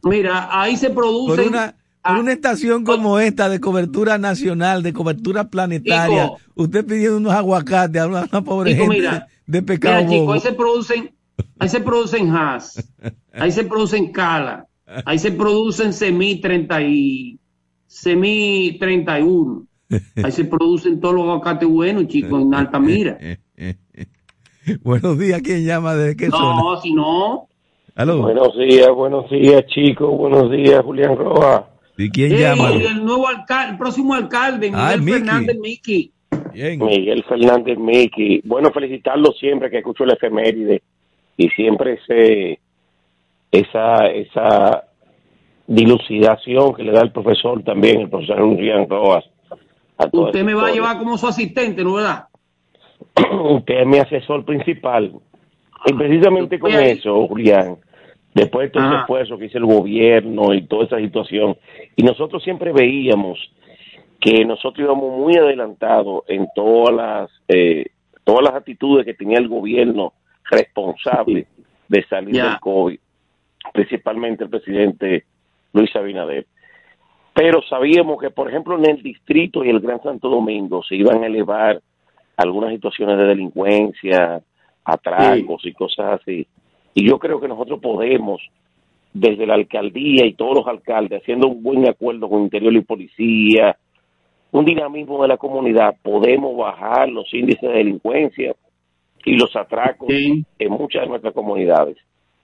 Mira, 0.05 0.49
ahí 0.51 0.77
se 0.77 0.91
produce. 0.91 1.43
por 1.43 1.51
una, 1.51 1.75
por 2.03 2.17
una 2.19 2.33
estación 2.33 2.85
como 2.85 3.19
esta 3.19 3.49
de 3.49 3.61
cobertura 3.61 4.17
nacional, 4.19 4.83
de 4.83 4.93
cobertura 4.93 5.49
planetaria? 5.49 6.29
Chico. 6.29 6.39
usted 6.55 6.87
pidiendo 6.87 7.19
unos 7.19 7.33
aguacates 7.33 8.01
a 8.01 8.07
una, 8.07 8.27
pobre 8.43 8.73
Chico, 8.73 8.85
gente 8.85 8.99
mira, 8.99 9.27
de 9.47 9.63
pecado 9.63 9.97
Mira, 9.97 10.09
chicos, 10.09 10.21
bobo. 10.27 10.33
ahí 10.33 10.41
se 10.41 10.53
producen, 10.53 11.15
ahí 11.59 11.69
se 11.69 11.81
producen 11.81 12.31
Haas, 12.35 12.91
ahí 13.35 13.53
se 13.53 13.65
producen 13.65 14.13
Cala, 14.13 14.67
ahí 15.05 15.19
se 15.19 15.33
producen 15.33 15.93
Semi 15.93 16.41
30 16.41 16.83
y 16.83 17.40
Semi 17.91 18.77
31. 18.79 19.67
Ahí 20.23 20.31
se 20.31 20.45
producen 20.45 21.01
todos 21.01 21.13
los 21.17 21.25
aguacates 21.25 21.69
buenos, 21.69 22.07
chicos, 22.07 22.41
en 22.41 22.55
Altamira. 22.55 23.19
Buenos 24.85 25.19
días, 25.19 25.43
¿quién 25.43 25.65
llama? 25.65 25.97
¿Desde 25.97 26.17
qué 26.17 26.31
zona? 26.31 26.63
No, 26.63 26.77
si 26.81 26.95
no. 26.95 27.49
¿Aló? 27.97 28.23
Buenos 28.23 28.57
días, 28.57 28.89
buenos 28.95 29.29
días, 29.29 29.67
chicos. 29.67 30.17
Buenos 30.17 30.53
días, 30.53 30.81
Julián 30.85 31.17
Roa. 31.17 31.69
¿Y 31.99 32.09
quién 32.11 32.37
llama? 32.37 32.71
el 32.71 33.05
nuevo 33.05 33.27
alcalde, 33.27 33.73
el 33.73 33.79
próximo 33.79 34.15
alcalde, 34.15 34.71
Ah, 34.73 34.95
el 34.95 35.03
Miguel 35.03 35.23
Miki. 35.23 35.27
Fernández 35.27 35.57
Miki. 35.59 36.13
Miguel 36.55 37.25
Fernández 37.29 37.77
Miki. 37.77 38.41
Bueno, 38.45 38.71
felicitarlo 38.71 39.33
siempre 39.33 39.69
que 39.69 39.79
escucho 39.79 40.05
el 40.05 40.13
efeméride 40.13 40.81
y 41.37 41.49
siempre 41.49 41.95
ese, 41.95 42.61
esa, 43.51 44.07
esa 44.07 44.85
dilucidación 45.71 46.75
que 46.75 46.83
le 46.83 46.91
da 46.91 47.03
el 47.03 47.13
profesor 47.13 47.63
también, 47.63 48.01
el 48.01 48.11
profesor 48.11 48.41
Julián 48.41 48.89
Roas. 48.89 49.25
a 49.97 50.09
Usted 50.11 50.43
me 50.43 50.53
va 50.53 50.67
a 50.67 50.73
llevar 50.73 50.99
como 50.99 51.17
su 51.17 51.29
asistente, 51.29 51.85
¿no 51.85 51.95
verdad? 51.95 52.27
Usted 53.51 53.75
es 53.75 53.87
mi 53.87 53.99
asesor 53.99 54.45
principal. 54.45 55.13
Y 55.87 55.93
precisamente 55.93 56.59
con 56.59 56.73
eso, 56.73 57.27
Julián, 57.29 57.77
después 58.35 58.67
de 58.67 58.71
todo 58.71 58.83
ese 58.83 58.95
Ajá. 58.95 59.01
esfuerzo 59.03 59.39
que 59.39 59.47
hizo 59.47 59.59
el 59.59 59.67
gobierno 59.67 60.53
y 60.53 60.63
toda 60.63 60.87
esa 60.87 60.99
situación, 60.99 61.57
y 61.95 62.03
nosotros 62.03 62.43
siempre 62.43 62.73
veíamos 62.73 63.39
que 64.21 64.45
nosotros 64.45 64.85
íbamos 64.85 65.19
muy 65.19 65.37
adelantados 65.37 66.25
en 66.27 66.49
todas 66.55 66.95
las 66.95 67.31
eh, 67.47 67.87
todas 68.25 68.43
las 68.43 68.55
actitudes 68.55 69.07
que 69.07 69.15
tenía 69.15 69.39
el 69.39 69.49
gobierno 69.49 70.15
responsable 70.51 71.47
de 71.89 72.05
salir 72.09 72.35
del 72.35 72.59
COVID, 72.61 72.99
principalmente 73.73 74.45
el 74.45 74.51
presidente 74.51 75.25
Luis 75.73 75.95
Abinader. 75.95 76.47
Pero 77.35 77.63
sabíamos 77.63 78.21
que, 78.21 78.31
por 78.31 78.49
ejemplo, 78.49 78.77
en 78.79 78.91
el 78.91 79.03
distrito 79.03 79.65
y 79.65 79.71
el 79.71 79.81
Gran 79.81 80.03
Santo 80.03 80.29
Domingo 80.29 80.83
se 80.83 80.97
iban 80.97 81.23
a 81.23 81.27
elevar 81.27 81.81
algunas 82.37 82.71
situaciones 82.73 83.19
de 83.19 83.25
delincuencia, 83.25 84.43
atracos 84.85 85.65
y 85.65 85.73
cosas 85.73 86.21
así. 86.21 86.47
Y 86.95 87.09
yo 87.09 87.19
creo 87.19 87.41
que 87.41 87.49
nosotros 87.49 87.81
podemos, 87.81 88.41
desde 89.13 89.47
la 89.47 89.55
alcaldía 89.55 90.27
y 90.27 90.35
todos 90.35 90.57
los 90.59 90.67
alcaldes, 90.67 91.23
haciendo 91.23 91.49
un 91.49 91.63
buen 91.63 91.89
acuerdo 91.89 92.29
con 92.29 92.43
Interior 92.43 92.75
y 92.75 92.81
Policía, 92.81 93.77
un 94.53 94.65
dinamismo 94.65 95.23
de 95.23 95.29
la 95.29 95.37
comunidad, 95.37 95.95
podemos 96.03 96.57
bajar 96.57 97.09
los 97.09 97.33
índices 97.33 97.63
de 97.63 97.79
delincuencia 97.79 98.55
y 99.25 99.37
los 99.37 99.55
atracos 99.55 100.09
en 100.11 100.71
muchas 100.71 101.03
de 101.03 101.09
nuestras 101.09 101.35
comunidades. 101.35 101.97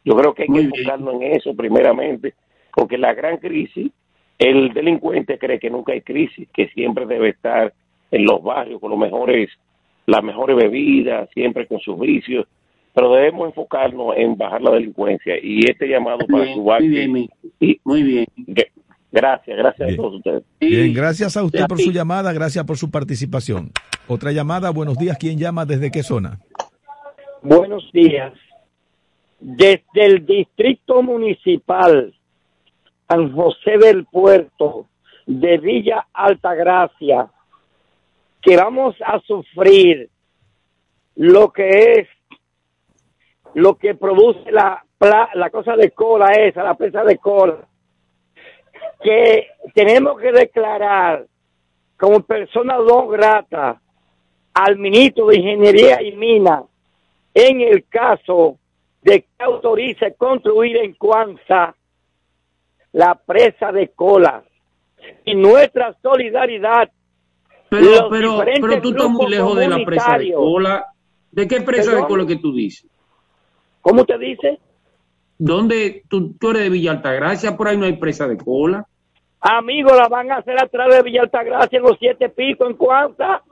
Yo 0.04 0.14
creo 0.14 0.34
que 0.34 0.42
hay 0.42 0.48
que 0.48 0.60
enfocarnos 0.60 1.14
en 1.14 1.22
eso 1.34 1.54
primeramente, 1.54 2.34
porque 2.76 2.98
la 2.98 3.14
gran 3.14 3.38
crisis, 3.38 3.90
el 4.38 4.74
delincuente 4.74 5.38
cree 5.38 5.58
que 5.58 5.70
nunca 5.70 5.94
hay 5.94 6.02
crisis, 6.02 6.46
que 6.52 6.68
siempre 6.68 7.06
debe 7.06 7.30
estar 7.30 7.72
en 8.10 8.24
los 8.26 8.42
barrios 8.42 8.82
con 8.82 8.90
los 8.90 8.98
mejores, 8.98 9.48
las 10.04 10.22
mejores 10.22 10.56
bebidas, 10.56 11.26
siempre 11.32 11.66
con 11.66 11.80
sus 11.80 11.98
vicios, 11.98 12.46
pero 12.92 13.14
debemos 13.14 13.48
enfocarnos 13.48 14.14
en 14.18 14.36
bajar 14.36 14.60
la 14.60 14.72
delincuencia 14.72 15.36
y 15.42 15.60
este 15.70 15.88
llamado 15.88 16.18
para 16.30 16.44
bien, 16.44 16.58
Cuba. 16.58 16.78
muy 16.78 16.88
bien, 16.88 17.28
y, 17.60 17.80
muy 17.82 18.02
bien. 18.02 18.26
Gracias, 19.10 19.56
gracias 19.56 19.92
a 19.94 19.96
todos 19.96 20.16
ustedes. 20.16 20.42
Bien, 20.60 20.92
gracias 20.92 21.34
a 21.38 21.44
usted 21.44 21.64
por 21.66 21.80
su 21.80 21.92
llamada, 21.92 22.30
gracias 22.34 22.62
por 22.66 22.76
su 22.76 22.90
participación. 22.90 23.70
Otra 24.06 24.32
llamada, 24.32 24.68
buenos 24.68 24.98
días, 24.98 25.16
¿quién 25.18 25.38
llama? 25.38 25.64
¿Desde 25.64 25.90
qué 25.90 26.02
zona? 26.02 26.40
Buenos 27.40 27.90
días. 27.90 28.34
Desde 29.40 29.80
el 29.94 30.26
Distrito 30.26 31.02
Municipal 31.02 32.12
San 33.09 33.32
José 33.32 33.78
del 33.78 34.04
Puerto 34.07 34.86
de 35.26 35.59
Villa 35.59 36.07
Altagracia, 36.12 37.28
que 38.40 38.57
vamos 38.57 38.94
a 39.04 39.20
sufrir 39.20 40.09
lo 41.16 41.52
que 41.52 41.68
es, 41.68 42.09
lo 43.54 43.76
que 43.76 43.94
produce 43.94 44.50
la, 44.52 44.84
la 45.34 45.50
cosa 45.50 45.76
de 45.76 45.90
cola 45.90 46.32
esa, 46.32 46.62
la 46.62 46.74
presa 46.74 47.02
de 47.04 47.18
cola, 47.18 47.66
que 49.02 49.48
tenemos 49.74 50.18
que 50.20 50.32
declarar 50.32 51.26
como 51.98 52.20
persona 52.20 52.76
no 52.78 53.09
grata 53.09 53.80
al 54.54 54.76
ministro 54.78 55.26
de 55.26 55.36
Ingeniería 55.36 56.02
y 56.02 56.12
Minas 56.12 56.64
en 57.34 57.61
el 57.61 57.86
caso 57.88 58.59
de 59.02 59.22
que 59.22 59.28
autorice 59.38 60.14
construir 60.14 60.78
en 60.78 60.94
Cuanza 60.94 61.74
la 62.97 63.14
presa 63.14 63.72
de 63.72 63.88
cola. 63.88 64.42
Y 65.26 65.34
nuestra 65.34 65.94
solidaridad. 66.01 66.90
Pero, 67.68 67.84
los 67.84 68.11
pero, 68.11 68.42
pero 68.59 68.80
tú 68.80 68.90
estás 68.90 69.11
muy 69.11 69.28
lejos 69.28 69.57
de 69.59 69.68
la 69.68 69.84
presa 69.84 70.16
de 70.16 70.32
cola. 70.32 70.86
¿De 71.30 71.47
qué 71.47 71.61
presa 71.61 71.94
de 71.94 72.07
cola 72.07 72.26
que 72.26 72.36
tú 72.36 72.55
dices? 72.55 72.90
¿Cómo 73.82 74.07
te 74.07 74.16
dice? 74.16 74.59
¿Dónde 75.36 76.05
tú, 76.09 76.32
tú 76.40 76.51
eres 76.51 76.62
de 76.62 76.70
Villa 76.70 76.92
Altagracia? 76.92 77.55
Por 77.55 77.68
ahí 77.68 77.76
no 77.76 77.84
hay 77.84 77.99
presa 77.99 78.26
de 78.26 78.38
cola. 78.38 78.86
Amigos, 79.40 79.94
la 79.94 80.09
van 80.09 80.32
a 80.32 80.36
hacer 80.36 80.59
atrás 80.59 80.88
de 80.94 81.03
Villa 81.03 81.20
Altagracia 81.20 81.76
en 81.76 81.82
los 81.82 81.99
siete 81.99 82.30
picos 82.30 82.70
en 82.70 82.76
Cuanza. 82.76 83.42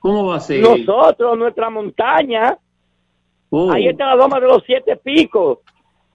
¿Cómo 0.00 0.26
va 0.26 0.36
a 0.36 0.40
ser? 0.40 0.60
Nosotros, 0.60 1.38
nuestra 1.38 1.70
montaña. 1.70 2.58
Oh. 3.50 3.70
Ahí 3.70 3.86
está 3.86 4.06
la 4.06 4.16
doma 4.16 4.40
de 4.40 4.48
los 4.48 4.64
siete 4.66 4.96
picos. 4.96 5.58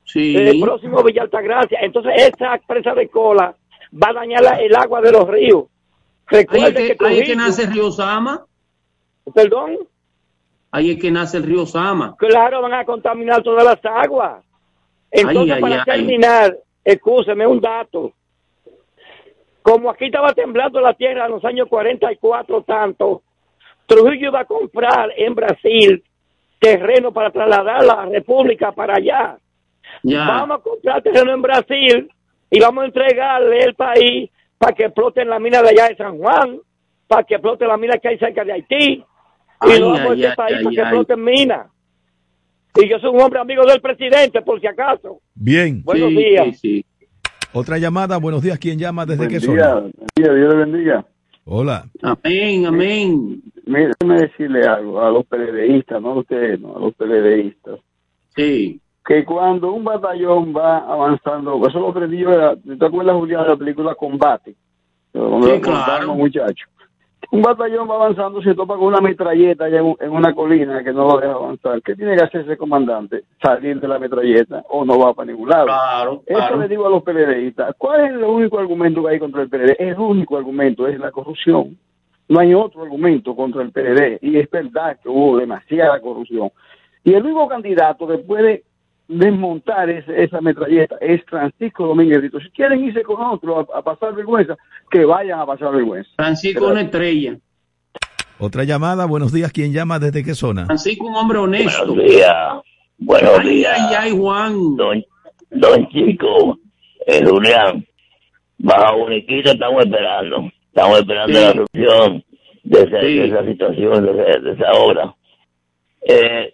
Sí. 0.07 0.35
El 0.35 0.59
próximo 0.61 1.03
Villa 1.03 1.21
Altagracia. 1.23 1.79
Entonces, 1.81 2.13
esa 2.17 2.57
presa 2.65 2.93
de 2.93 3.07
cola 3.09 3.55
va 3.93 4.09
a 4.09 4.13
dañar 4.13 4.41
la- 4.41 4.59
el 4.61 4.75
agua 4.75 5.01
de 5.01 5.11
los 5.11 5.27
ríos. 5.27 5.65
Ahí 6.27 6.39
es 6.39 6.47
Recuerde 6.51 6.73
que, 6.87 6.97
que, 6.97 7.05
ahí 7.05 7.19
es 7.19 7.27
que 7.29 7.35
nace 7.35 7.63
el 7.63 7.73
río 7.73 7.91
Sama. 7.91 8.45
Perdón. 9.33 9.77
Ahí 10.71 10.91
es 10.91 10.99
que 10.99 11.11
nace 11.11 11.37
el 11.37 11.43
río 11.43 11.65
Sama. 11.65 12.15
Claro, 12.17 12.61
van 12.61 12.73
a 12.73 12.85
contaminar 12.85 13.41
todas 13.43 13.63
las 13.63 13.79
aguas. 13.85 14.43
Entonces, 15.11 15.43
Ay, 15.43 15.51
ay, 15.51 15.61
para 15.61 15.75
ay. 15.75 15.83
terminar, 15.85 16.57
escúcheme 16.83 17.45
un 17.47 17.61
dato. 17.61 18.11
Como 19.61 19.89
aquí 19.89 20.05
estaba 20.05 20.33
temblando 20.33 20.79
la 20.79 20.93
tierra 20.93 21.25
en 21.25 21.31
los 21.33 21.43
años 21.45 21.67
44 21.69 22.61
tanto, 22.63 23.21
Trujillo 23.85 24.27
iba 24.29 24.41
a 24.41 24.45
comprar 24.45 25.11
en 25.17 25.35
Brasil 25.35 26.03
terreno 26.59 27.11
para 27.11 27.31
trasladar 27.31 27.83
la 27.85 28.05
república 28.05 28.71
para 28.71 28.95
allá. 28.95 29.37
Vamos 30.03 30.59
a 30.59 30.61
comprar 30.61 31.01
terreno 31.01 31.33
en 31.33 31.41
Brasil 31.41 32.09
y 32.49 32.59
vamos 32.59 32.83
a 32.83 32.87
entregarle 32.87 33.59
el 33.59 33.75
país 33.75 34.29
para 34.57 34.73
que 34.73 34.85
exploten 34.85 35.29
la 35.29 35.39
mina 35.39 35.61
de 35.61 35.69
allá 35.69 35.89
de 35.89 35.95
San 35.95 36.17
Juan, 36.17 36.59
para 37.07 37.23
que 37.23 37.35
exploten 37.35 37.67
la 37.67 37.77
mina 37.77 37.97
que 37.97 38.07
hay 38.09 38.17
cerca 38.17 38.43
de 38.43 38.53
Haití. 38.53 39.03
y 39.63 39.71
a 39.71 39.73
este 39.73 40.35
país 40.35 40.35
para 40.35 40.59
que 40.59 40.81
exploten 40.81 41.23
minas. 41.23 41.67
Y 42.75 42.89
yo 42.89 42.99
soy 42.99 43.09
un 43.09 43.21
hombre 43.21 43.39
amigo 43.39 43.63
del 43.65 43.81
presidente, 43.81 44.41
por 44.41 44.61
si 44.61 44.67
acaso. 44.67 45.19
Bien. 45.33 45.81
Buenos 45.83 46.09
días. 46.09 46.61
Otra 47.53 47.77
llamada, 47.79 48.17
buenos 48.17 48.43
días. 48.43 48.59
¿Quién 48.59 48.77
llama? 48.77 49.05
¿Desde 49.05 49.27
qué 49.27 49.39
día, 49.39 49.47
zona? 49.47 49.89
Dios 50.15 50.35
le 50.35 50.55
bendiga. 50.55 51.05
Hola. 51.45 51.85
Amén, 52.03 52.65
amén. 52.65 53.41
Déjeme 53.65 54.21
decirle 54.21 54.67
algo 54.67 55.01
a 55.01 55.09
los 55.09 55.25
PLDistas, 55.25 56.01
no 56.01 56.09
a 56.09 56.19
ustedes, 56.19 56.59
no, 56.59 56.75
a 56.75 56.79
los 56.79 56.93
PLDistas. 56.93 57.79
Sí. 58.35 58.79
Que 59.07 59.23
cuando 59.23 59.71
un 59.71 59.85
batallón 59.85 60.53
va 60.55 60.79
avanzando, 60.79 61.65
eso 61.65 61.79
lo 61.79 61.89
aprendí 61.89 62.17
yo, 62.17 62.57
¿te 62.57 62.85
acuerdas, 62.85 63.15
Julián, 63.15 63.43
de 63.43 63.49
la 63.49 63.55
película 63.55 63.95
Combate? 63.95 64.53
Cuando 65.13 65.47
Sí, 65.47 65.61
claro. 65.61 66.13
muchachos. 66.13 66.69
Un 67.31 67.41
batallón 67.41 67.89
va 67.89 67.95
avanzando, 67.95 68.41
se 68.41 68.53
topa 68.53 68.75
con 68.75 68.85
una 68.87 69.01
metralleta 69.01 69.65
allá 69.65 69.79
en, 69.79 69.85
un- 69.85 69.97
en 69.99 70.11
una 70.11 70.33
colina 70.33 70.83
que 70.83 70.93
no 70.93 71.07
lo 71.07 71.17
deja 71.19 71.33
avanzar. 71.33 71.81
¿Qué 71.81 71.95
tiene 71.95 72.15
que 72.15 72.23
hacer 72.23 72.41
ese 72.41 72.55
comandante? 72.57 73.23
Salir 73.41 73.79
de 73.79 73.87
la 73.87 73.97
metralleta 73.99 74.63
o 74.69 74.85
no 74.85 74.99
va 74.99 75.13
para 75.13 75.31
ningún 75.31 75.49
lado. 75.49 75.65
Claro, 75.65 76.23
Eso 76.25 76.37
claro. 76.37 76.57
le 76.57 76.67
digo 76.67 76.85
a 76.85 76.89
los 76.89 77.03
PLDistas. 77.03 77.75
¿Cuál 77.77 78.05
es 78.05 78.11
el 78.11 78.23
único 78.23 78.59
argumento 78.59 79.03
que 79.03 79.09
hay 79.09 79.19
contra 79.19 79.41
el 79.41 79.49
PLD? 79.49 79.75
El 79.79 79.97
único 79.97 80.37
argumento 80.37 80.87
es 80.87 80.99
la 80.99 81.11
corrupción. 81.11 81.77
No 82.29 82.39
hay 82.39 82.53
otro 82.53 82.83
argumento 82.83 83.35
contra 83.35 83.61
el 83.61 83.71
PLD. 83.71 84.19
Y 84.21 84.37
es 84.37 84.49
verdad 84.49 84.97
que 85.01 85.09
hubo 85.09 85.37
demasiada 85.37 85.99
corrupción. 85.99 86.49
Y 87.03 87.13
el 87.13 87.23
único 87.25 87.47
candidato 87.47 88.07
que 88.07 88.19
puede 88.19 88.63
desmontar 89.07 89.89
ese- 89.89 90.23
esa 90.23 90.41
metralleta 90.41 90.95
es 91.01 91.23
Francisco 91.25 91.87
Domínguez 91.87 92.19
Brito. 92.19 92.39
Si 92.39 92.49
quieren 92.49 92.83
irse 92.83 93.03
con 93.03 93.21
otro 93.21 93.59
a, 93.59 93.79
a 93.79 93.81
pasar 93.81 94.13
vergüenza, 94.15 94.57
que 94.91 95.05
vayan 95.05 95.39
a 95.39 95.45
pasar 95.45 95.71
vergüenza. 95.71 96.09
Francisco, 96.15 96.67
una 96.67 96.81
estrella. 96.81 97.37
Otra 98.39 98.63
llamada, 98.65 99.05
buenos 99.05 99.33
días. 99.33 99.51
¿Quién 99.51 99.73
llama? 99.73 99.97
¿Desde 99.99 100.23
qué 100.23 100.35
zona? 100.35 100.65
Francisco, 100.65 101.07
un 101.07 101.15
hombre 101.15 101.39
honesto. 101.39 101.87
Buenos 101.87 102.05
días. 102.13 102.35
Buenos 102.99 103.39
ay, 103.39 103.49
días. 103.49 103.79
Ay, 103.79 103.95
ay, 103.99 104.17
Juan. 104.17 104.75
Don, 104.75 105.03
don 105.51 105.87
Chico, 105.89 106.59
eh, 107.05 107.23
Julián, 107.25 107.85
bajo 108.59 108.97
Boniquito 108.99 109.51
estamos 109.51 109.85
esperando. 109.85 110.51
Estamos 110.67 110.99
esperando 110.99 111.33
Sí. 111.39 111.45
la 111.45 111.51
solución 111.53 112.23
de 112.63 112.79
esa, 112.79 112.99
Sí. 113.01 113.17
de 113.17 113.27
esa 113.27 113.45
situación, 113.45 114.05
de, 114.05 114.11
esa- 114.11 114.39
de 114.39 114.51
esa 114.51 114.71
obra. 114.73 115.15
Eh, 116.01 116.53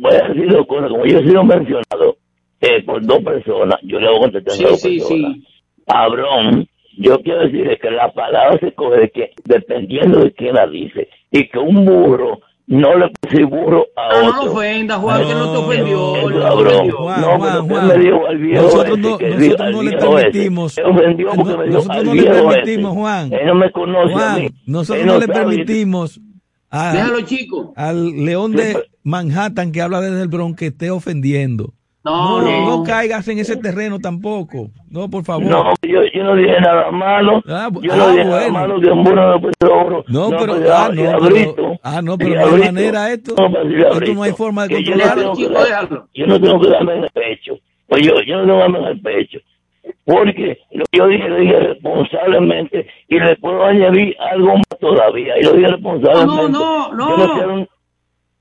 voy 0.00 0.14
a 0.16 0.28
decir 0.28 0.50
dos 0.50 0.66
cosas. 0.66 0.90
Como 0.90 1.04
yo 1.06 1.18
he 1.18 1.24
sido 1.24 1.44
mencionado 1.44 2.16
eh, 2.60 2.82
por 2.84 3.04
dos 3.04 3.20
personas, 3.20 3.76
yo 3.82 3.98
le 4.00 4.08
voy 4.08 4.16
a 4.16 4.20
contestar 4.20 4.52
a 4.54 4.56
Sí, 4.56 4.64
dos 4.64 4.80
sí, 4.80 4.98
personas. 4.98 5.32
sí. 5.36 5.46
Cabrón, 5.86 6.68
yo 6.98 7.20
quiero 7.22 7.40
decirle 7.40 7.78
que 7.78 7.90
la 7.90 8.12
palabra 8.12 8.58
se 8.60 8.72
coge 8.72 9.00
de 9.00 9.10
que, 9.10 9.30
dependiendo 9.44 10.20
de 10.20 10.32
quién 10.32 10.54
la 10.54 10.66
dice. 10.66 11.08
Y 11.30 11.48
que 11.48 11.58
un 11.58 11.84
burro 11.84 12.40
no 12.66 12.94
le 12.94 13.08
puede 13.08 13.12
decir 13.30 13.46
burro 13.46 13.86
a 13.96 14.02
Ah, 14.10 14.22
no 14.22 14.28
otro. 14.30 14.44
lo 14.44 14.52
ofenda, 14.52 14.96
Juan, 14.98 15.26
que 15.26 15.34
no 15.34 15.52
te 15.52 15.58
ofendió. 15.58 16.16
Eso, 16.16 16.30
no 16.30 16.54
ofendió. 16.54 16.96
Juan, 16.98 17.20
no, 17.20 17.26
Juan, 17.26 17.40
pero 17.40 17.62
usted 17.62 17.74
Juan. 17.74 17.88
me 17.88 17.98
dijo 18.04 18.26
al 18.26 18.38
viejo 18.38 18.62
Nosotros 18.62 18.98
no- 18.98 19.18
que 19.18 19.28
nosotros 19.30 19.70
no 19.72 19.82
le 19.82 19.88
ese. 19.90 19.98
permitimos- 20.06 20.72
Se 20.74 20.82
ofendió 20.84 21.28
porque 21.34 21.56
me 21.56 21.64
dijo 21.64 21.74
Nosotros 21.76 21.98
al 21.98 22.04
no 22.06 22.14
le 22.14 22.22
permitimos, 22.24 22.92
ese. 22.92 23.00
Juan. 23.00 23.32
Él 23.32 23.46
no 23.46 23.54
me 23.56 23.70
conoce 23.72 24.12
a 24.12 24.16
Juan, 24.16 24.40
mí. 24.42 24.48
nosotros 24.66 25.00
Él 25.00 25.06
no 25.06 25.18
le 25.18 25.26
permitimos 25.28 26.20
a- 26.70 26.92
Déjalo, 26.92 27.20
chico. 27.22 27.72
al 27.76 28.24
león 28.24 28.52
de 28.52 28.76
Manhattan 29.02 29.72
que 29.72 29.82
habla 29.82 30.00
desde 30.00 30.22
el 30.22 30.28
Bronx 30.28 30.58
que 30.58 30.66
esté 30.66 30.90
ofendiendo. 30.90 31.74
No, 32.02 32.40
no, 32.40 32.50
no. 32.50 32.66
no 32.78 32.82
caigas 32.82 33.28
en 33.28 33.38
ese 33.40 33.56
terreno 33.56 33.98
tampoco. 33.98 34.70
No, 34.88 35.10
por 35.10 35.22
favor. 35.22 35.44
No, 35.44 35.74
yo, 35.82 36.00
yo 36.14 36.24
no 36.24 36.34
dije 36.34 36.58
nada 36.58 36.90
malo. 36.90 37.42
Ah, 37.46 37.68
yo 37.82 37.92
ah, 37.92 37.96
no 37.96 38.10
dije 38.12 38.24
nada 38.24 38.48
malo 38.48 38.80
que 38.80 38.86
un 38.90 39.04
burro 39.04 39.38
no 39.38 39.70
oro. 39.70 40.04
No, 40.08 40.30
pero, 40.30 40.56
pues, 40.56 40.70
ah, 40.70 40.90
y 40.94 40.96
no, 40.96 41.18
pero, 41.20 41.78
ah, 41.82 42.00
no, 42.02 42.16
pero 42.16 42.34
no 42.48 42.54
hay 42.56 42.62
manera 42.62 43.12
esto. 43.12 43.34
No, 43.36 43.58
a 43.58 43.92
Esto 43.98 44.14
no 44.14 44.22
hay 44.22 44.32
forma 44.32 44.66
de 44.66 44.82
yo 44.82 44.96
no 44.96 45.02
controlarlo. 45.02 45.34
déjalo. 45.64 46.08
Yo 46.14 46.26
no 46.26 46.40
tengo 46.40 46.60
que 46.60 46.70
darme 46.70 46.92
en 46.94 47.04
el 47.04 47.10
pecho. 47.10 47.58
Pues 47.86 48.02
yo, 48.02 48.14
yo 48.26 48.36
no 48.38 48.42
tengo 48.44 48.54
que 48.56 48.60
darme 48.62 48.78
en 48.78 48.84
el 48.86 49.00
pecho. 49.02 49.38
Porque 50.04 50.58
yo 50.92 51.06
dije, 51.06 51.28
lo 51.28 51.36
dije 51.36 51.60
responsablemente 51.60 52.86
y 53.08 53.18
le 53.18 53.36
puedo 53.36 53.64
añadir 53.64 54.16
algo 54.18 54.54
más 54.54 54.78
todavía. 54.80 55.38
Y 55.38 55.42
lo 55.42 55.52
dije 55.52 55.68
responsablemente. 55.68 56.52
No, 56.52 56.92
no, 56.92 56.92
no, 56.94 57.16
Yo 57.16 57.26
no 57.26 57.34
sé 57.34 57.44
dónde, 57.44 57.68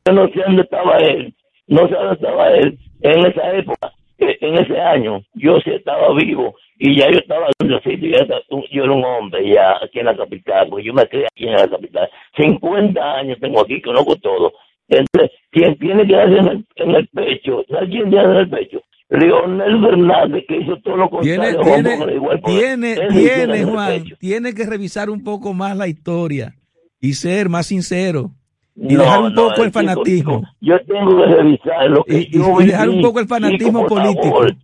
yo 0.06 0.14
no 0.14 0.28
sé 0.28 0.41
dónde 0.45 0.62
estaba 0.62 0.97
él. 0.97 1.34
No 1.68 1.88
sé 1.88 1.93
dónde 1.93 2.14
estaba 2.14 2.50
él 2.52 2.80
en 3.02 3.26
esa 3.26 3.56
época, 3.56 3.93
eh, 4.18 4.38
en 4.41 4.58
ese 4.58 4.80
año. 4.80 5.22
Yo 5.36 5.60
sí 5.62 5.72
estaba 5.72 6.14
vivo 6.14 6.56
y 6.78 6.95
ya 6.95 7.10
yo 7.12 7.20
estaba 7.20 7.47
en 7.60 7.72
el 7.72 7.84
sitio. 7.84 8.10
Ya 8.10 8.26
yo 8.72 8.84
era 8.84 8.91
un 8.91 9.04
hombre 9.04 9.47
ya 9.47 9.78
aquí 9.82 10.00
en 10.00 10.06
la 10.06 10.18
capital, 10.18 10.68
porque 10.70 10.86
yo 10.86 10.93
me 10.93 11.08
crié 11.08 11.26
aquí 11.26 11.47
en 11.47 11.54
la 11.54 11.68
capital. 11.68 12.10
50 12.38 13.16
años 13.16 13.38
tengo 13.39 13.62
aquí, 13.62 13.82
conozco 13.82 14.16
todo. 14.18 14.54
Entonces, 14.88 15.32
quien 15.52 15.78
tiene 15.78 16.06
que 16.08 16.16
darse 16.16 16.38
en 16.38 16.47
el, 16.47 16.66
en 16.76 16.95
el 16.95 17.08
pecho, 17.10 17.64
¿sabes 17.70 17.89
quién 17.89 18.10
tiene 18.10 18.26
en 18.26 18.36
el 18.38 18.50
pecho? 18.50 18.82
Leonel 19.10 19.82
Fernández, 19.82 20.43
que 20.47 20.57
hizo 20.57 20.78
todo 20.84 20.97
lo 20.97 21.10
contrario. 21.10 21.60
Tiene, 21.62 22.14
igual 22.16 22.41
tiene, 22.45 23.64
Juan, 23.64 24.03
tiene 24.20 24.53
que 24.53 24.66
revisar 24.66 25.10
un 25.10 25.24
poco 25.24 25.53
más 25.53 25.76
la 25.76 25.88
historia 25.88 26.53
y 27.01 27.14
ser 27.14 27.49
más 27.49 27.66
sincero 27.68 28.32
y 28.76 28.93
No, 28.93 29.01
dejar 29.01 29.22
un 29.24 29.34
no, 29.34 29.41
poco 29.49 29.64
el 29.64 29.68
chico, 29.72 29.80
fanatismo. 29.80 30.39
chico, 30.39 30.51
yo 30.62 30.80
tengo 30.86 31.18
que 31.18 31.26
revisar 31.26 31.89
lo 31.89 32.03
que 32.03 32.18
Y- 32.20 32.30
yo 32.32 32.62
y 32.62 32.66
dejar 32.68 32.88
viví. 32.88 32.97
un 32.99 33.03
poco 33.03 33.20
el 33.20 33.28
fanatismo 33.28 33.80
Chico, 33.84 33.95
político. 33.95 34.24
favor. 34.30 34.55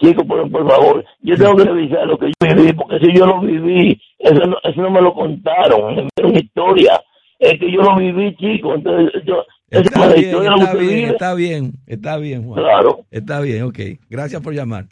Chico, 0.00 0.24
por, 0.24 0.50
por 0.50 0.68
favor, 0.70 1.04
yo 1.22 1.36
tengo 1.36 1.56
que 1.56 1.64
revisar 1.64 2.06
lo 2.06 2.18
que 2.18 2.26
yo 2.40 2.54
viví, 2.56 2.72
porque 2.72 2.98
si 3.00 3.12
yo 3.18 3.26
lo 3.26 3.40
viví, 3.40 4.00
eso 4.18 4.46
no, 4.46 4.56
eso 4.62 4.80
no 4.82 4.90
me 4.90 5.00
lo 5.02 5.12
contaron, 5.14 5.94
me 5.96 6.08
dieron 6.16 6.36
historia. 6.36 7.00
Es 7.40 7.58
que 7.58 7.70
yo 7.72 7.82
lo 7.82 7.96
viví, 7.96 8.34
chico, 8.36 8.74
entonces 8.74 9.12
yo, 9.24 9.36
es 9.40 9.46
Está 9.70 10.08
bien, 10.14 10.34
está 10.34 10.74
bien, 10.74 11.10
está 11.10 11.34
bien, 11.34 11.72
está 11.86 12.16
bien, 12.16 12.44
Juan. 12.44 12.62
Claro. 12.62 13.04
Está 13.10 13.40
bien, 13.40 13.64
ok. 13.64 13.78
Gracias 14.08 14.40
por 14.40 14.54
llamar. 14.54 14.86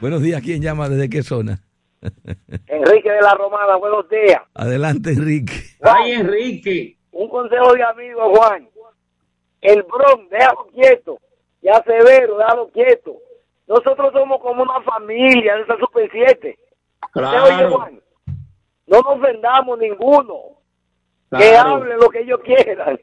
Buenos 0.00 0.22
días, 0.22 0.40
¿quién 0.42 0.62
llama? 0.62 0.88
¿Desde 0.88 1.10
qué 1.10 1.22
zona? 1.22 1.60
Enrique 2.68 3.10
de 3.10 3.20
la 3.20 3.34
Romana, 3.34 3.76
buenos 3.76 4.08
días. 4.08 4.42
Adelante, 4.54 5.10
Enrique. 5.10 5.54
Ay, 5.80 6.12
Enrique. 6.12 6.96
Un 7.10 7.28
consejo 7.28 7.72
de 7.74 7.82
amigo, 7.82 8.32
Juan. 8.36 8.68
El 9.60 9.82
Bron, 9.82 10.28
déjalo 10.28 10.68
quieto. 10.72 11.18
Ya 11.60 11.82
Severo, 11.84 12.38
déjalo 12.38 12.70
quieto. 12.70 13.16
Nosotros 13.66 14.12
somos 14.12 14.40
como 14.40 14.62
una 14.62 14.80
familia 14.82 15.56
de 15.56 15.62
esa 15.62 15.76
Super 15.78 16.08
7. 16.12 16.58
Claro. 17.12 17.44
¿Usted 17.44 17.56
oye, 17.56 17.74
Juan? 17.74 18.00
No 18.86 19.00
nos 19.00 19.16
ofendamos 19.16 19.78
ninguno. 19.78 20.36
Que 21.36 21.56
hablen 21.56 21.98
lo 21.98 22.08
que 22.08 22.20
ellos 22.20 22.40
quieran. 22.44 23.00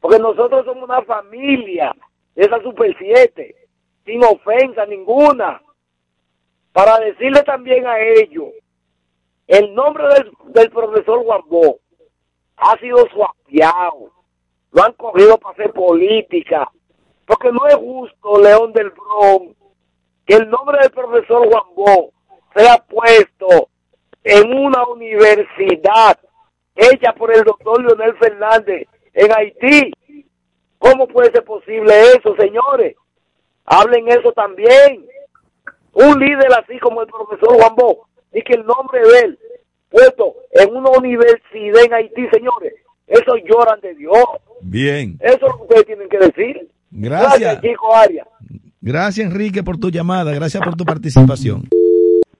Porque 0.00 0.18
nosotros 0.18 0.64
somos 0.64 0.84
una 0.84 1.02
familia 1.02 1.94
de 2.34 2.42
esa 2.42 2.62
Super 2.62 2.94
7. 2.98 3.54
Sin 4.04 4.24
ofensa 4.24 4.86
ninguna. 4.86 5.60
Para 6.72 6.98
decirle 6.98 7.42
también 7.42 7.86
a 7.86 7.98
ellos, 7.98 8.48
el 9.46 9.74
nombre 9.74 10.04
del, 10.14 10.32
del 10.52 10.70
profesor 10.70 11.22
Guambó 11.24 11.78
ha 12.56 12.78
sido 12.78 12.98
suapiado. 13.08 14.12
Lo 14.70 14.84
han 14.84 14.92
cogido 14.92 15.38
para 15.38 15.54
hacer 15.54 15.72
política. 15.72 16.70
Porque 17.26 17.50
no 17.50 17.66
es 17.66 17.74
justo, 17.74 18.40
León 18.40 18.72
del 18.72 18.90
Bronx, 18.90 19.56
que 20.24 20.34
el 20.34 20.48
nombre 20.48 20.78
del 20.80 20.90
profesor 20.90 21.48
Guambó 21.48 22.12
sea 22.54 22.78
puesto 22.88 23.68
en 24.24 24.52
una 24.56 24.86
universidad 24.86 26.18
hecha 26.74 27.12
por 27.14 27.34
el 27.34 27.42
doctor 27.44 27.82
Leonel 27.82 28.16
Fernández 28.18 28.88
en 29.18 29.32
Haití. 29.36 29.92
¿Cómo 30.78 31.08
puede 31.08 31.30
ser 31.32 31.44
posible 31.44 31.92
eso, 32.16 32.34
señores? 32.38 32.96
Hablen 33.64 34.08
eso 34.08 34.32
también. 34.32 35.04
Un 35.92 36.20
líder 36.20 36.52
así 36.56 36.78
como 36.78 37.02
el 37.02 37.08
profesor 37.08 37.56
Guambó, 37.56 38.08
y 38.32 38.42
que 38.42 38.54
el 38.54 38.64
nombre 38.64 39.00
de 39.00 39.18
él 39.20 39.38
puesto 39.90 40.34
en 40.52 40.74
una 40.74 40.90
universidad 40.90 41.84
en 41.84 41.92
Haití, 41.94 42.28
señores, 42.32 42.74
eso 43.06 43.36
lloran 43.36 43.80
de 43.80 43.94
Dios. 43.94 44.24
Bien. 44.60 45.18
Eso 45.20 45.34
es 45.34 45.42
lo 45.42 45.56
que 45.56 45.62
ustedes 45.62 45.86
tienen 45.86 46.08
que 46.08 46.18
decir. 46.18 46.68
Gracias. 46.90 47.60
chico 47.60 47.94
Arias. 47.94 48.28
Gracias, 48.80 49.26
Enrique, 49.26 49.62
por 49.62 49.78
tu 49.78 49.90
llamada. 49.90 50.32
Gracias 50.32 50.62
por 50.62 50.76
tu 50.76 50.84
participación. 50.84 51.64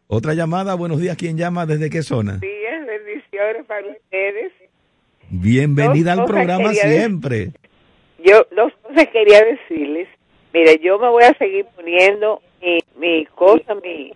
Otra 0.07 0.35
llamada. 0.35 0.75
Buenos 0.75 1.01
días. 1.01 1.17
¿Quién 1.17 1.37
llama? 1.37 1.67
¿Desde 1.67 1.91
qué 1.91 2.03
zona? 2.03 2.39
días, 2.39 2.87
bendiciones 2.87 3.67
para 3.67 3.87
ustedes. 3.87 4.53
Bienvenida 5.31 6.13
Dos 6.13 6.21
al 6.21 6.27
programa 6.27 6.69
decir. 6.71 6.91
siempre. 6.91 7.51
Yo 8.25 8.47
dos 8.57 8.73
cosas 8.83 9.07
quería 9.09 9.43
decirles. 9.45 10.09
Mire, 10.53 10.81
yo 10.83 10.99
me 10.99 11.09
voy 11.09 11.25
a 11.25 11.35
seguir 11.35 11.67
poniendo 11.77 12.41
mi, 12.63 12.79
mi 12.99 13.27
cosa, 13.27 13.75
mi, 13.77 14.13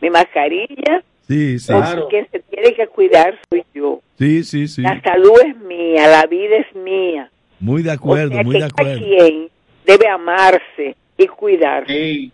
mi 0.00 0.10
mascarilla. 0.10 1.02
Sí, 1.26 1.58
sí. 1.58 1.72
porque 1.72 2.06
quien 2.08 2.28
se 2.30 2.40
tiene 2.40 2.74
que 2.74 2.86
cuidar 2.88 3.38
soy 3.48 3.64
yo. 3.74 4.00
Sí, 4.18 4.44
sí, 4.44 4.68
sí. 4.68 4.82
La 4.82 5.00
salud 5.02 5.40
es 5.44 5.56
mía, 5.58 6.06
la 6.08 6.26
vida 6.26 6.56
es 6.56 6.74
mía. 6.76 7.30
Muy 7.58 7.82
de 7.82 7.92
acuerdo, 7.92 8.30
o 8.30 8.34
sea 8.34 8.42
muy 8.44 8.56
que 8.56 8.62
de 8.62 8.70
cada 8.70 8.92
acuerdo. 8.94 9.06
quien 9.06 9.48
debe 9.84 10.08
amarse 10.08 10.96
y 11.16 11.26
cuidarse. 11.26 12.30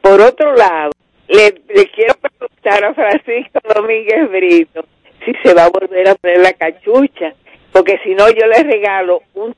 Por 0.00 0.20
otro 0.20 0.54
lado, 0.54 0.90
le, 1.28 1.54
le 1.74 1.86
quiero 1.90 2.14
preguntar 2.20 2.84
a 2.84 2.94
Francisco 2.94 3.60
Domínguez 3.74 4.30
Brito 4.30 4.84
si 5.24 5.32
se 5.42 5.54
va 5.54 5.64
a 5.64 5.70
volver 5.70 6.08
a 6.08 6.14
poner 6.16 6.40
la 6.40 6.52
cachucha, 6.52 7.32
porque 7.72 7.98
si 8.04 8.14
no 8.14 8.28
yo 8.28 8.46
le 8.46 8.62
regalo 8.62 9.22
un. 9.34 9.52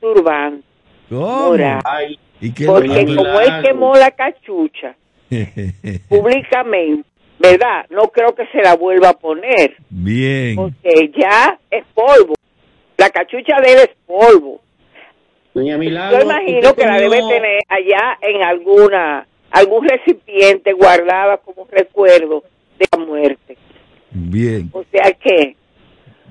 ¿Y 2.41 2.53
qué 2.53 2.65
Porque 2.65 3.05
como 3.15 3.39
él 3.39 3.63
quemó 3.63 3.95
la 3.95 4.11
cachucha 4.11 4.95
públicamente, 6.09 7.07
¿verdad? 7.39 7.85
No 7.89 8.03
creo 8.09 8.35
que 8.35 8.45
se 8.47 8.61
la 8.61 8.75
vuelva 8.75 9.09
a 9.09 9.13
poner, 9.13 9.75
Bien. 9.89 10.55
porque 10.55 11.11
ya 11.17 11.57
es 11.71 11.83
polvo. 11.93 12.35
La 12.97 13.09
cachucha 13.09 13.57
de 13.61 13.73
él 13.73 13.79
es 13.79 13.89
polvo. 14.05 14.61
Doña 15.53 15.77
Milagro, 15.77 16.19
Yo 16.19 16.25
imagino 16.25 16.73
que 16.73 16.85
la 16.85 16.97
debe 16.99 17.17
tener 17.17 17.61
allá 17.69 18.17
en 18.21 18.43
alguna 18.43 19.27
algún 19.51 19.87
recipiente 19.87 20.73
guardada 20.73 21.37
como 21.37 21.65
recuerdo 21.71 22.43
de 22.77 22.85
la 22.91 23.05
muerte. 23.05 23.57
Bien. 24.11 24.69
O 24.73 24.83
sea 24.91 25.11
que, 25.13 25.55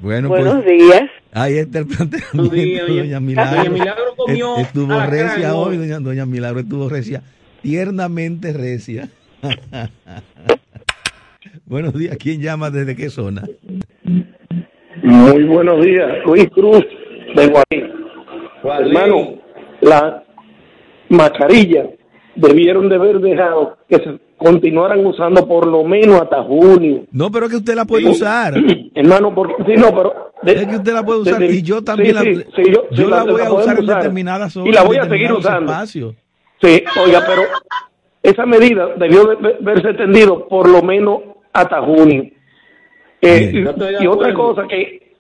Bueno, 0.00 0.28
buenos 0.28 0.62
pues 0.62 0.66
días. 0.66 1.10
Ahí 1.34 1.58
está 1.58 1.80
el 1.80 1.86
planteamiento, 1.86 2.42
días, 2.54 2.86
doña- 2.88 3.02
doña 3.02 3.20
Milagro. 3.20 3.56
Doña 3.58 3.70
Milagro 3.70 4.04
comió 4.16 4.56
Est- 4.56 4.66
Estuvo 4.68 4.92
alacrán 4.94 5.10
recia 5.28 5.54
hoy. 5.54 5.68
hoy, 5.68 5.76
doña, 5.76 6.00
doña 6.00 6.26
Milagro 6.26 6.60
estuvo 6.60 6.88
recia, 6.88 7.22
tiernamente 7.62 8.52
recia. 8.52 9.08
Buenos 11.66 11.94
días, 11.94 12.16
¿quién 12.18 12.40
llama 12.40 12.70
desde 12.70 12.94
qué 12.96 13.10
zona? 13.10 13.42
Muy 15.02 15.44
buenos 15.44 15.84
días, 15.84 16.08
Luis 16.24 16.48
Cruz 16.50 16.84
de 17.34 17.46
Guarín. 17.48 17.90
Hermano, 18.62 19.34
la 19.80 20.22
mascarilla 21.08 21.86
debieron 22.36 22.88
de 22.88 22.94
haber 22.96 23.18
dejado 23.20 23.76
que 23.88 23.96
se 23.96 24.18
continuaran 24.44 25.04
usando 25.06 25.46
por 25.48 25.66
lo 25.66 25.82
menos 25.84 26.20
hasta 26.20 26.42
junio. 26.42 27.04
No, 27.12 27.30
pero 27.30 27.46
es 27.46 27.52
que 27.52 27.56
usted 27.58 27.74
la 27.74 27.84
puede 27.86 28.04
Sí. 28.04 28.10
usar. 28.10 28.54
Hermano, 28.94 29.34
porque 29.34 29.54
sí, 29.66 29.72
no, 29.76 29.88
pero 29.94 30.12
Es 30.44 30.66
que 30.66 30.76
usted 30.76 30.92
la 30.92 31.02
puede 31.04 31.20
usar 31.20 31.42
y 31.42 31.62
yo 31.62 31.82
también 31.82 32.08
sí, 32.10 32.14
la, 32.14 32.20
sí, 32.22 32.50
sí, 32.56 32.62
yo- 32.72 32.84
yo 32.90 33.04
sí, 33.04 33.10
la 33.10 33.24
la- 33.24 33.32
voy 33.32 33.40
la 33.40 33.46
a 33.48 33.52
usar 33.54 33.78
en 33.78 33.86
determinadas 33.86 34.56
horas. 34.56 34.68
Y 34.68 34.72
la 34.72 34.82
voy 34.82 34.96
a 34.98 35.08
seguir 35.08 35.32
usando. 35.32 35.72
espacios. 35.72 36.14
Sí, 36.62 36.82
oiga, 37.04 37.22
pero 37.26 37.42
esa 38.22 38.44
medida 38.46 38.88
debió 38.96 39.24
de- 39.26 39.36
de 39.36 39.54
haberse 39.62 39.88
extendido 39.90 40.46
por 40.48 40.68
lo 40.68 40.82
menos 40.82 41.20
hasta 41.52 41.80
junio. 41.82 42.24
Eh, 43.22 43.64
y 44.00 44.06
otra 44.06 44.34
cosa 44.34 44.64
que 44.68 45.14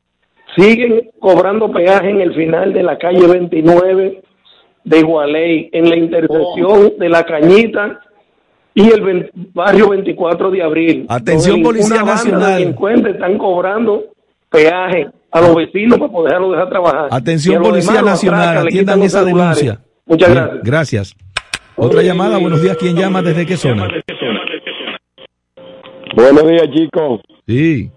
siguen 0.56 1.10
cobrando 1.18 1.70
peaje 1.72 2.10
en 2.10 2.20
el 2.20 2.34
final 2.34 2.72
de 2.72 2.82
la 2.82 2.98
calle 2.98 3.26
29 3.26 4.20
de 4.84 4.98
Igualey, 4.98 5.70
en 5.72 5.88
la 5.88 5.96
intersección 5.96 6.92
Oh. 6.94 6.98
de 6.98 7.08
La 7.08 7.24
Cañita 7.24 8.00
y 8.74 8.90
el 8.90 9.30
barrio 9.52 9.90
24 9.90 10.50
de 10.50 10.62
abril. 10.62 11.06
Atención, 11.08 11.62
Policía 11.62 12.02
Nacional. 12.02 12.54
De 12.54 12.58
delincuentes 12.60 13.14
están 13.14 13.38
cobrando 13.38 14.04
peaje 14.50 15.08
a 15.30 15.40
los 15.40 15.54
vecinos 15.54 15.98
para 15.98 16.12
poderlos 16.12 16.50
dejar 16.52 16.68
trabajar. 16.68 17.08
Atención, 17.10 17.62
Policía 17.62 17.92
demás 17.94 18.12
Nacional, 18.12 18.40
atracan, 18.40 18.66
atiendan 18.66 19.02
esa 19.02 19.22
celulares. 19.24 19.58
denuncia. 19.62 19.84
Muchas 20.06 20.28
Bien, 20.30 20.44
gracias. 20.44 20.64
Gracias. 20.64 21.14
Otra 21.76 22.02
llamada, 22.02 22.38
buenos 22.38 22.62
días, 22.62 22.76
¿quién 22.76 22.96
llama 22.96 23.22
desde 23.22 23.46
qué 23.46 23.56
zona? 23.56 23.88
Buenos 26.14 26.46
días, 26.46 26.68
chicos. 26.72 27.20
Sí. 27.46 27.90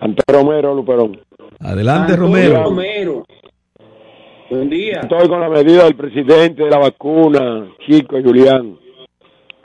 Ante 0.00 0.22
Romero, 0.32 0.74
Luperón. 0.74 1.20
Adelante, 1.58 2.12
Antonio 2.14 2.16
Romero. 2.16 2.64
Romero. 2.64 3.26
Buen 4.48 4.70
día. 4.70 5.00
Estoy 5.02 5.28
con 5.28 5.40
la 5.40 5.48
medida 5.50 5.84
del 5.84 5.94
presidente 5.94 6.64
de 6.64 6.70
la 6.70 6.78
vacuna, 6.78 7.68
Chico 7.86 8.18
y 8.18 8.22
Julián. 8.22 8.76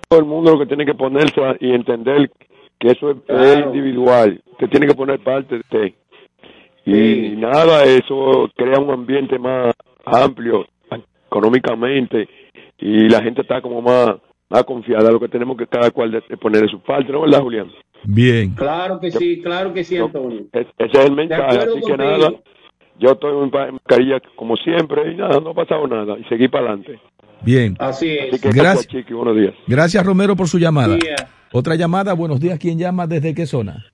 Todo 0.08 0.20
el 0.20 0.26
mundo 0.26 0.52
lo 0.54 0.60
que 0.60 0.66
tiene 0.68 0.86
que 0.86 0.94
ponerse 0.94 1.44
a- 1.44 1.56
y 1.60 1.72
entender 1.74 2.32
que 2.80 2.90
eso 2.92 3.12
es, 3.12 3.18
es 3.28 3.66
individual. 3.66 4.42
Usted 4.52 4.70
tiene 4.70 4.88
que 4.88 4.96
poner 4.96 5.20
parte 5.20 5.56
de 5.56 5.62
usted. 5.62 5.94
Y 6.86 7.36
nada, 7.38 7.84
eso 7.86 8.50
crea 8.56 8.80
un 8.80 8.92
ambiente 8.92 9.40
más 9.40 9.74
amplio 10.06 10.68
económicamente 11.28 12.28
y 12.78 13.10
la 13.10 13.22
gente 13.24 13.42
está 13.42 13.62
como 13.62 13.82
más, 13.82 14.16
más 14.50 14.64
confiada. 14.64 15.12
Lo 15.12 15.20
que 15.20 15.28
tenemos 15.28 15.58
que 15.58 15.68
cada 15.68 15.92
cual 15.92 16.12
de, 16.12 16.22
de 16.28 16.38
poner 16.38 16.70
su 16.70 16.80
parte, 16.82 17.12
¿no 17.12 17.22
verdad, 17.22 17.42
Julián? 17.42 17.72
Bien. 18.04 18.54
Claro 18.56 19.00
que 19.00 19.12
sí, 19.12 19.42
claro 19.42 19.74
que 19.74 19.84
sí, 19.84 19.98
Antonio. 19.98 20.42
Es- 20.54 20.68
ese 20.78 21.00
es 21.00 21.06
el 21.06 21.16
mensaje, 21.16 21.58
así 21.58 21.82
que 21.82 21.98
nada, 21.98 22.30
yo 23.00 23.10
estoy 23.10 23.32
en 23.36 23.44
en 23.56 23.74
mascarilla 23.74 24.22
como 24.36 24.56
siempre 24.58 25.12
y 25.12 25.16
nada, 25.16 25.40
no 25.40 25.50
ha 25.50 25.54
pasado 25.56 25.88
nada 25.88 26.18
y 26.20 26.24
seguí 26.26 26.48
para 26.48 26.68
adelante. 26.68 27.00
Bien. 27.46 27.76
Así 27.80 28.10
es. 28.10 28.34
Así 28.34 28.42
que 28.42 28.50
Gracias. 28.50 28.88
Chiqui, 28.88 29.14
buenos 29.14 29.36
días. 29.36 29.54
Gracias, 29.68 30.06
Romero, 30.06 30.36
por 30.36 30.48
su 30.48 30.58
llamada. 30.58 30.98
Otra 31.54 31.76
llamada, 31.76 32.14
buenos 32.14 32.40
días, 32.40 32.60
¿quién 32.60 32.78
llama 32.78 33.08
desde 33.08 33.34
qué 33.34 33.46
zona? 33.46 33.86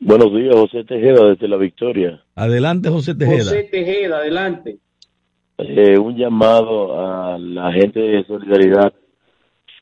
Buenos 0.00 0.32
días, 0.34 0.54
José 0.54 0.84
Tejeda, 0.84 1.26
desde 1.26 1.48
La 1.48 1.56
Victoria. 1.58 2.22
Adelante, 2.34 2.88
José 2.88 3.14
Tejeda. 3.14 3.44
José 3.44 3.68
Tejeda, 3.70 4.18
adelante. 4.18 4.78
Eh, 5.58 5.98
un 5.98 6.16
llamado 6.16 6.98
a 6.98 7.38
la 7.38 7.70
gente 7.72 8.00
de 8.00 8.24
Solidaridad 8.24 8.94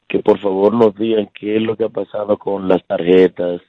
que 0.09 0.19
por 0.21 0.41
favor 0.41 0.75
nos 0.75 0.95
digan 0.97 1.29
qué 1.39 1.57
es 1.57 1.63
lo 1.63 1.77
que 1.77 1.85
ha 1.85 1.91
pasado 1.91 2.37
con 2.39 2.67
las 2.67 2.85
tarjetas 2.87 3.61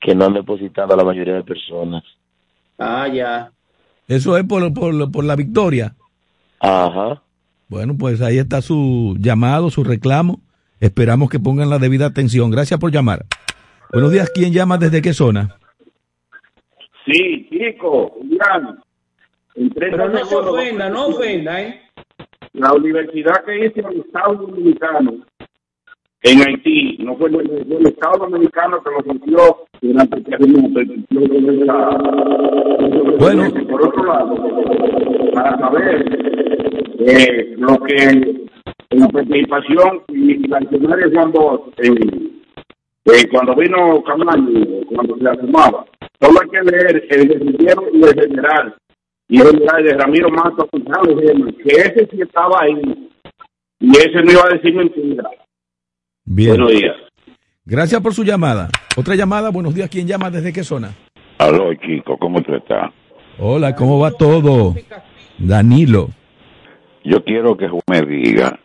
que 0.00 0.14
no 0.14 0.26
han 0.26 0.34
depositado 0.34 0.94
a 0.94 0.96
la 0.96 1.04
mayoría 1.04 1.34
de 1.34 1.44
personas. 1.44 2.04
Ah, 2.78 3.08
ya. 3.12 3.50
Eso 4.08 4.38
es 4.38 4.44
por, 4.44 4.72
por, 4.72 5.10
por 5.10 5.24
la 5.24 5.34
victoria. 5.36 5.94
Ajá. 6.60 7.22
Bueno, 7.68 7.96
pues 7.98 8.22
ahí 8.22 8.38
está 8.38 8.62
su 8.62 9.16
llamado, 9.18 9.70
su 9.70 9.82
reclamo. 9.82 10.40
Esperamos 10.80 11.30
que 11.30 11.40
pongan 11.40 11.70
la 11.70 11.78
debida 11.78 12.06
atención. 12.06 12.50
Gracias 12.50 12.78
por 12.78 12.92
llamar. 12.92 13.24
Buenos 13.92 14.12
días, 14.12 14.30
¿quién 14.34 14.52
llama 14.52 14.78
desde 14.78 15.02
qué 15.02 15.12
zona? 15.12 15.56
Sí, 17.04 17.48
chico, 17.50 18.10
Julián. 18.18 18.78
En 19.54 19.70
30 19.70 19.96
Pero 19.96 20.08
no 20.10 20.24
se 20.24 20.34
ofenda, 20.36 20.88
no 20.90 21.06
ofenda, 21.06 21.60
¿eh? 21.60 21.80
La 22.52 22.72
universidad 22.72 23.44
que 23.44 23.66
hizo 23.66 23.88
el 23.88 24.00
Estado 24.00 24.34
Dominicano 24.34 25.12
en 26.22 26.40
Haití, 26.40 26.96
no 27.00 27.16
fue 27.16 27.28
el, 27.30 27.86
Estado 27.86 28.26
Dominicano 28.26 28.82
que 28.82 28.90
lo 28.90 28.98
rompió 28.98 29.64
durante 29.80 30.16
el 30.16 30.24
terremoto. 30.24 30.80
Bueno. 33.18 33.50
Por 33.68 33.86
otro 33.86 34.04
lado, 34.04 34.36
para 35.32 35.58
saber 35.58 36.04
eh, 36.98 37.54
lo 37.58 37.78
que 37.80 37.94
en 38.90 39.00
la 39.00 39.08
participación 39.08 40.02
y 40.08 40.46
la 40.48 40.60
Juan 41.12 41.32
Bosch, 41.32 41.74
en- 41.78 42.36
eh, 43.04 43.28
cuando 43.30 43.54
vino 43.54 44.02
Camaño, 44.02 44.64
cuando 44.88 45.16
se 45.16 45.22
la 45.22 45.34
fumaba, 45.36 45.84
solo 46.20 46.40
hay 46.42 46.48
que 46.48 46.70
leer 46.70 47.06
el 47.08 47.08
y 47.92 48.02
el 48.02 48.14
general, 48.20 48.74
y 49.28 49.40
el 49.40 49.46
general 49.48 49.84
de 49.84 49.94
Ramiro 49.94 50.28
Mato 50.30 50.68
que 51.62 51.72
ese 51.72 52.08
sí 52.10 52.20
estaba 52.20 52.62
ahí, 52.62 53.08
y 53.80 53.90
ese 53.96 54.22
no 54.22 54.32
iba 54.32 54.42
a 54.44 54.54
decir 54.54 54.74
mentira. 54.74 55.30
Bien. 56.24 56.50
Buenos 56.56 56.70
días. 56.72 56.96
Gracias 57.64 58.00
por 58.00 58.14
su 58.14 58.24
llamada. 58.24 58.68
Otra 58.96 59.14
llamada, 59.14 59.50
buenos 59.50 59.74
días, 59.74 59.88
¿quién 59.90 60.06
llama 60.06 60.30
desde 60.30 60.52
qué 60.52 60.62
zona? 60.64 60.92
Aló, 61.38 61.74
chico, 61.74 62.16
¿cómo 62.18 62.40
tú 62.42 62.54
estás? 62.54 62.90
Hola, 63.38 63.74
¿cómo 63.76 63.98
va 64.00 64.10
todo? 64.12 64.74
Danilo. 65.38 66.08
Yo 67.06 67.22
quiero 67.22 67.56
que 67.56 67.68
me 67.86 68.00
diga, 68.00 68.58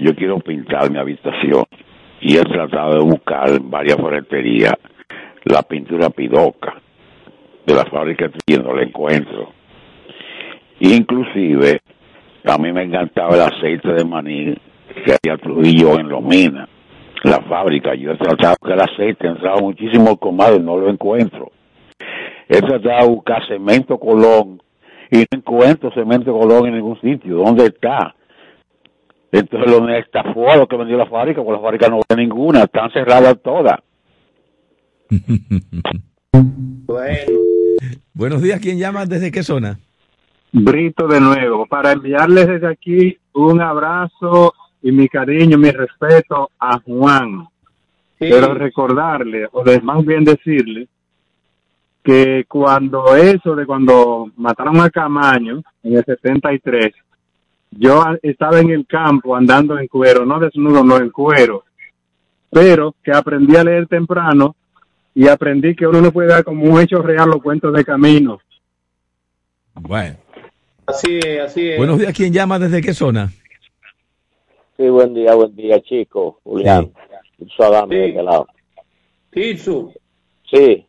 yo 0.00 0.12
quiero 0.16 0.40
pintar 0.40 0.90
mi 0.90 0.98
habitación 0.98 1.62
y 2.20 2.36
he 2.36 2.42
tratado 2.42 2.94
de 2.94 3.04
buscar 3.04 3.48
en 3.48 3.70
varias 3.70 3.96
ferreterías 3.96 4.74
la 5.44 5.62
pintura 5.62 6.10
pidoca 6.10 6.74
de 7.64 7.74
la 7.74 7.84
fábrica 7.84 8.28
y 8.44 8.54
no 8.54 8.74
la 8.74 8.82
encuentro. 8.82 9.52
Inclusive, 10.80 11.80
a 12.44 12.58
mí 12.58 12.72
me 12.72 12.82
encantaba 12.82 13.36
el 13.36 13.42
aceite 13.42 13.92
de 13.92 14.04
maní 14.04 14.56
que 15.04 15.14
había 15.14 15.40
Trujillo 15.40 16.00
en 16.00 16.08
Lomina, 16.08 16.68
la 17.22 17.40
fábrica. 17.42 17.94
Yo 17.94 18.10
he 18.10 18.16
tratado 18.16 18.56
que 18.66 18.72
el 18.72 18.80
aceite 18.80 19.28
entraba 19.28 19.60
muchísimo 19.60 20.16
comadre, 20.16 20.58
no 20.58 20.76
lo 20.76 20.90
encuentro. 20.90 21.52
He 22.48 22.60
tratado 22.60 23.06
de 23.06 23.14
buscar 23.14 23.46
cemento 23.46 23.96
Colón 23.96 24.63
y 25.10 25.18
no 25.18 25.38
encuentro 25.38 25.92
cemento 25.92 26.32
Colón 26.32 26.66
en 26.66 26.74
ningún 26.74 27.00
sitio. 27.00 27.36
¿Dónde 27.36 27.66
está? 27.66 28.14
Entonces 29.32 29.70
lo 29.70 29.88
está 29.88 30.32
fue 30.32 30.56
lo 30.56 30.68
que 30.68 30.76
vendió 30.76 30.96
la 30.96 31.06
fábrica, 31.06 31.42
porque 31.42 31.56
la 31.56 31.62
fábrica 31.62 31.88
no 31.88 32.00
vende 32.08 32.22
ninguna, 32.22 32.62
están 32.62 32.90
cerradas 32.92 33.36
todas. 33.42 33.80
Bueno. 36.32 37.32
Buenos 38.14 38.42
días, 38.42 38.60
¿quién 38.60 38.78
llama 38.78 39.06
desde 39.06 39.32
qué 39.32 39.42
zona? 39.42 39.78
Brito 40.52 41.08
de 41.08 41.20
nuevo, 41.20 41.66
para 41.66 41.90
enviarles 41.90 42.46
desde 42.46 42.68
aquí 42.68 43.18
un 43.32 43.60
abrazo 43.60 44.54
y 44.82 44.92
mi 44.92 45.08
cariño, 45.08 45.58
mi 45.58 45.72
respeto 45.72 46.50
a 46.60 46.78
Juan. 46.78 47.48
Pero 48.16 48.54
recordarle, 48.54 49.48
o 49.50 49.64
más 49.82 50.04
bien 50.06 50.24
decirle, 50.24 50.86
que 52.04 52.44
cuando 52.46 53.16
eso 53.16 53.56
de 53.56 53.64
cuando 53.64 54.30
mataron 54.36 54.78
a 54.80 54.90
Camaño 54.90 55.62
en 55.82 55.96
el 55.96 56.04
73, 56.04 56.94
yo 57.70 58.04
estaba 58.22 58.60
en 58.60 58.70
el 58.70 58.86
campo 58.86 59.34
andando 59.34 59.78
en 59.78 59.88
cuero, 59.88 60.26
no 60.26 60.38
desnudo, 60.38 60.84
no 60.84 60.98
en 60.98 61.10
cuero. 61.10 61.64
pero 62.50 62.94
que 63.02 63.10
aprendí 63.10 63.56
a 63.56 63.64
leer 63.64 63.88
temprano 63.88 64.54
y 65.14 65.26
aprendí 65.26 65.74
que 65.74 65.86
uno 65.86 66.00
no 66.00 66.12
puede 66.12 66.28
dar 66.28 66.44
como 66.44 66.64
un 66.64 66.80
hecho 66.80 67.02
real 67.02 67.30
los 67.30 67.42
cuentos 67.42 67.72
de 67.72 67.84
camino. 67.84 68.38
Bueno. 69.74 70.16
Así 70.86 71.18
es, 71.18 71.40
así 71.40 71.70
es. 71.70 71.78
Buenos 71.78 71.98
días, 71.98 72.12
¿quién 72.14 72.32
llama 72.32 72.58
desde 72.58 72.82
qué 72.82 72.92
zona? 72.92 73.32
Sí, 74.76 74.88
buen 74.88 75.14
día, 75.14 75.34
buen 75.34 75.56
día, 75.56 75.80
chico. 75.80 76.38
Julián. 76.44 76.92
Sí. 77.38 77.46
Adame, 77.58 77.96
de 77.96 78.10
aquel 78.10 78.24
lado. 78.24 78.46
Tirso. 79.30 79.92
Sí. 80.50 80.86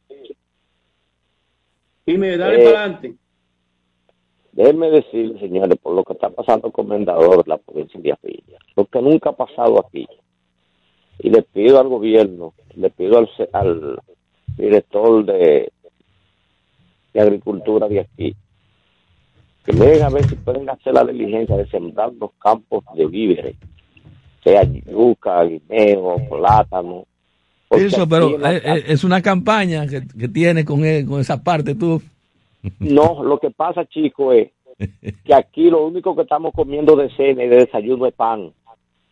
Dime, 2.05 2.37
dale 2.37 2.63
para 2.63 2.83
adelante. 2.83 3.15
Déjenme 4.51 4.89
decirle, 4.89 5.39
señores, 5.39 5.77
por 5.79 5.95
lo 5.95 6.03
que 6.03 6.13
está 6.13 6.29
pasando 6.29 6.71
con 6.71 6.87
Vendador 6.87 7.43
de 7.43 7.49
la 7.49 7.57
provincia 7.57 7.99
de 7.99 8.13
Apilla, 8.13 8.57
lo 8.75 8.85
que 8.85 9.01
nunca 9.01 9.31
ha 9.31 9.35
pasado 9.35 9.79
aquí. 9.79 10.07
Y 11.19 11.29
le 11.29 11.41
pido 11.41 11.79
al 11.79 11.89
gobierno, 11.89 12.53
le 12.75 12.89
pido 12.89 13.17
al, 13.17 13.29
al 13.51 13.99
director 14.55 15.25
de, 15.25 15.71
de 17.13 17.21
Agricultura 17.21 17.87
de 17.87 17.99
aquí, 18.01 18.35
que 19.65 19.73
miren 19.73 20.03
a 20.03 20.09
ver 20.09 20.25
si 20.25 20.35
pueden 20.35 20.69
hacer 20.69 20.93
la 20.93 21.03
diligencia 21.03 21.57
de 21.57 21.67
sembrar 21.67 22.13
los 22.13 22.31
campos 22.33 22.83
de 22.95 23.07
víveres, 23.07 23.55
sea 24.43 24.63
yuca, 24.63 25.43
guineo, 25.43 26.17
plátano. 26.29 27.05
Eso, 27.77 28.07
pero 28.07 28.37
es 28.45 29.03
una 29.03 29.21
campaña 29.21 29.87
que, 29.87 30.03
que 30.07 30.27
tiene 30.27 30.65
con, 30.65 30.81
con 31.05 31.19
esa 31.19 31.43
parte 31.43 31.75
tú. 31.75 32.01
No, 32.79 33.23
lo 33.23 33.37
que 33.37 33.51
pasa, 33.51 33.85
chico, 33.85 34.31
es 34.33 34.49
que 35.23 35.33
aquí 35.33 35.69
lo 35.69 35.85
único 35.85 36.15
que 36.15 36.23
estamos 36.23 36.53
comiendo 36.53 36.95
de 36.95 37.09
cena 37.15 37.43
y 37.43 37.47
de 37.47 37.57
desayuno 37.57 38.07
es 38.07 38.13
pan, 38.13 38.51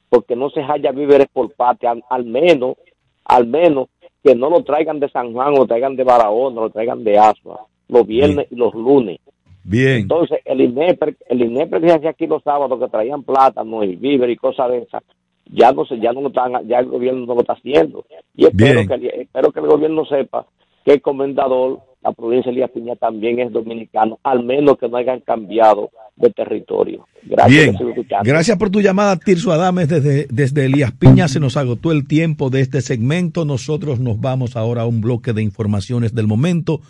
porque 0.09 0.35
no 0.35 0.49
se 0.49 0.61
haya 0.61 0.91
víveres 0.91 1.27
por 1.31 1.53
parte, 1.53 1.87
al, 1.87 2.03
al, 2.09 2.25
menos, 2.25 2.77
al 3.25 3.47
menos 3.47 3.89
que 4.23 4.35
no 4.35 4.49
lo 4.49 4.63
traigan 4.63 4.99
de 4.99 5.09
San 5.09 5.33
Juan, 5.33 5.53
o 5.53 5.57
lo 5.59 5.67
traigan 5.67 5.95
de 5.95 6.03
Barahona, 6.03 6.61
lo 6.61 6.69
traigan 6.69 7.03
de 7.03 7.17
Asua, 7.17 7.67
los 7.87 8.07
viernes 8.07 8.47
y 8.51 8.55
los 8.55 8.73
lunes. 8.73 9.19
Bien. 9.63 10.01
Entonces, 10.01 10.39
el 10.43 10.61
INEPRE, 10.61 11.15
el 11.29 11.41
INEPRE 11.41 11.81
que 11.81 11.91
hacía 11.91 12.09
aquí 12.09 12.27
los 12.27 12.43
sábados 12.43 12.79
que 12.79 12.89
traían 12.89 13.23
plátano 13.23 13.83
y 13.83 13.95
víveres 13.95 14.35
y 14.35 14.37
cosas 14.37 14.69
de 14.69 14.79
esas, 14.79 15.03
ya 15.51 15.71
no 15.71 15.85
se, 15.85 15.99
ya 15.99 16.13
no 16.13 16.21
lo 16.21 16.27
están, 16.29 16.67
ya 16.67 16.79
el 16.79 16.87
gobierno 16.87 17.25
no 17.25 17.35
lo 17.35 17.41
está 17.41 17.53
haciendo. 17.53 18.05
Y 18.35 18.45
espero 18.45 18.81
que, 18.87 19.07
espero 19.21 19.51
que 19.51 19.59
el 19.59 19.67
gobierno 19.67 20.05
sepa 20.05 20.45
que 20.85 20.93
el 20.93 21.01
comendador, 21.01 21.79
la 22.01 22.11
provincia 22.11 22.51
de 22.51 22.57
Elías 22.57 22.71
Piña 22.71 22.95
también 22.95 23.39
es 23.39 23.51
dominicano, 23.51 24.19
al 24.23 24.43
menos 24.43 24.77
que 24.77 24.89
no 24.89 24.97
hayan 24.97 25.21
cambiado 25.21 25.91
de 26.15 26.29
territorio. 26.29 27.07
Gracias. 27.23 27.77
Bien. 27.79 27.95
Gracias 28.23 28.57
por 28.57 28.69
tu 28.69 28.81
llamada, 28.81 29.17
Tirso 29.17 29.51
Adames, 29.51 29.87
desde, 29.87 30.27
desde 30.29 30.65
Elías 30.65 30.91
Piña. 30.91 31.27
Se 31.27 31.39
nos 31.39 31.57
agotó 31.57 31.91
el 31.91 32.07
tiempo 32.07 32.49
de 32.49 32.61
este 32.61 32.81
segmento. 32.81 33.45
Nosotros 33.45 33.99
nos 33.99 34.19
vamos 34.19 34.55
ahora 34.55 34.81
a 34.81 34.87
un 34.87 35.01
bloque 35.01 35.33
de 35.33 35.41
informaciones 35.41 36.13
del 36.13 36.27
momento, 36.27 36.81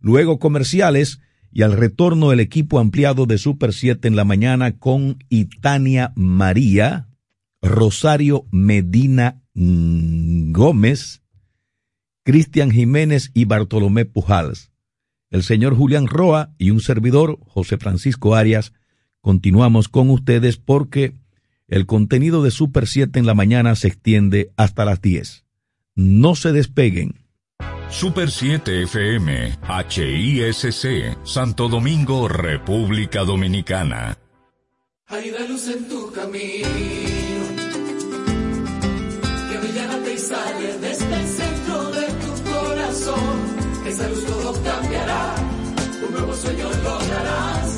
luego 0.00 0.38
comerciales 0.38 1.20
y 1.52 1.62
al 1.62 1.72
retorno 1.72 2.32
el 2.32 2.40
equipo 2.40 2.78
ampliado 2.78 3.26
de 3.26 3.38
Super 3.38 3.72
7 3.72 4.06
en 4.06 4.16
la 4.16 4.24
mañana 4.24 4.78
con 4.78 5.18
Itania 5.28 6.12
María, 6.14 7.08
Rosario 7.62 8.46
Medina 8.50 9.42
Gómez, 9.54 11.22
Cristian 12.24 12.70
Jiménez 12.70 13.30
y 13.34 13.44
Bartolomé 13.44 14.04
Pujals. 14.04 14.70
El 15.30 15.42
señor 15.42 15.76
Julián 15.76 16.06
Roa 16.06 16.52
y 16.58 16.70
un 16.70 16.80
servidor, 16.80 17.38
José 17.46 17.78
Francisco 17.78 18.34
Arias, 18.34 18.72
continuamos 19.20 19.88
con 19.88 20.10
ustedes 20.10 20.56
porque 20.56 21.14
el 21.68 21.86
contenido 21.86 22.42
de 22.42 22.50
Super 22.50 22.88
7 22.88 23.18
en 23.18 23.26
la 23.26 23.34
mañana 23.34 23.76
se 23.76 23.88
extiende 23.88 24.52
hasta 24.56 24.84
las 24.84 25.00
10. 25.00 25.44
No 25.94 26.34
se 26.34 26.52
despeguen. 26.52 27.14
Super 27.90 28.30
7 28.30 28.82
FM, 28.84 29.58
HISC, 29.88 31.18
Santo 31.24 31.68
Domingo, 31.68 32.28
República 32.28 33.24
Dominicana. 33.24 34.16
Hay 35.06 35.30
una 35.30 35.46
luz 35.48 35.68
en 35.68 35.88
tu 35.88 36.12
camino, 36.12 36.68
sale 40.30 40.78
desde 40.78 41.14
el 41.20 41.26
centro 41.26 41.90
de 41.90 42.06
tu 42.22 42.30
corazón. 42.50 43.30
Esa 43.86 44.08
luz 44.08 44.24
todo 44.26 44.52
cambiará, 44.62 45.34
un 46.06 46.12
nuevo 46.14 46.34
sueño 46.34 46.68
lograrás, 46.84 47.68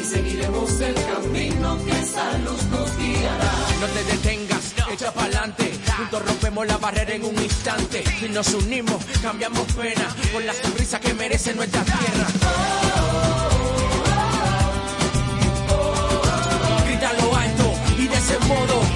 y 0.00 0.04
seguiremos 0.04 0.80
el 0.80 0.94
camino 0.94 1.78
que 1.84 1.90
esa 1.90 2.38
luz 2.38 2.62
nos 2.72 2.96
guiará. 2.96 3.52
No 3.80 3.86
te 3.94 4.04
detengas, 4.12 4.74
echa 4.90 5.12
pa'lante. 5.12 5.72
Juntos 5.98 6.22
rompemos 6.24 6.66
la 6.66 6.78
barrera 6.78 7.14
en 7.14 7.24
un 7.24 7.36
instante. 7.42 8.04
Si 8.18 8.28
nos 8.30 8.54
unimos, 8.54 9.04
cambiamos 9.20 9.66
pena 9.74 10.08
con 10.32 10.46
la 10.46 10.54
sonrisa 10.54 10.98
que 11.00 11.12
merece 11.12 11.54
nuestra 11.54 11.82
tierra. 11.84 12.26
Grítalo 16.86 17.36
alto 17.36 17.74
y 17.98 18.06
de 18.06 18.16
ese 18.16 18.38
modo. 18.46 18.87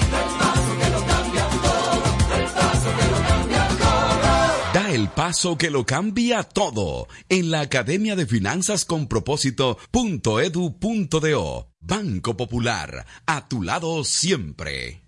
Paso 5.23 5.57
que 5.57 5.69
lo 5.69 5.85
cambia 5.85 6.43
todo 6.43 7.07
en 7.29 7.49
la 7.49 7.61
Academia 7.61 8.17
de 8.17 8.25
Finanzas 8.25 8.83
con 8.83 9.07
Propósito.edu.do. 9.07 11.69
Banco 11.79 12.35
Popular, 12.35 13.05
a 13.25 13.47
tu 13.47 13.63
lado 13.63 14.03
siempre. 14.03 15.05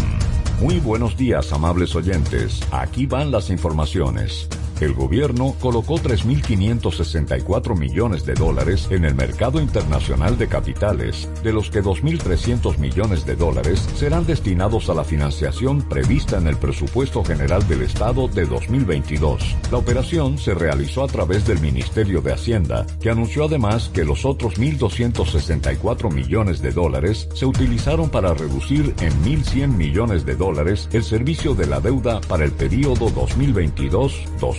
Muy 0.60 0.78
buenos 0.80 1.16
días, 1.16 1.54
amables 1.54 1.94
oyentes. 1.94 2.60
Aquí 2.70 3.06
van 3.06 3.30
las 3.30 3.48
informaciones. 3.48 4.46
El 4.80 4.92
gobierno 4.92 5.54
colocó 5.60 5.94
3.564 5.94 7.78
millones 7.78 8.26
de 8.26 8.34
dólares 8.34 8.88
en 8.90 9.06
el 9.06 9.14
mercado 9.14 9.60
internacional 9.60 10.36
de 10.36 10.48
capitales, 10.48 11.28
de 11.42 11.52
los 11.52 11.70
que 11.70 11.82
2.300 11.82 12.78
millones 12.78 13.24
de 13.24 13.36
dólares 13.36 13.88
serán 13.94 14.26
destinados 14.26 14.90
a 14.90 14.94
la 14.94 15.04
financiación 15.04 15.80
prevista 15.82 16.36
en 16.36 16.46
el 16.46 16.56
presupuesto 16.56 17.24
general 17.24 17.66
del 17.68 17.82
Estado 17.82 18.28
de 18.28 18.44
2022. 18.44 19.56
La 19.70 19.78
operación 19.78 20.36
se 20.36 20.54
realizó 20.54 21.04
a 21.04 21.06
través 21.06 21.46
del 21.46 21.60
Ministerio 21.60 22.20
de 22.20 22.34
Hacienda, 22.34 22.86
que 23.00 23.10
anunció 23.10 23.44
además 23.44 23.90
que 23.92 24.04
los 24.04 24.26
otros 24.26 24.58
1.264 24.58 26.12
millones 26.12 26.60
de 26.60 26.72
dólares 26.72 27.28
se 27.34 27.46
utilizaron 27.46 28.10
para 28.10 28.34
reducir 28.34 28.94
en 29.00 29.12
1.100 29.24 29.68
millones 29.68 30.26
de 30.26 30.36
dólares 30.36 30.88
el 30.92 31.02
servicio 31.02 31.54
de 31.54 31.66
la 31.66 31.80
deuda 31.80 32.20
para 32.22 32.44
el 32.44 32.52
periodo 32.52 33.08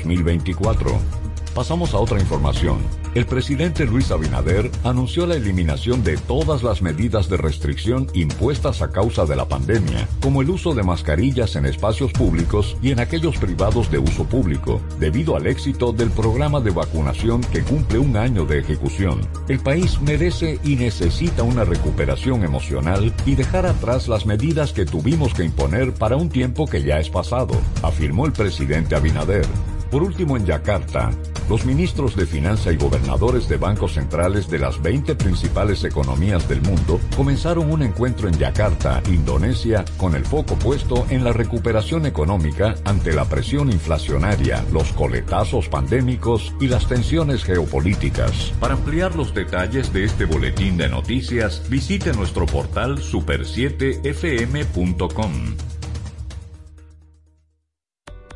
2022-2024. 0.08 1.28
Pasamos 1.58 1.96
a 1.96 1.98
otra 1.98 2.20
información. 2.20 2.78
El 3.16 3.26
presidente 3.26 3.84
Luis 3.88 4.12
Abinader 4.12 4.70
anunció 4.84 5.26
la 5.26 5.34
eliminación 5.34 6.04
de 6.04 6.16
todas 6.16 6.62
las 6.62 6.84
medidas 6.84 7.30
de 7.30 7.38
restricción 7.38 8.06
impuestas 8.14 8.84
a 8.84 8.92
causa 8.92 9.26
de 9.26 9.36
la 9.36 9.48
pandemia, 9.48 10.08
como 10.22 10.44
el 10.44 10.52
uso 10.52 10.76
de 10.76 10.84
mascarillas 10.84 11.56
en 11.56 11.66
espacios 11.66 12.12
públicos 12.12 12.78
y 12.84 12.92
en 12.92 13.00
aquellos 13.00 13.38
privados 13.38 13.90
de 13.90 13.98
uso 13.98 14.26
público, 14.26 14.82
debido 15.00 15.36
al 15.36 15.48
éxito 15.48 15.94
del 15.94 16.12
programa 16.12 16.60
de 16.60 16.70
vacunación 16.70 17.42
que 17.42 17.64
cumple 17.64 17.98
un 17.98 18.18
año 18.18 18.46
de 18.46 18.60
ejecución. 18.60 19.22
El 19.48 19.60
país 19.60 20.00
merece 20.00 20.60
y 20.64 20.76
necesita 20.76 21.42
una 21.42 21.64
recuperación 21.64 22.44
emocional 22.44 23.12
y 23.26 23.34
dejar 23.34 23.66
atrás 23.66 24.08
las 24.08 24.28
medidas 24.28 24.74
que 24.74 24.86
tuvimos 24.86 25.34
que 25.34 25.44
imponer 25.44 25.92
para 25.92 26.18
un 26.18 26.30
tiempo 26.30 26.68
que 26.68 26.84
ya 26.84 27.00
es 27.00 27.10
pasado, 27.10 27.60
afirmó 27.82 28.28
el 28.28 28.34
presidente 28.34 28.96
Abinader. 28.96 29.48
Por 29.90 30.04
último, 30.04 30.38
en 30.38 30.46
Yakarta, 30.46 31.10
los 31.50 31.66
ministros 31.66 32.16
de 32.16 32.26
Finanza 32.26 32.72
y 32.74 32.78
gobernadores 32.78 33.48
de 33.48 33.58
bancos 33.58 33.94
centrales 33.94 34.50
de 34.50 34.58
las 34.60 34.82
20 34.82 35.16
principales 35.16 35.86
economías 35.86 36.50
del 36.50 36.62
mundo 36.62 37.00
comenzaron 37.16 37.72
un 37.72 37.84
encuentro 37.84 38.28
en 38.28 38.38
Yakarta, 38.38 39.02
Indonesia, 39.08 39.86
con 39.98 40.16
el 40.16 40.26
foco 40.26 40.56
puesto 40.56 41.06
en 41.10 41.24
la 41.24 41.32
recuperación 41.32 42.06
económica 42.06 42.76
ante 42.84 43.14
la 43.14 43.30
presión 43.30 43.72
inflacionaria, 43.72 44.66
los 44.74 44.92
coletazos 44.92 45.70
pandémicos 45.70 46.54
y 46.60 46.68
las 46.68 46.86
tensiones 46.88 47.46
geopolíticas. 47.46 48.52
Para 48.60 48.74
ampliar 48.74 49.16
los 49.16 49.34
detalles 49.34 49.94
de 49.94 50.04
este 50.04 50.26
boletín 50.26 50.76
de 50.76 50.90
noticias, 50.90 51.64
visite 51.70 52.12
nuestro 52.12 52.46
portal 52.46 52.98
super7fm.com. 52.98 55.77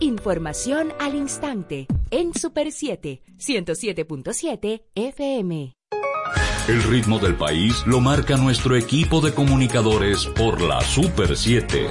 Información 0.01 0.87
al 0.99 1.13
instante 1.13 1.85
en 2.09 2.33
Super 2.33 2.71
7, 2.71 3.21
107.7 3.39 4.81
FM. 4.95 5.73
El 6.67 6.83
ritmo 6.83 7.19
del 7.19 7.35
país 7.35 7.83
lo 7.85 7.99
marca 7.99 8.35
nuestro 8.35 8.75
equipo 8.75 9.21
de 9.21 9.31
comunicadores 9.31 10.25
por 10.25 10.59
la 10.59 10.81
Super 10.81 11.37
7. 11.37 11.87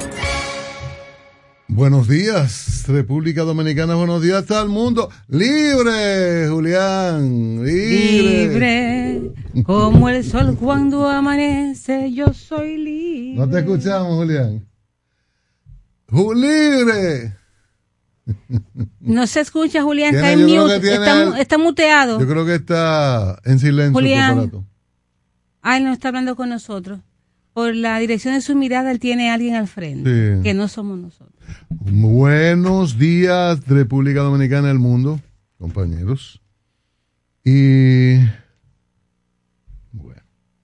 Buenos 1.69 2.09
días, 2.09 2.85
República 2.89 3.43
Dominicana, 3.43 3.95
buenos 3.95 4.21
días 4.23 4.51
al 4.51 4.69
mundo. 4.69 5.09
Libre, 5.29 6.49
Julián, 6.49 7.65
libre. 7.65 8.49
Libre, 8.49 9.63
como 9.63 10.09
el 10.09 10.25
sol 10.25 10.57
cuando 10.59 11.07
amanece, 11.07 12.13
yo 12.13 12.35
soy 12.35 12.77
libre. 12.77 13.35
No 13.37 13.49
te 13.49 13.61
escuchamos, 13.61 14.17
Julián. 14.17 14.67
Ju- 16.09 16.35
libre. 16.35 17.37
No 19.01 19.27
se 19.27 19.41
escucha, 19.41 19.83
Julián, 19.83 20.15
está 20.15 20.33
en 20.33 20.45
mute, 20.47 20.81
tiene 20.81 21.41
está, 21.41 21.59
muteado. 21.59 22.21
Yo 22.21 22.27
creo 22.27 22.45
que 22.45 22.57
está 22.57 23.39
en 23.45 23.59
silencio 23.59 23.93
Julián. 23.93 24.51
Ah, 25.63 25.77
él 25.77 25.85
no 25.85 25.93
está 25.93 26.09
hablando 26.09 26.37
con 26.37 26.49
nosotros. 26.49 27.01
Por 27.53 27.75
la 27.75 27.99
dirección 27.99 28.35
de 28.35 28.41
su 28.41 28.55
mirada, 28.55 28.91
él 28.91 29.01
tiene 29.01 29.31
a 29.31 29.35
alguien 29.35 29.55
al 29.57 29.67
frente, 29.69 30.37
Sí. 30.37 30.43
que 30.43 30.55
no 30.55 30.69
somos 30.69 30.99
nosotros. 30.99 31.35
Buenos 31.71 32.97
días, 32.99 33.67
República 33.67 34.21
Dominicana 34.21 34.69
del 34.69 34.79
mundo, 34.79 35.21
compañeros. 35.59 36.41
Y 37.45 38.17
bueno, 39.93 40.23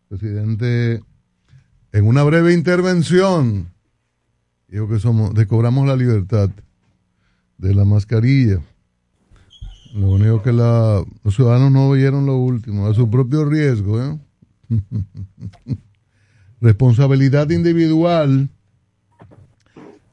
presidente, 0.09 1.03
en 1.93 2.07
una 2.07 2.22
breve 2.22 2.53
intervención, 2.53 3.72
dijo 4.68 4.89
que 4.89 4.99
somos, 5.01 5.34
recobramos 5.34 5.87
la 5.87 5.97
libertad 5.97 6.51
de 7.59 7.74
la 7.74 7.84
mascarilla. 7.84 8.61
Lo 9.94 10.11
único 10.11 10.42
que 10.42 10.52
la, 10.52 11.02
los 11.24 11.34
ciudadanos 11.34 11.72
no 11.72 11.88
oyeron 11.88 12.26
lo 12.26 12.36
último, 12.36 12.86
a 12.86 12.94
su 12.94 13.09
propio 13.09 13.44
riesgo. 13.44 14.02
¿eh? 14.02 14.18
Responsabilidad 16.61 17.50
individual. 17.50 18.50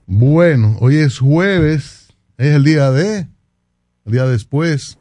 Bueno, 0.06 0.78
hoy 0.80 0.98
es 0.98 1.20
jueves, 1.20 2.14
es 2.38 2.56
el 2.56 2.64
día 2.64 2.92
de, 2.92 3.28
el 4.06 4.12
día 4.12 4.26
después 4.26 4.98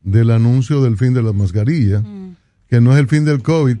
del 0.00 0.30
anuncio 0.30 0.82
del 0.82 0.96
fin 0.96 1.14
de 1.14 1.22
la 1.22 1.32
mascarilla, 1.32 2.02
que 2.68 2.80
no 2.80 2.92
es 2.92 2.98
el 2.98 3.08
fin 3.08 3.24
del 3.24 3.42
COVID. 3.42 3.78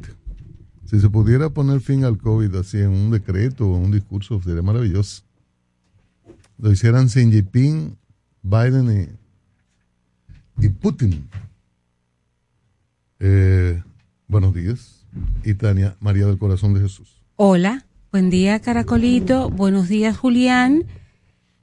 Si 0.84 1.00
se 1.00 1.10
pudiera 1.10 1.50
poner 1.50 1.80
fin 1.80 2.04
al 2.04 2.18
COVID 2.18 2.54
así 2.56 2.78
en 2.78 2.90
un 2.90 3.10
decreto 3.10 3.66
o 3.66 3.76
un 3.76 3.90
discurso, 3.90 4.40
sería 4.42 4.62
maravilloso. 4.62 5.23
Lo 6.58 6.70
hicieran 6.70 7.08
Xi 7.08 7.30
Jinping, 7.30 7.96
Biden 8.42 9.08
y, 10.60 10.64
y 10.66 10.68
Putin. 10.68 11.28
Eh, 13.20 13.82
buenos 14.28 14.54
días. 14.54 15.04
Y 15.44 15.54
Tania, 15.54 15.96
María 16.00 16.26
del 16.26 16.38
Corazón 16.38 16.74
de 16.74 16.80
Jesús. 16.80 17.20
Hola, 17.36 17.84
buen 18.12 18.30
día, 18.30 18.60
Caracolito. 18.60 19.50
Buenos 19.50 19.88
días, 19.88 20.16
Julián. 20.16 20.84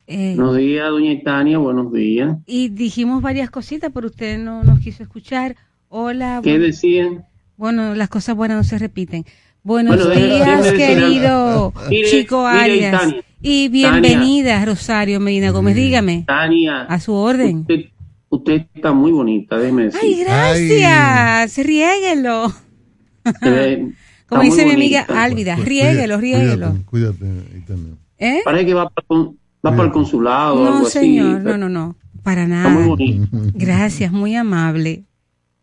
Eh, 0.07 0.33
Buenos 0.35 0.57
días, 0.57 0.89
doña 0.89 1.21
Tania, 1.23 1.57
buenos 1.57 1.91
días. 1.93 2.37
y 2.45 2.69
dijimos 2.69 3.21
varias 3.21 3.49
cositas, 3.49 3.91
pero 3.93 4.07
usted 4.07 4.37
no 4.39 4.63
nos 4.63 4.79
quiso 4.79 5.03
escuchar. 5.03 5.55
Hola. 5.87 6.41
¿Qué 6.43 6.51
buen- 6.51 6.61
decían? 6.63 7.25
Bueno, 7.55 7.95
las 7.95 8.09
cosas 8.09 8.35
buenas 8.35 8.57
no 8.57 8.63
se 8.63 8.77
repiten. 8.77 9.25
Buenos 9.63 9.95
Bueno, 10.03 10.15
días, 10.35 10.71
querido. 10.73 11.71
Mire, 11.89 12.09
Chico 12.09 12.45
mire, 12.51 12.61
Arias. 12.63 12.99
Tania, 13.01 13.21
y 13.41 13.69
bienvenida, 13.69 14.63
Rosario 14.65 15.19
Medina 15.19 15.51
Gómez. 15.51 15.75
Dígame. 15.75 16.23
Tania. 16.27 16.83
A 16.83 16.99
su 16.99 17.13
orden. 17.13 17.59
Usted, 17.61 17.85
usted 18.29 18.65
está 18.73 18.91
muy 18.93 19.11
bonita, 19.11 19.57
déjeme 19.57 19.85
decir. 19.85 19.99
Ay, 20.01 20.19
gracias. 20.77 21.65
Riéguelo. 21.65 22.51
Eh, 23.43 23.91
Como 24.27 24.43
está 24.43 24.53
dice 24.55 24.65
mi 24.65 24.71
muy 24.73 24.75
amiga 24.75 25.05
bonita. 25.07 25.23
Álvida, 25.23 25.55
Pues, 25.55 25.67
riéguelo, 25.67 26.19
cuídate, 26.19 26.43
riéguelo. 26.43 26.67
Cuídate, 26.85 27.17
cuídate, 27.17 27.57
Itania. 27.57 27.93
¿Eh? 28.17 28.41
Parece 28.45 28.65
que 28.65 28.73
va 28.73 28.89
para, 28.89 29.07
va 29.21 29.71
para 29.71 29.83
el 29.83 29.91
consulado 29.91 30.55
o 30.55 30.63
No, 30.63 30.73
algo 30.77 30.89
señor, 30.89 31.35
así. 31.37 31.45
no, 31.45 31.57
no, 31.57 31.69
no. 31.69 31.95
Para 32.23 32.43
Está 32.43 32.55
nada. 32.55 32.69
muy 32.69 32.83
bonito. 32.87 33.27
Gracias, 33.55 34.11
muy 34.11 34.35
amable. 34.35 35.03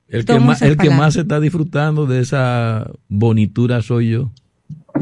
El 0.08 0.24
que, 0.24 0.40
más, 0.40 0.62
el 0.62 0.76
que 0.76 0.90
más 0.90 1.16
está 1.16 1.38
disfrutando 1.38 2.06
de 2.06 2.20
esa 2.20 2.90
bonitura 3.08 3.80
soy 3.82 4.10
yo. 4.10 4.30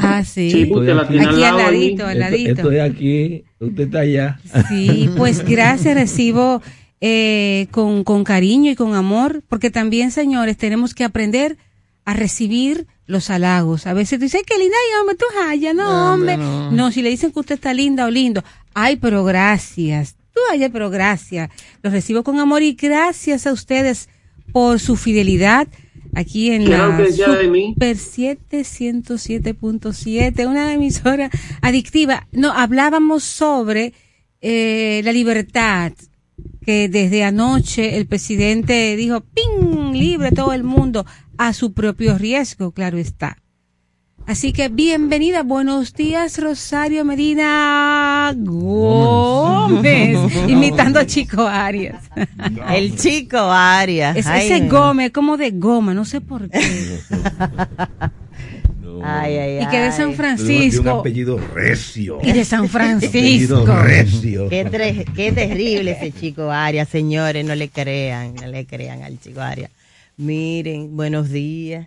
Ah, 0.00 0.24
sí. 0.24 0.50
Sí, 0.50 0.70
usted 0.70 0.94
la 0.94 1.08
tiene 1.08 1.26
Aquí 1.26 1.42
al 1.44 1.56
ladito, 1.56 2.06
al 2.06 2.18
ladito. 2.18 2.52
Estoy 2.52 2.78
aquí, 2.78 3.44
usted 3.58 3.84
está 3.84 4.00
allá. 4.00 4.40
Sí, 4.68 5.10
pues 5.16 5.44
gracias, 5.48 5.94
recibo 5.94 6.62
eh, 7.00 7.68
con, 7.70 8.04
con 8.04 8.24
cariño 8.24 8.70
y 8.70 8.76
con 8.76 8.94
amor, 8.94 9.42
porque 9.48 9.70
también, 9.70 10.10
señores, 10.10 10.56
tenemos 10.56 10.94
que 10.94 11.04
aprender 11.04 11.56
a 12.04 12.14
recibir 12.14 12.86
los 13.06 13.30
halagos. 13.30 13.86
A 13.86 13.94
veces 13.94 14.18
tú 14.18 14.24
dices, 14.24 14.40
"Ay, 14.40 14.44
qué 14.46 14.58
linda, 14.58 14.76
ay, 14.76 15.00
hombre, 15.00 15.16
tú 15.16 15.24
hallas, 15.40 15.74
no, 15.74 16.14
hombre. 16.14 16.36
No. 16.36 16.90
si 16.90 17.02
le 17.02 17.10
dicen 17.10 17.32
que 17.32 17.40
usted 17.40 17.56
está 17.56 17.72
linda 17.74 18.06
o 18.06 18.10
lindo, 18.10 18.42
ay, 18.74 18.96
pero 18.96 19.24
gracias. 19.24 20.16
Tú 20.32 20.40
hallas, 20.50 20.70
pero 20.72 20.90
gracias. 20.90 21.50
Los 21.82 21.92
recibo 21.92 22.22
con 22.22 22.38
amor 22.40 22.62
y 22.62 22.74
gracias 22.74 23.46
a 23.46 23.52
ustedes 23.52 24.08
por 24.52 24.80
su 24.80 24.96
fidelidad 24.96 25.66
aquí 26.16 26.50
en 26.50 26.64
¿Qué 26.64 26.72
era 26.72 26.88
la? 26.88 27.08
Super 27.74 27.96
7 27.96 28.60
107.7, 28.60 30.48
una 30.48 30.72
emisora 30.72 31.30
adictiva. 31.60 32.26
No, 32.32 32.52
hablábamos 32.52 33.22
sobre 33.22 33.92
eh, 34.40 35.02
la 35.04 35.12
libertad, 35.12 35.92
que 36.64 36.88
desde 36.88 37.22
anoche 37.22 37.96
el 37.96 38.06
presidente 38.06 38.96
dijo, 38.96 39.20
¡ping! 39.20 39.92
Libre 39.92 40.32
todo 40.32 40.52
el 40.52 40.64
mundo 40.64 41.04
a 41.36 41.52
su 41.52 41.72
propio 41.74 42.16
riesgo, 42.18 42.72
claro 42.72 42.96
está. 42.98 43.36
Así 44.26 44.52
que 44.52 44.68
bienvenida, 44.68 45.44
buenos 45.44 45.94
días 45.94 46.38
Rosario 46.38 47.04
Medina 47.04 48.34
Gómez, 48.36 50.18
imitando 50.48 50.98
a 50.98 51.06
Chico 51.06 51.46
Arias. 51.46 52.02
El 52.68 52.96
chico 52.96 53.38
Arias. 53.38 54.16
Es- 54.16 54.26
Ay, 54.26 54.46
ese 54.50 54.60
no. 54.62 54.78
Gómez, 54.80 55.12
como 55.12 55.36
de 55.36 55.52
goma, 55.52 55.94
no 55.94 56.04
sé 56.04 56.20
por 56.20 56.50
qué. 56.50 56.58
Ay, 59.08 59.36
ay, 59.36 59.62
Y 59.62 59.66
que 59.68 59.78
de 59.78 59.92
San. 59.92 60.14
Francisco. 60.14 60.82
De 60.82 60.90
un 60.90 60.98
apellido 61.00 61.38
recio. 61.54 62.18
Y 62.22 62.32
de 62.32 62.44
San 62.46 62.66
Francisco. 62.70 63.18
Apellido 63.18 63.64
recio. 63.84 64.48
Qué, 64.48 64.66
tre- 64.66 65.04
qué 65.14 65.30
terrible 65.32 65.92
ese 65.92 66.10
chico 66.12 66.50
Arias, 66.50 66.88
señores, 66.88 67.44
no 67.44 67.54
le 67.54 67.68
crean, 67.68 68.34
no 68.34 68.46
le 68.48 68.66
crean 68.66 69.02
al 69.04 69.20
chico 69.20 69.40
Arias. 69.42 69.70
Miren, 70.16 70.96
buenos 70.96 71.28
días. 71.30 71.86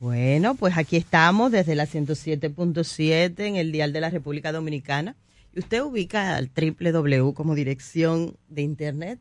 Bueno, 0.00 0.54
pues 0.54 0.78
aquí 0.78 0.96
estamos 0.96 1.52
desde 1.52 1.74
la 1.74 1.86
107.7 1.86 3.38
en 3.40 3.56
el 3.56 3.70
Dial 3.70 3.92
de 3.92 4.00
la 4.00 4.08
República 4.08 4.50
Dominicana. 4.50 5.14
Y 5.54 5.58
usted 5.58 5.82
ubica 5.82 6.36
al 6.36 6.50
www 6.56 7.34
como 7.34 7.54
dirección 7.54 8.34
de 8.48 8.62
internet, 8.62 9.20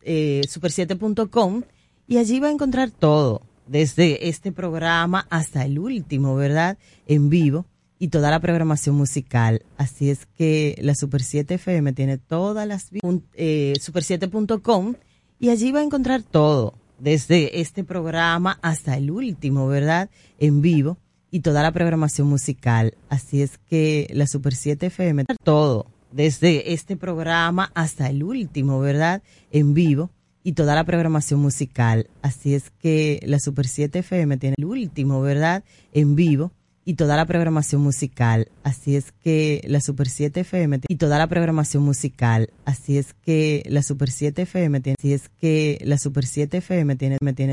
eh, 0.00 0.40
super7.com, 0.48 1.64
y 2.08 2.16
allí 2.16 2.40
va 2.40 2.48
a 2.48 2.52
encontrar 2.52 2.90
todo, 2.90 3.42
desde 3.66 4.30
este 4.30 4.52
programa 4.52 5.26
hasta 5.28 5.66
el 5.66 5.78
último, 5.78 6.34
¿verdad? 6.34 6.78
En 7.06 7.28
vivo 7.28 7.66
y 7.98 8.08
toda 8.08 8.30
la 8.30 8.40
programación 8.40 8.96
musical. 8.96 9.66
Así 9.76 10.08
es 10.08 10.24
que 10.24 10.78
la 10.80 10.94
Super 10.94 11.22
7 11.22 11.54
FM 11.56 11.92
tiene 11.92 12.16
todas 12.16 12.66
las 12.66 12.88
eh, 13.34 13.74
super7.com 13.78 14.94
y 15.38 15.50
allí 15.50 15.72
va 15.72 15.80
a 15.80 15.84
encontrar 15.84 16.22
todo, 16.22 16.74
desde 17.00 17.60
este 17.60 17.84
programa 17.84 18.58
hasta 18.62 18.96
el 18.96 19.10
último, 19.10 19.66
¿verdad? 19.66 20.10
En 20.38 20.60
vivo 20.60 20.98
y 21.30 21.40
toda 21.40 21.62
la 21.62 21.72
programación 21.72 22.28
musical. 22.28 22.94
Así 23.08 23.42
es 23.42 23.58
que 23.58 24.08
la 24.12 24.26
Super 24.26 24.54
7 24.54 24.86
FM 24.86 25.24
todo, 25.42 25.86
desde 26.12 26.72
este 26.72 26.96
programa 26.96 27.70
hasta 27.74 28.08
el 28.08 28.22
último, 28.22 28.80
¿verdad? 28.80 29.22
En 29.50 29.74
vivo 29.74 30.10
y 30.42 30.52
toda 30.52 30.74
la 30.74 30.84
programación 30.84 31.40
musical. 31.40 32.08
Así 32.22 32.54
es 32.54 32.70
que 32.70 33.20
la 33.24 33.38
Super 33.38 33.66
7 33.66 34.00
FM 34.00 34.36
tiene 34.36 34.54
el 34.58 34.64
último, 34.64 35.20
¿verdad? 35.20 35.64
En 35.92 36.14
vivo 36.14 36.52
y 36.84 36.94
toda 36.94 37.16
la 37.16 37.26
programación 37.26 37.82
musical. 37.82 38.48
Así 38.62 38.96
es 38.96 39.12
que 39.12 39.62
la 39.66 39.80
Super 39.80 40.08
7 40.08 40.40
FM 40.40 40.80
y 40.88 40.96
toda 40.96 41.18
la 41.18 41.26
programación 41.26 41.82
musical. 41.82 42.50
Así 42.64 42.98
es 42.98 43.14
que 43.14 43.62
la 43.66 43.82
Super 43.82 44.10
7 44.10 44.42
FM 44.42 44.80
tiene, 44.80 44.96
así 44.98 45.12
es 45.12 45.28
que 45.40 45.78
la 45.84 45.98
Super 45.98 46.26
7 46.26 46.58
FM 46.58 46.96
tiene, 46.96 47.18
me 47.20 47.32
tiene 47.32 47.48